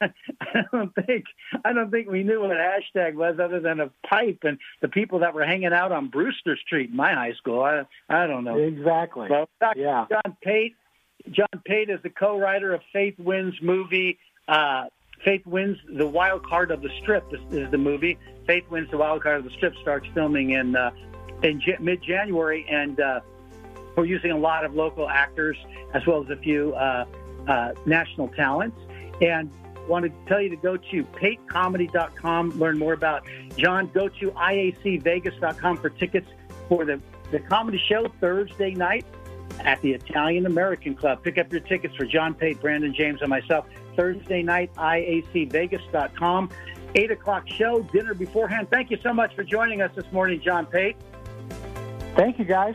I 0.00 0.62
don't 0.72 0.94
think 0.94 1.24
I 1.64 1.72
don't 1.72 1.90
think 1.90 2.08
we 2.08 2.22
knew 2.22 2.40
what 2.40 2.50
hashtag 2.50 3.14
was 3.14 3.38
other 3.38 3.60
than 3.60 3.80
a 3.80 3.90
pipe 4.08 4.40
and 4.42 4.58
the 4.80 4.88
people 4.88 5.20
that 5.20 5.34
were 5.34 5.44
hanging 5.44 5.72
out 5.72 5.92
on 5.92 6.08
Brewster 6.08 6.56
Street 6.56 6.90
in 6.90 6.96
my 6.96 7.12
high 7.12 7.32
school. 7.34 7.62
I 7.62 7.84
I 8.08 8.26
don't 8.26 8.44
know. 8.44 8.56
Exactly. 8.56 9.28
Well, 9.30 9.48
Dr. 9.60 9.80
Yeah. 9.80 10.06
John 10.10 10.36
Pate. 10.42 10.74
John 11.30 11.62
Pate 11.66 11.90
is 11.90 12.00
the 12.02 12.10
co-writer 12.10 12.72
of 12.74 12.80
Faith 12.92 13.18
Wins 13.18 13.54
movie. 13.60 14.18
Uh, 14.48 14.84
Faith 15.24 15.46
Wins 15.46 15.76
the 15.94 16.06
Wild 16.06 16.44
Card 16.46 16.70
of 16.70 16.80
the 16.82 16.90
Strip. 17.02 17.30
This 17.30 17.40
is 17.50 17.70
the 17.70 17.78
movie. 17.78 18.18
Faith 18.46 18.64
Wins 18.70 18.90
the 18.90 18.96
Wild 18.96 19.22
Card 19.22 19.38
of 19.38 19.44
the 19.44 19.50
Strip 19.50 19.74
starts 19.82 20.06
filming 20.14 20.50
in 20.50 20.74
uh, 20.74 20.90
in 21.42 21.60
J- 21.60 21.76
mid-January, 21.78 22.66
and 22.70 22.98
uh, 23.00 23.20
we're 23.96 24.04
using 24.04 24.30
a 24.30 24.38
lot 24.38 24.64
of 24.64 24.74
local 24.74 25.08
actors 25.08 25.56
as 25.94 26.06
well 26.06 26.22
as 26.22 26.30
a 26.30 26.36
few 26.36 26.72
uh, 26.74 27.04
uh, 27.48 27.72
national 27.86 28.28
talents. 28.28 28.78
And 29.20 29.50
want 29.88 30.04
to 30.04 30.12
tell 30.28 30.40
you 30.40 30.48
to 30.50 30.56
go 30.56 30.76
to 30.76 31.04
patecomedy.com, 31.04 32.50
learn 32.58 32.78
more 32.78 32.92
about 32.92 33.24
John. 33.56 33.90
Go 33.92 34.08
to 34.08 34.30
iacvegas.com 34.30 35.76
for 35.78 35.90
tickets 35.90 36.28
for 36.68 36.84
the, 36.84 37.00
the 37.30 37.40
comedy 37.40 37.82
show 37.88 38.06
Thursday 38.20 38.72
night 38.72 39.04
at 39.60 39.80
the 39.82 39.92
Italian 39.92 40.46
American 40.46 40.94
Club. 40.94 41.22
Pick 41.22 41.38
up 41.38 41.52
your 41.52 41.60
tickets 41.60 41.94
for 41.96 42.06
John 42.06 42.34
Pate, 42.34 42.60
Brandon 42.60 42.94
James, 42.94 43.20
and 43.20 43.28
myself 43.28 43.66
Thursday 43.96 44.42
night, 44.42 44.72
iacvegas.com. 44.76 46.50
8 46.94 47.10
o'clock 47.12 47.48
show, 47.48 47.82
dinner 47.82 48.14
beforehand. 48.14 48.68
Thank 48.68 48.90
you 48.90 48.98
so 49.02 49.12
much 49.12 49.34
for 49.36 49.44
joining 49.44 49.80
us 49.80 49.92
this 49.94 50.10
morning, 50.12 50.40
John 50.40 50.66
Pate. 50.66 50.96
Thank 52.16 52.38
you, 52.38 52.44
guys. 52.44 52.74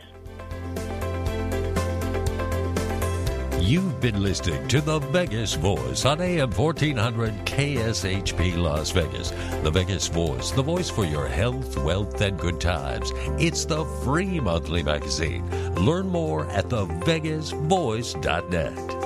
You've 3.60 4.00
been 4.00 4.22
listening 4.22 4.68
to 4.68 4.80
The 4.80 4.98
Vegas 4.98 5.54
Voice 5.54 6.04
on 6.04 6.20
AM 6.20 6.50
1400 6.50 7.32
KSHP 7.46 8.56
Las 8.56 8.90
Vegas. 8.90 9.30
The 9.62 9.70
Vegas 9.70 10.08
Voice, 10.08 10.50
the 10.50 10.62
voice 10.62 10.90
for 10.90 11.04
your 11.04 11.26
health, 11.26 11.76
wealth, 11.78 12.20
and 12.20 12.38
good 12.38 12.60
times. 12.60 13.12
It's 13.38 13.64
the 13.64 13.84
free 14.04 14.40
monthly 14.40 14.82
magazine. 14.82 15.48
Learn 15.74 16.08
more 16.08 16.46
at 16.50 16.68
thevegasvoice.net. 16.68 19.05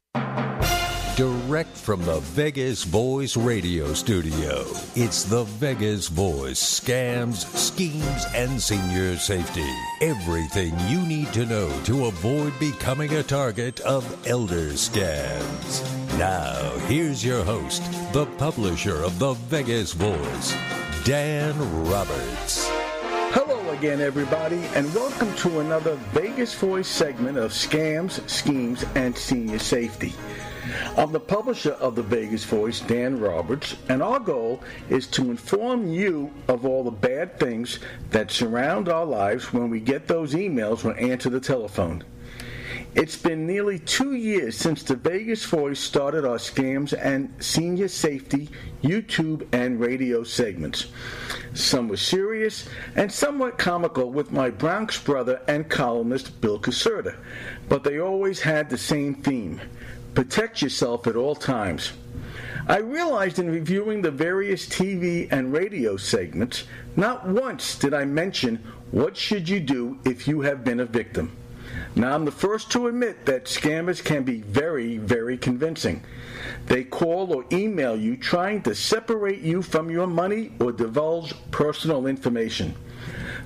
Direct 1.21 1.77
from 1.77 2.03
the 2.03 2.19
Vegas 2.19 2.83
Voice 2.83 3.37
radio 3.37 3.93
studio, 3.93 4.65
it's 4.95 5.23
the 5.23 5.43
Vegas 5.43 6.07
Voice 6.07 6.59
scams, 6.59 7.45
schemes, 7.55 8.25
and 8.33 8.59
senior 8.59 9.15
safety. 9.17 9.71
Everything 10.01 10.73
you 10.87 10.99
need 11.01 11.31
to 11.33 11.45
know 11.45 11.69
to 11.83 12.07
avoid 12.07 12.57
becoming 12.59 13.13
a 13.13 13.21
target 13.21 13.81
of 13.81 14.03
elder 14.27 14.69
scams. 14.69 15.83
Now, 16.17 16.71
here's 16.87 17.23
your 17.23 17.43
host, 17.43 17.83
the 18.13 18.25
publisher 18.39 19.03
of 19.03 19.19
the 19.19 19.33
Vegas 19.33 19.93
Voice, 19.93 20.55
Dan 21.03 21.55
Roberts. 21.85 22.67
Hello 23.33 23.69
again, 23.69 24.01
everybody, 24.01 24.63
and 24.73 24.91
welcome 24.95 25.31
to 25.35 25.59
another 25.59 25.97
Vegas 26.13 26.55
Voice 26.55 26.87
segment 26.87 27.37
of 27.37 27.51
Scams, 27.51 28.27
Schemes, 28.27 28.83
and 28.95 29.15
Senior 29.15 29.59
Safety. 29.59 30.15
I'm 30.97 31.11
the 31.11 31.19
publisher 31.19 31.71
of 31.73 31.95
the 31.95 32.03
Vegas 32.03 32.43
Voice, 32.43 32.81
Dan 32.81 33.19
Roberts, 33.19 33.75
and 33.89 34.03
our 34.03 34.19
goal 34.19 34.61
is 34.89 35.07
to 35.07 35.31
inform 35.31 35.91
you 35.91 36.31
of 36.47 36.65
all 36.65 36.83
the 36.83 36.91
bad 36.91 37.39
things 37.39 37.79
that 38.11 38.31
surround 38.31 38.87
our 38.87 39.05
lives 39.05 39.51
when 39.51 39.69
we 39.69 39.79
get 39.79 40.07
those 40.07 40.33
emails 40.33 40.85
or 40.85 40.95
answer 40.97 41.29
the 41.29 41.39
telephone. 41.39 42.03
It's 42.93 43.15
been 43.15 43.47
nearly 43.47 43.79
two 43.79 44.15
years 44.15 44.57
since 44.57 44.83
the 44.83 44.97
Vegas 44.97 45.45
Voice 45.45 45.79
started 45.79 46.25
our 46.25 46.35
scams 46.35 46.93
and 46.93 47.33
senior 47.41 47.87
safety 47.87 48.49
YouTube 48.83 49.47
and 49.53 49.79
radio 49.79 50.25
segments. 50.25 50.87
Some 51.53 51.87
were 51.87 51.95
serious 51.95 52.67
and 52.95 53.09
somewhat 53.09 53.57
comical 53.57 54.11
with 54.11 54.33
my 54.33 54.49
Bronx 54.49 55.01
brother 55.01 55.41
and 55.47 55.69
columnist 55.69 56.41
Bill 56.41 56.59
Caserta, 56.59 57.15
but 57.69 57.85
they 57.85 57.99
always 57.99 58.41
had 58.41 58.69
the 58.69 58.77
same 58.77 59.15
theme 59.15 59.61
protect 60.13 60.61
yourself 60.61 61.07
at 61.07 61.15
all 61.15 61.35
times. 61.35 61.93
I 62.67 62.77
realized 62.77 63.39
in 63.39 63.49
reviewing 63.49 64.01
the 64.01 64.11
various 64.11 64.67
TV 64.67 65.27
and 65.31 65.51
radio 65.51 65.97
segments, 65.97 66.65
not 66.95 67.27
once 67.27 67.77
did 67.77 67.93
I 67.93 68.05
mention 68.05 68.63
what 68.91 69.17
should 69.17 69.49
you 69.49 69.59
do 69.59 69.99
if 70.05 70.27
you 70.27 70.41
have 70.41 70.63
been 70.63 70.79
a 70.79 70.85
victim. 70.85 71.35
Now, 71.95 72.13
I'm 72.13 72.25
the 72.25 72.31
first 72.31 72.71
to 72.71 72.87
admit 72.87 73.25
that 73.25 73.45
scammers 73.45 74.03
can 74.03 74.23
be 74.23 74.41
very, 74.41 74.97
very 74.97 75.37
convincing. 75.37 76.03
They 76.67 76.83
call 76.83 77.33
or 77.33 77.45
email 77.51 77.95
you 77.95 78.17
trying 78.17 78.61
to 78.63 78.75
separate 78.75 79.41
you 79.41 79.61
from 79.61 79.89
your 79.89 80.07
money 80.07 80.51
or 80.59 80.71
divulge 80.71 81.33
personal 81.51 82.07
information. 82.07 82.75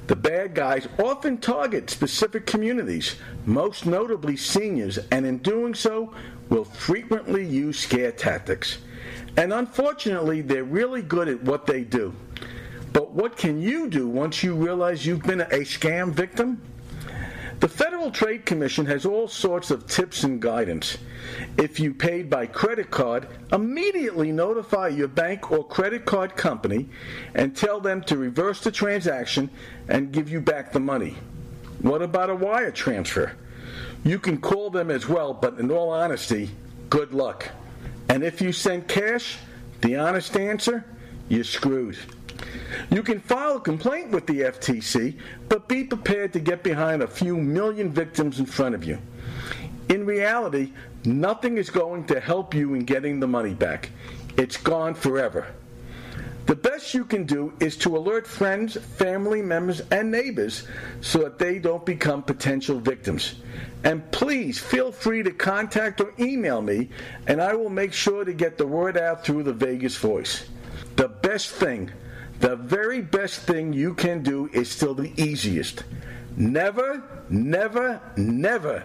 The 0.08 0.16
bad 0.16 0.54
guys 0.54 0.88
often 1.00 1.40
target 1.40 1.90
specific 1.90 2.46
communities, 2.46 3.16
most 3.46 3.86
notably 3.86 4.38
seniors, 4.38 5.00
and 5.10 5.26
in 5.26 5.40
doing 5.40 5.74
so, 5.74 6.14
will 6.50 6.66
frequently 6.66 7.46
use 7.46 7.80
scare 7.80 8.12
tactics. 8.12 8.78
And 9.38 9.54
unfortunately, 9.54 10.42
they're 10.42 10.64
really 10.64 11.02
good 11.02 11.28
at 11.28 11.44
what 11.44 11.66
they 11.66 11.84
do. 11.84 12.14
But 12.94 13.12
what 13.12 13.36
can 13.36 13.62
you 13.62 13.90
do 13.90 14.08
once 14.08 14.44
you 14.44 14.56
realize 14.56 15.06
you've 15.06 15.24
been 15.24 15.42
a 15.42 15.66
scam 15.66 16.14
victim? 16.14 16.62
The 17.60 17.68
Federal 17.70 18.12
Trade 18.12 18.46
Commission 18.46 18.86
has 18.86 19.06
all 19.06 19.28
sorts 19.28 19.72
of 19.72 19.88
tips 19.88 20.24
and 20.24 20.42
guidance. 20.42 20.98
If 21.58 21.80
you 21.80 21.94
paid 21.94 22.30
by 22.30 22.46
credit 22.46 22.92
card, 22.92 23.28
immediately 23.52 24.32
notify 24.32 24.90
your 24.90 25.08
bank 25.08 25.52
or 25.52 25.66
credit 25.66 26.06
card 26.06 26.36
company 26.36 26.90
and 27.34 27.56
tell 27.56 27.80
them 27.80 28.02
to 28.04 28.18
reverse 28.18 28.62
the 28.62 28.72
transaction 28.72 29.50
and 29.88 30.12
give 30.12 30.30
you 30.30 30.42
back 30.42 30.74
the 30.74 30.80
money. 30.80 31.16
What 31.82 32.02
about 32.02 32.30
a 32.30 32.36
wire 32.36 32.72
transfer? 32.72 33.34
You 34.06 34.20
can 34.20 34.40
call 34.40 34.70
them 34.70 34.92
as 34.92 35.10
well, 35.10 35.34
but 35.34 35.58
in 35.58 35.72
all 35.72 35.90
honesty, 35.90 36.52
good 36.92 37.12
luck. 37.12 37.50
And 38.08 38.24
if 38.24 38.40
you 38.40 38.52
send 38.52 38.88
cash, 38.88 39.38
the 39.82 39.96
honest 39.96 40.38
answer, 40.38 40.86
you're 41.28 41.44
screwed. 41.44 41.98
You 42.92 43.02
can 43.02 43.20
file 43.20 43.58
a 43.58 43.60
complaint 43.60 44.12
with 44.12 44.28
the 44.28 44.42
FTC, 44.42 45.18
but 45.50 45.68
be 45.68 45.86
prepared 45.86 46.34
to 46.34 46.40
get 46.40 46.62
behind 46.62 47.02
a 47.02 47.08
few 47.08 47.36
million 47.36 47.92
victims 47.92 48.38
in 48.40 48.46
front 48.46 48.76
of 48.76 48.84
you. 48.84 49.00
In 49.90 50.06
reality, 50.06 50.72
nothing 51.04 51.58
is 51.58 51.72
going 51.72 52.06
to 52.06 52.20
help 52.20 52.54
you 52.54 52.76
in 52.76 52.86
getting 52.86 53.20
the 53.20 53.28
money 53.28 53.56
back. 53.56 53.90
It's 54.38 54.58
gone 54.58 54.94
forever. 54.94 55.48
The 56.46 56.56
best 56.56 56.94
you 56.94 57.06
can 57.06 57.26
do 57.26 57.54
is 57.60 57.76
to 57.78 57.98
alert 57.98 58.28
friends, 58.28 58.76
family 58.76 59.42
members, 59.42 59.82
and 59.90 60.12
neighbors 60.12 60.68
so 61.02 61.20
that 61.24 61.40
they 61.40 61.58
don't 61.58 61.84
become 61.84 62.22
potential 62.22 62.80
victims. 62.80 63.36
And 63.86 64.12
please 64.12 64.60
feel 64.60 64.92
free 64.92 65.24
to 65.24 65.32
contact 65.32 66.02
or 66.02 66.14
email 66.20 66.62
me, 66.62 66.90
and 67.28 67.42
I 67.42 67.56
will 67.56 67.70
make 67.70 67.94
sure 67.94 68.26
to 68.26 68.34
get 68.34 68.58
the 68.58 68.68
word 68.68 68.98
out 68.98 69.24
through 69.24 69.44
the 69.44 69.54
Vegas 69.54 69.96
Voice. 69.96 70.46
The 70.98 71.08
best 71.08 71.52
thing 71.52 71.92
the 72.40 72.56
very 72.56 73.02
best 73.02 73.42
thing 73.42 73.74
you 73.74 73.94
can 73.94 74.22
do 74.22 74.50
is 74.52 74.70
still 74.70 74.94
the 74.94 75.12
easiest. 75.22 75.84
Never, 76.36 77.02
never, 77.30 78.02
never 78.18 78.84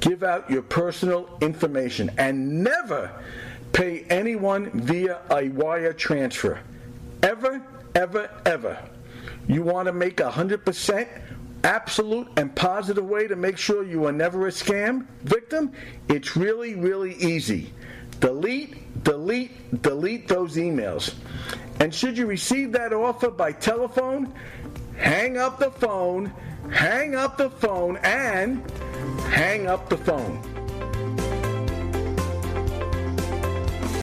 give 0.00 0.22
out 0.22 0.50
your 0.50 0.62
personal 0.62 1.38
information 1.40 2.10
and 2.18 2.62
never 2.62 3.10
pay 3.72 4.04
anyone 4.10 4.70
via 4.72 5.20
a 5.30 5.48
wire 5.48 5.92
transfer. 5.92 6.60
Ever, 7.22 7.62
ever, 7.94 8.30
ever. 8.44 8.78
You 9.48 9.62
want 9.62 9.86
to 9.86 9.92
make 9.92 10.20
a 10.20 10.30
100% 10.30 11.08
absolute 11.64 12.28
and 12.36 12.54
positive 12.54 13.04
way 13.04 13.28
to 13.28 13.36
make 13.36 13.58
sure 13.58 13.84
you 13.84 14.06
are 14.06 14.12
never 14.12 14.46
a 14.46 14.50
scam 14.50 15.06
victim? 15.22 15.72
It's 16.08 16.36
really, 16.36 16.74
really 16.74 17.14
easy. 17.14 17.72
Delete, 18.20 19.02
delete, 19.04 19.82
delete 19.82 20.28
those 20.28 20.56
emails. 20.56 21.14
And 21.80 21.94
should 21.94 22.16
you 22.16 22.26
receive 22.26 22.72
that 22.72 22.92
offer 22.92 23.30
by 23.30 23.52
telephone, 23.52 24.32
hang 24.96 25.38
up 25.38 25.58
the 25.58 25.70
phone, 25.70 26.32
hang 26.70 27.14
up 27.14 27.36
the 27.36 27.50
phone, 27.50 27.96
and 27.98 28.70
hang 29.22 29.66
up 29.66 29.88
the 29.88 29.96
phone. 29.96 30.51